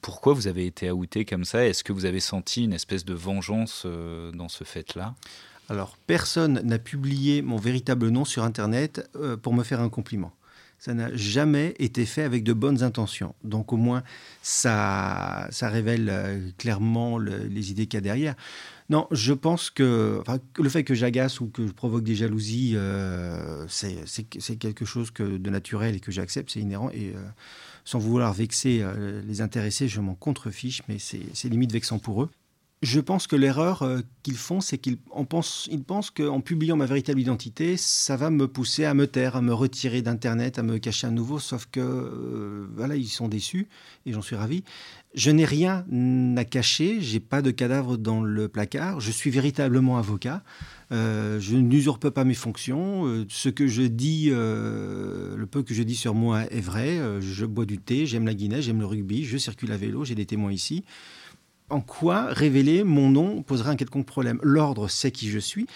pourquoi 0.00 0.34
vous 0.34 0.46
avez 0.46 0.66
été 0.66 0.90
outé 0.90 1.24
comme 1.24 1.44
ça? 1.44 1.66
Est-ce 1.66 1.84
que 1.84 1.92
vous 1.92 2.04
avez 2.04 2.20
senti 2.20 2.64
une 2.64 2.72
espèce 2.72 3.04
de 3.04 3.14
vengeance 3.14 3.86
dans 4.32 4.48
ce 4.48 4.64
fait-là? 4.64 5.14
Alors, 5.68 5.96
personne 6.06 6.60
n'a 6.64 6.78
publié 6.78 7.42
mon 7.42 7.56
véritable 7.56 8.08
nom 8.08 8.24
sur 8.24 8.44
Internet 8.44 9.08
pour 9.42 9.54
me 9.54 9.62
faire 9.62 9.80
un 9.80 9.88
compliment 9.88 10.32
ça 10.84 10.92
n'a 10.92 11.14
jamais 11.16 11.74
été 11.78 12.04
fait 12.04 12.24
avec 12.24 12.44
de 12.44 12.52
bonnes 12.52 12.82
intentions. 12.82 13.34
Donc 13.42 13.72
au 13.72 13.78
moins, 13.78 14.02
ça, 14.42 15.48
ça 15.50 15.70
révèle 15.70 16.08
euh, 16.10 16.50
clairement 16.58 17.16
les 17.16 17.70
idées 17.70 17.86
qu'il 17.86 17.96
y 17.96 17.98
a 17.98 18.00
derrière. 18.02 18.34
Non, 18.90 19.06
je 19.10 19.32
pense 19.32 19.70
que 19.70 20.22
le 20.58 20.68
fait 20.68 20.84
que 20.84 20.92
j'agace 20.92 21.40
ou 21.40 21.48
que 21.48 21.66
je 21.66 21.72
provoque 21.72 22.04
des 22.04 22.14
jalousies, 22.14 22.72
euh, 22.74 23.64
c'est 23.66 24.56
quelque 24.56 24.84
chose 24.84 25.10
de 25.18 25.50
naturel 25.50 25.96
et 25.96 26.00
que 26.00 26.12
j'accepte, 26.12 26.50
c'est 26.50 26.60
inhérent. 26.60 26.90
Et 26.90 27.14
euh, 27.16 27.22
sans 27.84 27.98
vouloir 27.98 28.32
vexer 28.32 28.84
les 29.26 29.40
intéressés, 29.40 29.88
je 29.88 30.00
m'en 30.00 30.14
contrefiche, 30.14 30.82
mais 30.88 30.98
c'est 30.98 31.48
limite 31.48 31.72
vexant 31.72 31.98
pour 31.98 32.22
eux. 32.22 32.30
Je 32.84 33.00
pense 33.00 33.26
que 33.26 33.34
l'erreur 33.34 33.82
euh, 33.82 34.00
qu'ils 34.22 34.36
font, 34.36 34.60
c'est 34.60 34.76
qu'ils 34.76 34.98
pensent, 34.98 35.70
pensent 35.86 36.10
qu'en 36.10 36.42
publiant 36.42 36.76
ma 36.76 36.84
véritable 36.84 37.18
identité, 37.18 37.78
ça 37.78 38.14
va 38.14 38.28
me 38.28 38.46
pousser 38.46 38.84
à 38.84 38.92
me 38.92 39.06
taire, 39.06 39.36
à 39.36 39.40
me 39.40 39.54
retirer 39.54 40.02
d'Internet, 40.02 40.58
à 40.58 40.62
me 40.62 40.76
cacher 40.76 41.06
à 41.06 41.10
nouveau. 41.10 41.38
Sauf 41.38 41.66
que, 41.72 41.80
euh, 41.80 42.66
voilà, 42.74 42.96
ils 42.96 43.08
sont 43.08 43.26
déçus 43.26 43.68
et 44.04 44.12
j'en 44.12 44.20
suis 44.20 44.36
ravi. 44.36 44.64
Je 45.14 45.30
n'ai 45.30 45.44
rien 45.44 45.84
à 46.36 46.44
cacher, 46.44 47.00
j'ai 47.00 47.20
pas 47.20 47.40
de 47.40 47.50
cadavre 47.50 47.96
dans 47.96 48.20
le 48.20 48.48
placard. 48.48 49.00
Je 49.00 49.10
suis 49.10 49.30
véritablement 49.30 49.96
avocat. 49.96 50.42
Euh, 50.92 51.38
je 51.40 51.56
n'usurpe 51.56 52.10
pas 52.10 52.24
mes 52.24 52.34
fonctions. 52.34 53.24
ce 53.28 53.48
que 53.48 53.66
je 53.66 53.82
dis, 53.82 54.30
le 54.30 55.46
peu 55.50 55.62
que 55.62 55.72
je 55.72 55.82
dis 55.82 55.94
sur 55.94 56.14
moi 56.14 56.42
est 56.50 56.60
vrai. 56.60 57.00
je 57.20 57.46
bois 57.46 57.64
du 57.64 57.78
thé, 57.78 58.06
j'aime 58.06 58.26
la 58.26 58.34
Guinée, 58.34 58.60
j'aime 58.60 58.80
le 58.80 58.86
rugby, 58.86 59.24
je 59.24 59.38
circule 59.38 59.72
à 59.72 59.76
vélo, 59.76 60.04
j'ai 60.04 60.14
des 60.14 60.26
témoins 60.26 60.52
ici 60.52 60.84
en 61.70 61.80
quoi 61.80 62.26
révéler 62.26 62.84
mon 62.84 63.10
nom 63.10 63.42
poserait 63.42 63.70
un 63.70 63.76
quelconque 63.76 64.06
problème? 64.06 64.38
L'ordre 64.42 64.88
sait 64.88 65.10
qui 65.10 65.30
je 65.30 65.38
suis. 65.38 65.66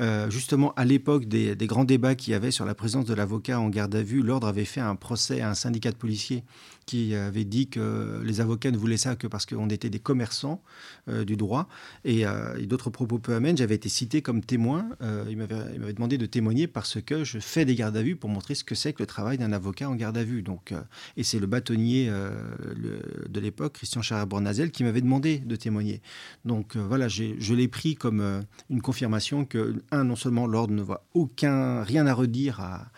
Euh, 0.00 0.30
justement, 0.30 0.72
à 0.76 0.84
l'époque 0.84 1.24
des, 1.24 1.56
grands 1.66 1.84
débats 1.84 2.14
qu'il 2.14 2.32
y 2.32 2.34
avait 2.34 2.50
sur 2.50 2.64
la 2.64 2.74
présence 2.74 3.04
de 3.04 3.14
l'avocat 3.14 3.58
en 3.58 3.68
garde 3.68 3.94
à 3.94 4.02
vue, 4.02 4.22
l'ordre 4.22 4.46
avait 4.46 4.64
fait 4.64 4.80
un 4.80 4.94
procès 4.94 5.40
à 5.40 5.50
un 5.50 5.54
syndicat 5.54 5.90
de 5.90 5.96
policiers 5.96 6.44
qui 6.86 7.14
avait 7.14 7.44
dit 7.44 7.68
que 7.68 8.22
les 8.24 8.40
avocats 8.40 8.70
ne 8.70 8.78
voulaient 8.78 8.96
ça 8.96 9.14
que 9.14 9.26
parce 9.26 9.44
qu'on 9.44 9.68
était 9.68 9.90
des 9.90 9.98
commerçants 9.98 10.62
euh, 11.08 11.24
du 11.24 11.36
droit. 11.36 11.68
Euh, 12.06 12.56
et, 12.56 12.66
d'autres 12.66 12.90
propos 12.90 13.18
peu 13.18 13.34
amènes, 13.34 13.56
j'avais 13.56 13.74
été 13.74 13.88
cité 13.88 14.22
comme 14.22 14.42
témoin. 14.42 14.88
il 15.28 15.36
m'avait 15.36 15.92
demandé 15.92 16.16
de 16.16 16.26
témoigner 16.26 16.66
parce 16.66 17.00
que 17.02 17.24
je 17.24 17.38
fais 17.38 17.64
des 17.64 17.74
gardes 17.74 17.96
à 17.96 18.02
vue 18.02 18.16
pour 18.16 18.30
montrer 18.30 18.54
ce 18.54 18.64
que 18.64 18.74
c'est 18.74 18.92
que 18.92 19.02
le 19.02 19.06
travail 19.06 19.36
d'un 19.36 19.52
avocat 19.52 19.88
en 19.88 19.94
garde 19.96 20.16
à 20.16 20.24
vue. 20.24 20.42
Donc, 20.42 20.72
et 21.16 21.24
c'est 21.24 21.38
le 21.38 21.46
bâtonnier 21.46 22.10
de 22.10 23.40
l'époque, 23.40 23.74
Christian 23.74 24.02
Charabor-Nazel, 24.02 24.70
qui 24.70 24.84
m'avait 24.84 25.00
demandé 25.00 25.38
de 25.38 25.56
témoigner. 25.56 26.00
Donc 26.44 26.76
voilà, 26.76 27.08
je 27.08 27.54
l'ai 27.54 27.68
pris 27.68 27.96
comme 27.96 28.44
une 28.70 28.82
confirmation 28.82 29.44
que 29.44 29.74
non 29.92 30.16
seulement 30.16 30.46
l'ordre 30.46 30.74
ne 30.74 30.82
voit 30.82 31.04
aucun, 31.14 31.82
rien 31.82 32.06
à 32.06 32.14
redire 32.14 32.60
à, 32.60 32.90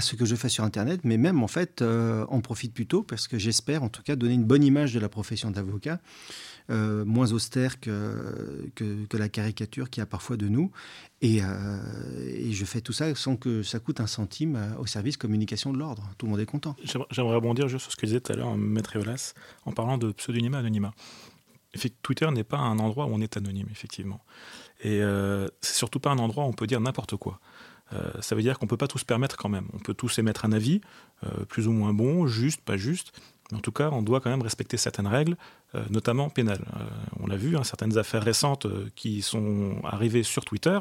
ce 0.00 0.14
que 0.14 0.24
je 0.24 0.36
fais 0.36 0.48
sur 0.48 0.62
Internet, 0.62 1.00
mais 1.02 1.16
même 1.16 1.42
en 1.42 1.48
fait 1.48 1.82
euh, 1.82 2.24
profite 2.40 2.72
plutôt 2.72 3.02
parce 3.02 3.26
que 3.26 3.36
j'espère 3.36 3.82
en 3.82 3.88
tout 3.88 4.02
cas 4.02 4.14
donner 4.14 4.34
une 4.34 4.44
bonne 4.44 4.62
image 4.62 4.94
de 4.94 5.00
la 5.00 5.08
profession 5.08 5.50
d'avocat, 5.50 6.00
euh, 6.70 7.04
moins 7.04 7.32
austère 7.32 7.80
que, 7.80 8.70
que, 8.76 9.16
la 9.16 9.28
caricature 9.28 9.90
qu'il 9.90 10.00
y 10.00 10.02
a 10.02 10.06
parfois 10.06 10.36
de 10.36 10.46
nous. 10.46 10.70
Et, 11.20 11.42
euh, 11.42 12.52
je 12.52 12.64
fais 12.64 12.80
tout 12.80 12.92
ça 12.92 13.12
sans 13.16 13.34
que 13.34 13.64
ça 13.64 13.80
coûte 13.80 14.00
un 14.00 14.06
centime 14.06 14.76
au 14.78 14.86
service 14.86 15.16
communication 15.16 15.72
de 15.72 15.78
l'ordre. 15.78 16.08
Tout 16.16 16.26
le 16.26 16.30
monde 16.30 16.40
est 16.40 16.46
content. 16.46 16.76
J'aimerais 17.10 17.34
rebondir 17.34 17.66
juste 17.66 17.82
sur 17.82 17.92
ce 17.92 17.96
que 17.96 18.06
disait 18.06 18.20
tout 18.20 18.32
à 18.32 18.36
l'heure 18.36 18.56
Maître 18.56 18.96
Eolas 18.96 19.34
en 19.64 19.72
parlant 19.72 19.98
de 19.98 20.12
pseudonymat 20.12 20.58
anonymat. 20.58 20.94
Twitter 22.02 22.30
n'est 22.30 22.44
pas 22.44 22.58
un 22.58 22.78
endroit 22.78 23.06
où 23.06 23.10
on 23.12 23.20
est 23.20 23.36
anonyme, 23.36 23.68
effectivement. 23.70 24.20
Et 24.80 25.02
euh, 25.02 25.48
c'est 25.60 25.74
surtout 25.74 26.00
pas 26.00 26.10
un 26.10 26.18
endroit 26.18 26.44
où 26.44 26.48
on 26.48 26.52
peut 26.52 26.66
dire 26.66 26.80
n'importe 26.80 27.16
quoi. 27.16 27.40
Euh, 27.94 28.10
ça 28.20 28.34
veut 28.34 28.42
dire 28.42 28.58
qu'on 28.58 28.66
peut 28.66 28.76
pas 28.76 28.86
tous 28.86 28.98
se 28.98 29.04
permettre 29.04 29.36
quand 29.36 29.48
même. 29.48 29.66
On 29.72 29.78
peut 29.78 29.94
tous 29.94 30.18
émettre 30.18 30.44
un 30.44 30.52
avis, 30.52 30.80
euh, 31.24 31.44
plus 31.46 31.68
ou 31.68 31.72
moins 31.72 31.92
bon, 31.92 32.26
juste, 32.26 32.60
pas 32.60 32.76
juste. 32.76 33.12
Mais 33.50 33.56
en 33.58 33.60
tout 33.60 33.72
cas, 33.72 33.88
on 33.90 34.02
doit 34.02 34.20
quand 34.20 34.30
même 34.30 34.42
respecter 34.42 34.76
certaines 34.76 35.06
règles, 35.06 35.34
notamment 35.88 36.28
pénales. 36.28 36.66
on 37.18 37.26
l'a 37.26 37.36
vu, 37.36 37.56
hein, 37.56 37.64
certaines 37.64 37.96
affaires 37.96 38.22
récentes 38.22 38.66
qui 38.94 39.22
sont 39.22 39.76
arrivées 39.84 40.22
sur 40.22 40.44
Twitter, 40.44 40.78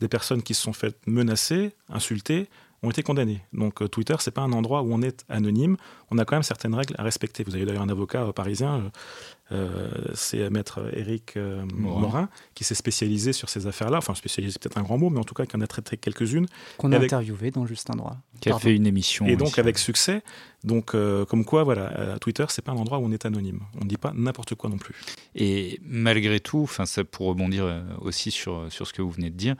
des 0.00 0.08
personnes 0.08 0.42
qui 0.42 0.52
se 0.52 0.60
sont 0.60 0.74
faites 0.74 0.98
menacer, 1.06 1.74
insulter, 1.88 2.50
ont 2.82 2.90
été 2.90 3.02
condamnées. 3.02 3.42
Donc 3.52 3.88
Twitter, 3.90 4.16
c'est 4.20 4.30
pas 4.30 4.42
un 4.42 4.52
endroit 4.52 4.82
où 4.82 4.92
on 4.92 5.02
est 5.02 5.24
anonyme. 5.28 5.76
On 6.10 6.18
a 6.18 6.24
quand 6.24 6.36
même 6.36 6.42
certaines 6.42 6.74
règles 6.74 6.94
à 6.98 7.02
respecter. 7.02 7.44
Vous 7.44 7.54
avez 7.54 7.64
d'ailleurs 7.64 7.82
un 7.82 7.88
avocat 7.88 8.32
parisien 8.32 8.90
euh, 9.52 9.88
c'est 10.14 10.48
maître 10.50 10.80
Éric 10.94 11.36
euh, 11.36 11.64
Morin. 11.74 12.28
qui 12.54 12.62
s'est 12.62 12.76
spécialisé 12.76 13.32
sur 13.32 13.48
ces 13.48 13.66
affaires-là. 13.66 13.98
Enfin, 13.98 14.14
spécialisé, 14.14 14.58
peut-être 14.60 14.78
un 14.78 14.82
grand 14.82 14.98
mot, 14.98 15.10
mais 15.10 15.18
en 15.18 15.24
tout 15.24 15.34
cas, 15.34 15.44
qui 15.44 15.56
en 15.56 15.60
a 15.60 15.66
traité 15.66 15.96
quelques-unes. 15.96 16.46
Qu'on 16.76 16.92
a 16.92 16.98
interviewé 16.98 17.50
dans 17.50 17.66
Juste 17.66 17.90
un 17.90 17.96
droit. 17.96 18.16
Qui 18.40 18.50
a 18.50 18.58
fait 18.58 18.74
une 18.74 18.86
émission. 18.86 19.26
Et 19.26 19.36
donc, 19.36 19.58
avec 19.58 19.78
succès. 19.78 20.22
Donc, 20.64 20.94
euh, 20.94 21.24
comme 21.24 21.44
quoi, 21.44 21.64
voilà, 21.64 22.18
Twitter, 22.20 22.44
c'est 22.48 22.62
pas 22.62 22.72
un 22.72 22.76
endroit 22.76 22.98
où 22.98 23.04
on 23.04 23.12
est 23.12 23.26
anonyme. 23.26 23.60
On 23.80 23.84
ne 23.84 23.88
dit 23.88 23.96
pas 23.96 24.12
n'importe 24.14 24.54
quoi 24.54 24.70
non 24.70 24.78
plus. 24.78 24.94
Et 25.34 25.80
malgré 25.84 26.40
tout, 26.40 26.62
enfin, 26.62 26.86
ça 26.86 27.04
pour 27.04 27.26
rebondir 27.28 27.82
aussi 28.00 28.30
sur, 28.30 28.70
sur 28.70 28.86
ce 28.86 28.92
que 28.92 29.02
vous 29.02 29.10
venez 29.10 29.30
de 29.30 29.36
dire, 29.36 29.56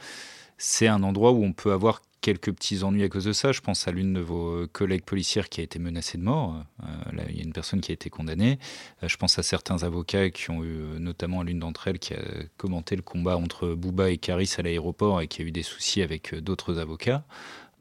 c'est 0.60 0.88
un 0.88 1.02
endroit 1.02 1.32
où 1.32 1.42
on 1.42 1.54
peut 1.54 1.72
avoir 1.72 2.02
quelques 2.20 2.52
petits 2.52 2.84
ennuis 2.84 3.02
à 3.02 3.08
cause 3.08 3.24
de 3.24 3.32
ça. 3.32 3.50
Je 3.50 3.62
pense 3.62 3.88
à 3.88 3.92
l'une 3.92 4.12
de 4.12 4.20
vos 4.20 4.66
collègues 4.68 5.04
policières 5.04 5.48
qui 5.48 5.62
a 5.62 5.64
été 5.64 5.78
menacée 5.78 6.18
de 6.18 6.22
mort. 6.22 6.54
Euh, 6.82 6.86
là, 7.12 7.22
il 7.30 7.36
y 7.36 7.40
a 7.40 7.42
une 7.42 7.54
personne 7.54 7.80
qui 7.80 7.92
a 7.92 7.94
été 7.94 8.10
condamnée. 8.10 8.58
Euh, 9.02 9.08
je 9.08 9.16
pense 9.16 9.38
à 9.38 9.42
certains 9.42 9.82
avocats 9.84 10.28
qui 10.28 10.50
ont 10.50 10.62
eu, 10.62 10.76
euh, 10.76 10.98
notamment 10.98 11.42
l'une 11.42 11.60
d'entre 11.60 11.88
elles 11.88 11.98
qui 11.98 12.12
a 12.12 12.20
commenté 12.58 12.94
le 12.94 13.00
combat 13.00 13.38
entre 13.38 13.68
Bouba 13.68 14.10
et 14.10 14.18
Caris 14.18 14.52
à 14.58 14.62
l'aéroport 14.62 15.22
et 15.22 15.28
qui 15.28 15.40
a 15.40 15.46
eu 15.46 15.50
des 15.50 15.62
soucis 15.62 16.02
avec 16.02 16.34
d'autres 16.34 16.78
avocats. 16.78 17.24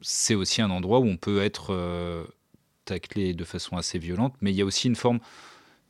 C'est 0.00 0.34
aussi 0.34 0.62
un 0.62 0.70
endroit 0.70 1.00
où 1.00 1.04
on 1.04 1.18
peut 1.18 1.42
être 1.42 2.26
taclé 2.86 3.34
de 3.34 3.44
façon 3.44 3.76
assez 3.76 3.98
violente, 3.98 4.34
mais 4.40 4.52
il 4.52 4.56
y 4.56 4.62
a 4.62 4.64
aussi 4.64 4.88
une 4.88 4.96
forme 4.96 5.18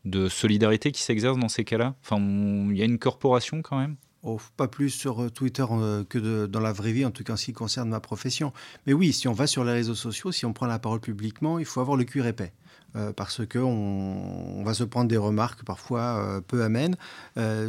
de 0.04 0.28
solidarité 0.28 0.90
qui 0.90 1.02
s'exerce 1.02 1.38
dans 1.38 1.48
ces 1.48 1.64
cas-là. 1.64 1.94
Enfin, 2.02 2.18
il 2.18 2.76
y 2.76 2.82
a 2.82 2.84
une 2.84 2.98
corporation 2.98 3.62
quand 3.62 3.78
même. 3.78 3.94
Oh, 4.22 4.38
pas 4.58 4.68
plus 4.68 4.90
sur 4.90 5.22
euh, 5.22 5.30
Twitter 5.30 5.64
euh, 5.70 6.04
que 6.04 6.46
dans 6.46 6.60
la 6.60 6.72
vraie 6.72 6.92
vie, 6.92 7.06
en 7.06 7.10
tout 7.10 7.24
cas 7.24 7.32
en 7.32 7.36
ce 7.36 7.46
qui 7.46 7.52
concerne 7.54 7.88
ma 7.88 8.00
profession. 8.00 8.52
Mais 8.86 8.92
oui, 8.92 9.14
si 9.14 9.28
on 9.28 9.32
va 9.32 9.46
sur 9.46 9.64
les 9.64 9.72
réseaux 9.72 9.94
sociaux, 9.94 10.30
si 10.30 10.44
on 10.44 10.52
prend 10.52 10.66
la 10.66 10.78
parole 10.78 11.00
publiquement, 11.00 11.58
il 11.58 11.64
faut 11.64 11.80
avoir 11.80 11.96
le 11.96 12.04
cuir 12.04 12.26
épais. 12.26 12.52
Euh, 12.96 13.12
parce 13.12 13.46
qu'on 13.46 13.60
on 13.60 14.64
va 14.64 14.74
se 14.74 14.82
prendre 14.84 15.08
des 15.08 15.16
remarques 15.16 15.64
parfois 15.64 16.40
peu 16.48 16.62
amènes, 16.62 16.96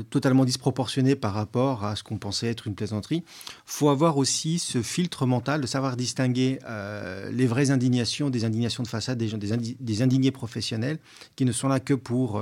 totalement 0.10 0.46
disproportionnées 0.46 1.16
par 1.16 1.34
rapport 1.34 1.86
à 1.86 1.96
ce 1.96 2.04
qu'on 2.04 2.18
pensait 2.18 2.48
être 2.48 2.68
une 2.68 2.76
plaisanterie. 2.76 3.24
Il 3.26 3.62
faut 3.66 3.90
avoir 3.90 4.18
aussi 4.18 4.60
ce 4.60 4.82
filtre 4.82 5.26
mental 5.26 5.62
de 5.62 5.68
savoir 5.68 5.96
distinguer 5.96 6.60
les 7.32 7.48
vraies 7.48 7.72
indignations 7.72 8.30
des 8.30 8.46
indignations 8.46 8.84
de 8.84 8.88
façade, 8.88 9.18
des, 9.18 10.02
indignés 10.02 10.32
professionnels 10.32 11.00
qui 11.36 11.46
ne 11.46 11.52
sont 11.52 11.68
là 11.68 11.80
que 11.80 11.94
pour 11.94 12.42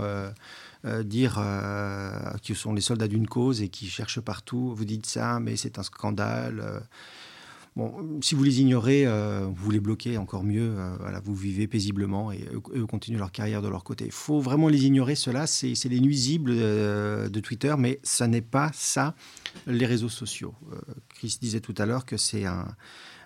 euh, 0.86 1.04
dire 1.04 1.36
euh, 1.40 2.32
qu'ils 2.42 2.56
sont 2.56 2.74
les 2.74 2.80
soldats 2.80 3.10
d'une 3.10 3.28
cause 3.28 3.62
et 3.62 3.68
qui 3.68 3.90
cherchent 3.90 4.22
partout. 4.22 4.74
Vous 4.74 4.86
dites 4.86 5.06
ça, 5.06 5.42
mais 5.42 5.58
c'est 5.58 5.78
un 5.78 5.84
scandale. 5.84 6.62
Euh. 6.62 6.80
Bon, 7.80 8.20
si 8.22 8.36
vous 8.36 8.44
les 8.44 8.60
ignorez, 8.60 9.08
vous 9.56 9.72
les 9.72 9.80
bloquez 9.80 10.18
encore 10.18 10.44
mieux. 10.44 10.76
voilà, 11.00 11.22
vous 11.22 11.34
vivez 11.34 11.66
paisiblement 11.66 12.30
et 12.30 12.44
eux 12.76 12.86
continuent 12.86 13.20
leur 13.20 13.32
carrière 13.32 13.62
de 13.62 13.70
leur 13.70 13.86
côté. 13.86 14.04
Il 14.04 14.12
faut 14.12 14.42
vraiment 14.42 14.68
les 14.68 14.86
ignorer. 14.86 15.16
Cela, 15.16 15.48
c'est 15.48 15.86
les 15.86 16.02
nuisibles 16.02 16.58
de 16.58 17.40
Twitter, 17.40 17.74
mais 17.78 18.02
ça 18.04 18.28
n'est 18.28 18.42
pas 18.42 18.72
ça 18.74 19.16
les 19.66 19.86
réseaux 19.86 20.10
sociaux. 20.10 20.54
Chris 21.08 21.38
disait 21.42 21.62
tout 21.62 21.76
à 21.78 21.86
l'heure 21.86 22.06
que 22.06 22.18
c'est 22.18 22.44
un, 22.44 22.68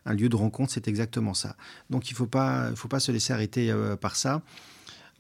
lieu 0.06 0.30
de 0.30 0.36
rencontre, 0.36 0.72
c'est 0.72 0.88
exactement 0.88 1.34
ça. 1.34 1.56
Donc 1.90 2.12
il 2.12 2.14
ne 2.14 2.18
faut, 2.18 2.28
pas, 2.28 2.76
se 3.00 3.12
laisser 3.12 3.34
arrêter 3.34 3.74
par 4.00 4.16
ça. 4.16 4.44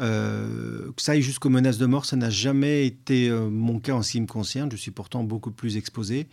Euh, 0.01 0.91
que 0.95 1.01
ça 1.01 1.13
aille 1.13 1.21
jusqu'aux 1.21 1.49
menaces 1.49 1.77
de 1.77 1.85
mort, 1.85 2.05
ça 2.05 2.15
n'a 2.15 2.29
jamais 2.29 2.85
été 2.85 3.29
euh, 3.29 3.49
mon 3.49 3.79
cas 3.79 3.93
en 3.93 4.01
ce 4.01 4.11
qui 4.11 4.21
me 4.21 4.27
concerne. 4.27 4.71
Je 4.71 4.77
suis 4.77 4.91
pourtant 4.91 5.23
beaucoup 5.23 5.51
plus 5.51 5.77
exposé. 5.77 6.27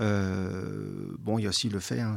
Euh, 0.00 1.16
bon, 1.18 1.38
il 1.38 1.42
y 1.42 1.46
a 1.46 1.48
aussi 1.48 1.68
le 1.68 1.80
fait, 1.80 2.00
hein, 2.00 2.16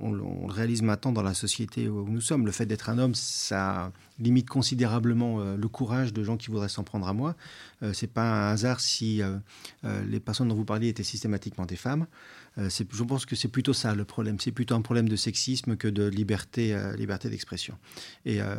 on, 0.00 0.12
le 0.12 0.22
réalise 0.50 0.82
maintenant 0.82 1.12
dans 1.12 1.22
la 1.22 1.34
société 1.34 1.88
où 1.88 2.08
nous 2.08 2.20
sommes, 2.20 2.46
le 2.46 2.52
fait 2.52 2.66
d'être 2.66 2.88
un 2.88 2.98
homme, 2.98 3.14
ça 3.14 3.92
limite 4.18 4.48
considérablement 4.48 5.54
le 5.54 5.68
courage 5.68 6.12
de 6.12 6.24
gens 6.24 6.36
qui 6.36 6.50
voudraient 6.50 6.68
s'en 6.68 6.84
prendre 6.84 7.06
à 7.06 7.12
moi. 7.12 7.36
c'est 7.92 8.10
pas 8.12 8.22
un 8.22 8.52
hasard 8.52 8.80
si 8.80 9.20
les 9.84 10.20
personnes 10.20 10.48
dont 10.48 10.54
vous 10.54 10.64
parliez 10.64 10.88
étaient 10.88 11.02
systématiquement 11.02 11.66
des 11.66 11.76
femmes. 11.76 12.06
Euh, 12.56 12.68
je 12.70 13.02
pense 13.04 13.26
que 13.26 13.36
c'est 13.36 13.48
plutôt 13.48 13.72
ça 13.72 13.94
le 13.94 14.04
problème. 14.04 14.38
C'est 14.40 14.52
plutôt 14.52 14.74
un 14.74 14.82
problème 14.82 15.08
de 15.08 15.16
sexisme 15.16 15.76
que 15.76 15.88
de 15.88 16.06
liberté, 16.06 16.74
euh, 16.74 16.94
liberté 16.96 17.28
d'expression. 17.28 17.76
Et 18.24 18.40
euh, 18.40 18.56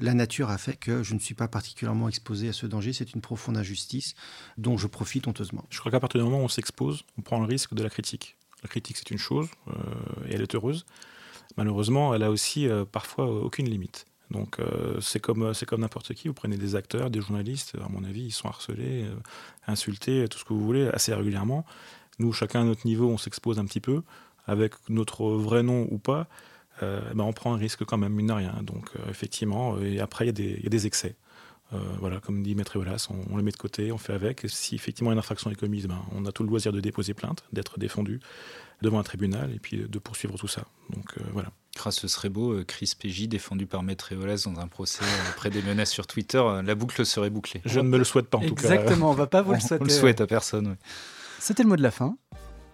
la 0.00 0.14
nature 0.14 0.50
a 0.50 0.58
fait 0.58 0.76
que 0.76 1.02
je 1.02 1.14
ne 1.14 1.18
suis 1.18 1.34
pas 1.34 1.48
particulièrement 1.48 2.08
exposé 2.08 2.48
à 2.48 2.52
ce 2.52 2.66
danger. 2.66 2.92
C'est 2.92 3.14
une 3.14 3.20
profonde 3.20 3.56
injustice 3.56 4.14
dont 4.58 4.76
je 4.76 4.86
profite 4.86 5.26
honteusement. 5.26 5.64
Je 5.70 5.78
crois 5.80 5.90
qu'à 5.90 6.00
partir 6.00 6.20
du 6.20 6.24
moment 6.24 6.42
où 6.42 6.44
on 6.44 6.48
s'expose, 6.48 7.04
on 7.18 7.22
prend 7.22 7.40
le 7.40 7.46
risque 7.46 7.74
de 7.74 7.82
la 7.82 7.90
critique. 7.90 8.36
La 8.62 8.68
critique, 8.68 8.98
c'est 8.98 9.10
une 9.10 9.18
chose 9.18 9.48
et 10.28 10.34
elle 10.34 10.42
est 10.42 10.54
heureuse. 10.54 10.84
Malheureusement, 11.56 12.14
elle 12.14 12.22
a 12.22 12.30
aussi 12.30 12.68
parfois 12.92 13.24
aucune 13.26 13.66
limite. 13.66 14.04
Donc 14.30 14.58
c'est 15.00 15.18
comme 15.18 15.54
c'est 15.54 15.64
comme 15.64 15.80
n'importe 15.80 16.12
qui. 16.12 16.28
Vous 16.28 16.34
prenez 16.34 16.58
des 16.58 16.76
acteurs, 16.76 17.10
des 17.10 17.22
journalistes. 17.22 17.74
À 17.82 17.88
mon 17.88 18.04
avis, 18.04 18.24
ils 18.24 18.32
sont 18.32 18.48
harcelés, 18.48 19.06
insultés, 19.66 20.26
tout 20.28 20.38
ce 20.38 20.44
que 20.44 20.52
vous 20.52 20.62
voulez, 20.62 20.88
assez 20.88 21.14
régulièrement. 21.14 21.64
Nous, 22.20 22.32
chacun 22.32 22.60
à 22.60 22.64
notre 22.64 22.86
niveau, 22.86 23.08
on 23.08 23.18
s'expose 23.18 23.58
un 23.58 23.64
petit 23.64 23.80
peu 23.80 24.02
avec 24.46 24.74
notre 24.88 25.26
vrai 25.26 25.64
nom 25.64 25.88
ou 25.90 25.98
pas. 25.98 26.28
Ben, 26.80 27.20
on 27.20 27.34
prend 27.34 27.52
un 27.52 27.58
risque 27.58 27.84
quand 27.84 27.98
même, 27.98 28.14
mine 28.14 28.28
de 28.28 28.32
rien. 28.32 28.54
Donc 28.62 28.92
effectivement, 29.10 29.78
et 29.78 30.00
après 30.00 30.26
il 30.26 30.38
y, 30.38 30.62
y, 30.62 30.66
a 30.66 30.70
des 30.70 30.86
excès. 30.86 31.14
Euh, 31.72 31.78
voilà, 32.00 32.18
comme 32.18 32.42
dit 32.42 32.56
Maître 32.56 32.76
Eolas, 32.76 33.06
on, 33.10 33.32
on, 33.32 33.36
le 33.36 33.44
met 33.44 33.52
de 33.52 33.56
côté, 33.56 33.92
on 33.92 33.98
fait 33.98 34.12
avec. 34.12 34.44
Si 34.48 34.74
effectivement 34.74 35.12
une 35.12 35.18
infraction 35.18 35.50
est 35.50 35.54
commise, 35.54 35.86
ben, 35.86 36.02
on 36.12 36.26
a 36.26 36.32
tout 36.32 36.42
le 36.42 36.48
loisir 36.48 36.72
de 36.72 36.80
déposer 36.80 37.14
plainte, 37.14 37.44
d'être 37.52 37.78
défendu 37.78 38.20
devant 38.82 38.98
un 38.98 39.02
tribunal 39.04 39.52
et 39.54 39.58
puis 39.58 39.76
de 39.76 39.98
poursuivre 39.98 40.36
tout 40.36 40.48
ça. 40.48 40.64
Donc 40.90 41.04
euh, 41.18 41.24
voilà. 41.32 41.50
Ah, 41.84 41.92
ce 41.92 42.08
serait 42.08 42.28
beau, 42.28 42.52
euh, 42.52 42.64
Chris 42.64 42.92
PJ 42.98 43.28
défendu 43.28 43.66
par 43.66 43.82
Maître 43.84 44.12
Eolas 44.12 44.42
dans 44.44 44.60
un 44.60 44.66
procès 44.66 45.04
après 45.30 45.50
des 45.50 45.62
menaces 45.62 45.92
sur 45.92 46.06
Twitter, 46.06 46.42
la 46.64 46.74
boucle 46.74 47.06
serait 47.06 47.30
bouclée. 47.30 47.62
Je 47.64 47.78
ne 47.78 47.88
me 47.88 47.98
le 47.98 48.04
souhaite 48.04 48.26
pas 48.26 48.38
en 48.38 48.42
tout 48.42 48.54
cas. 48.54 48.62
Exactement, 48.62 49.10
on 49.10 49.14
va 49.14 49.28
pas 49.28 49.42
vous 49.42 49.52
le 49.52 49.60
souhaiter. 49.60 49.76
On 49.80 49.84
le 49.84 49.90
souhaite 49.90 50.20
à 50.20 50.26
personne. 50.26 50.68
Oui. 50.68 50.74
C'était 51.40 51.62
le 51.62 51.70
mot 51.70 51.76
de 51.76 51.82
la 51.82 51.90
fin. 51.90 52.16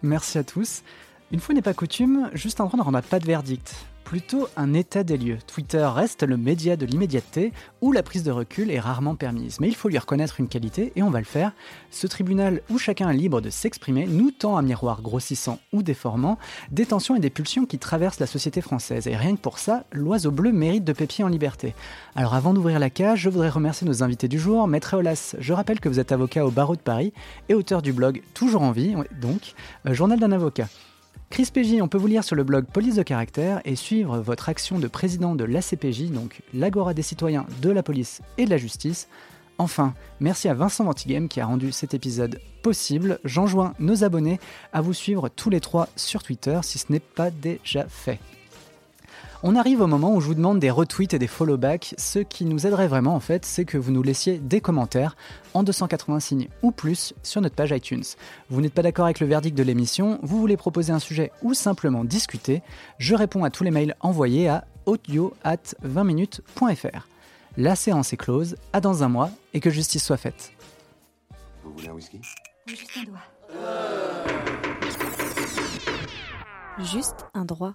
Merci 0.02 0.38
à 0.38 0.44
tous. 0.44 0.82
Une 1.30 1.38
fois 1.38 1.54
n'est 1.54 1.62
pas 1.62 1.72
coutume, 1.72 2.30
juste 2.34 2.60
un 2.60 2.64
droit 2.64 2.76
ne 2.76 2.82
rendra 2.82 3.00
pas 3.00 3.20
de 3.20 3.24
verdict 3.24 3.76
plutôt 4.06 4.48
un 4.56 4.72
état 4.72 5.02
des 5.02 5.18
lieux. 5.18 5.38
Twitter 5.48 5.84
reste 5.92 6.22
le 6.22 6.36
média 6.36 6.76
de 6.76 6.86
l'immédiateté 6.86 7.52
où 7.80 7.90
la 7.90 8.04
prise 8.04 8.22
de 8.22 8.30
recul 8.30 8.70
est 8.70 8.78
rarement 8.78 9.16
permise. 9.16 9.58
Mais 9.60 9.66
il 9.66 9.74
faut 9.74 9.88
lui 9.88 9.98
reconnaître 9.98 10.38
une 10.38 10.46
qualité 10.46 10.92
et 10.94 11.02
on 11.02 11.10
va 11.10 11.18
le 11.18 11.24
faire. 11.24 11.52
Ce 11.90 12.06
tribunal 12.06 12.62
où 12.70 12.78
chacun 12.78 13.10
est 13.10 13.16
libre 13.16 13.40
de 13.40 13.50
s'exprimer 13.50 14.06
nous 14.06 14.30
tend 14.30 14.56
un 14.56 14.62
miroir 14.62 15.02
grossissant 15.02 15.58
ou 15.72 15.82
déformant 15.82 16.38
des 16.70 16.86
tensions 16.86 17.16
et 17.16 17.20
des 17.20 17.30
pulsions 17.30 17.66
qui 17.66 17.80
traversent 17.80 18.20
la 18.20 18.28
société 18.28 18.60
française. 18.60 19.08
Et 19.08 19.16
rien 19.16 19.34
que 19.34 19.40
pour 19.40 19.58
ça, 19.58 19.84
l'oiseau 19.90 20.30
bleu 20.30 20.52
mérite 20.52 20.84
de 20.84 20.92
pépier 20.92 21.24
en 21.24 21.28
liberté. 21.28 21.74
Alors 22.14 22.34
avant 22.34 22.54
d'ouvrir 22.54 22.78
la 22.78 22.90
cage, 22.90 23.22
je 23.22 23.28
voudrais 23.28 23.50
remercier 23.50 23.88
nos 23.88 24.04
invités 24.04 24.28
du 24.28 24.38
jour. 24.38 24.68
Maître 24.68 24.96
Olas, 24.96 25.34
je 25.40 25.52
rappelle 25.52 25.80
que 25.80 25.88
vous 25.88 25.98
êtes 25.98 26.12
avocat 26.12 26.46
au 26.46 26.52
barreau 26.52 26.76
de 26.76 26.80
Paris 26.80 27.12
et 27.48 27.54
auteur 27.54 27.82
du 27.82 27.92
blog 27.92 28.22
Toujours 28.34 28.62
en 28.62 28.70
vie, 28.70 28.94
donc, 29.20 29.54
euh, 29.86 29.94
journal 29.94 30.20
d'un 30.20 30.30
avocat. 30.30 30.68
Chris 31.28 31.50
PJ, 31.52 31.82
on 31.82 31.88
peut 31.88 31.98
vous 31.98 32.06
lire 32.06 32.24
sur 32.24 32.36
le 32.36 32.44
blog 32.44 32.66
Police 32.66 32.94
de 32.94 33.02
Caractère 33.02 33.60
et 33.64 33.76
suivre 33.76 34.18
votre 34.18 34.48
action 34.48 34.78
de 34.78 34.86
président 34.86 35.34
de 35.34 35.44
l'ACPJ, 35.44 36.10
donc 36.10 36.40
l'Agora 36.54 36.94
des 36.94 37.02
citoyens 37.02 37.46
de 37.60 37.70
la 37.70 37.82
police 37.82 38.22
et 38.38 38.44
de 38.44 38.50
la 38.50 38.56
justice. 38.56 39.08
Enfin, 39.58 39.94
merci 40.20 40.48
à 40.48 40.54
Vincent 40.54 40.84
Ventigame 40.84 41.28
qui 41.28 41.40
a 41.40 41.46
rendu 41.46 41.72
cet 41.72 41.94
épisode 41.94 42.40
possible. 42.62 43.18
J'enjoins 43.24 43.74
nos 43.78 44.04
abonnés 44.04 44.38
à 44.72 44.80
vous 44.80 44.94
suivre 44.94 45.28
tous 45.28 45.50
les 45.50 45.60
trois 45.60 45.88
sur 45.96 46.22
Twitter 46.22 46.60
si 46.62 46.78
ce 46.78 46.92
n'est 46.92 47.00
pas 47.00 47.30
déjà 47.30 47.86
fait. 47.88 48.18
On 49.48 49.54
arrive 49.54 49.80
au 49.80 49.86
moment 49.86 50.12
où 50.12 50.20
je 50.20 50.26
vous 50.26 50.34
demande 50.34 50.58
des 50.58 50.72
retweets 50.72 51.14
et 51.14 51.20
des 51.20 51.28
followbacks. 51.28 51.94
Ce 51.98 52.18
qui 52.18 52.44
nous 52.44 52.66
aiderait 52.66 52.88
vraiment, 52.88 53.14
en 53.14 53.20
fait, 53.20 53.44
c'est 53.44 53.64
que 53.64 53.78
vous 53.78 53.92
nous 53.92 54.02
laissiez 54.02 54.38
des 54.38 54.60
commentaires 54.60 55.16
en 55.54 55.62
280 55.62 56.18
signes 56.18 56.48
ou 56.62 56.72
plus 56.72 57.14
sur 57.22 57.40
notre 57.40 57.54
page 57.54 57.70
iTunes. 57.70 58.02
Vous 58.50 58.60
n'êtes 58.60 58.74
pas 58.74 58.82
d'accord 58.82 59.04
avec 59.04 59.20
le 59.20 59.28
verdict 59.28 59.56
de 59.56 59.62
l'émission, 59.62 60.18
vous 60.24 60.40
voulez 60.40 60.56
proposer 60.56 60.92
un 60.92 60.98
sujet 60.98 61.30
ou 61.42 61.54
simplement 61.54 62.02
discuter, 62.02 62.60
je 62.98 63.14
réponds 63.14 63.44
à 63.44 63.50
tous 63.50 63.62
les 63.62 63.70
mails 63.70 63.94
envoyés 64.00 64.48
à 64.48 64.64
audio 64.84 65.32
at 65.44 65.76
20minutes.fr. 65.84 67.06
La 67.56 67.76
séance 67.76 68.12
est 68.12 68.16
close, 68.16 68.56
à 68.72 68.80
dans 68.80 69.04
un 69.04 69.08
mois 69.08 69.30
et 69.54 69.60
que 69.60 69.70
justice 69.70 70.04
soit 70.04 70.16
faite. 70.16 70.54
Vous 71.62 71.70
voulez 71.72 71.88
un 71.88 71.92
whisky? 71.92 72.20
Juste 72.66 72.90
un 72.98 73.04
doigt. 73.04 73.20
Juste 76.80 77.26
un 77.32 77.44
droit. 77.44 77.74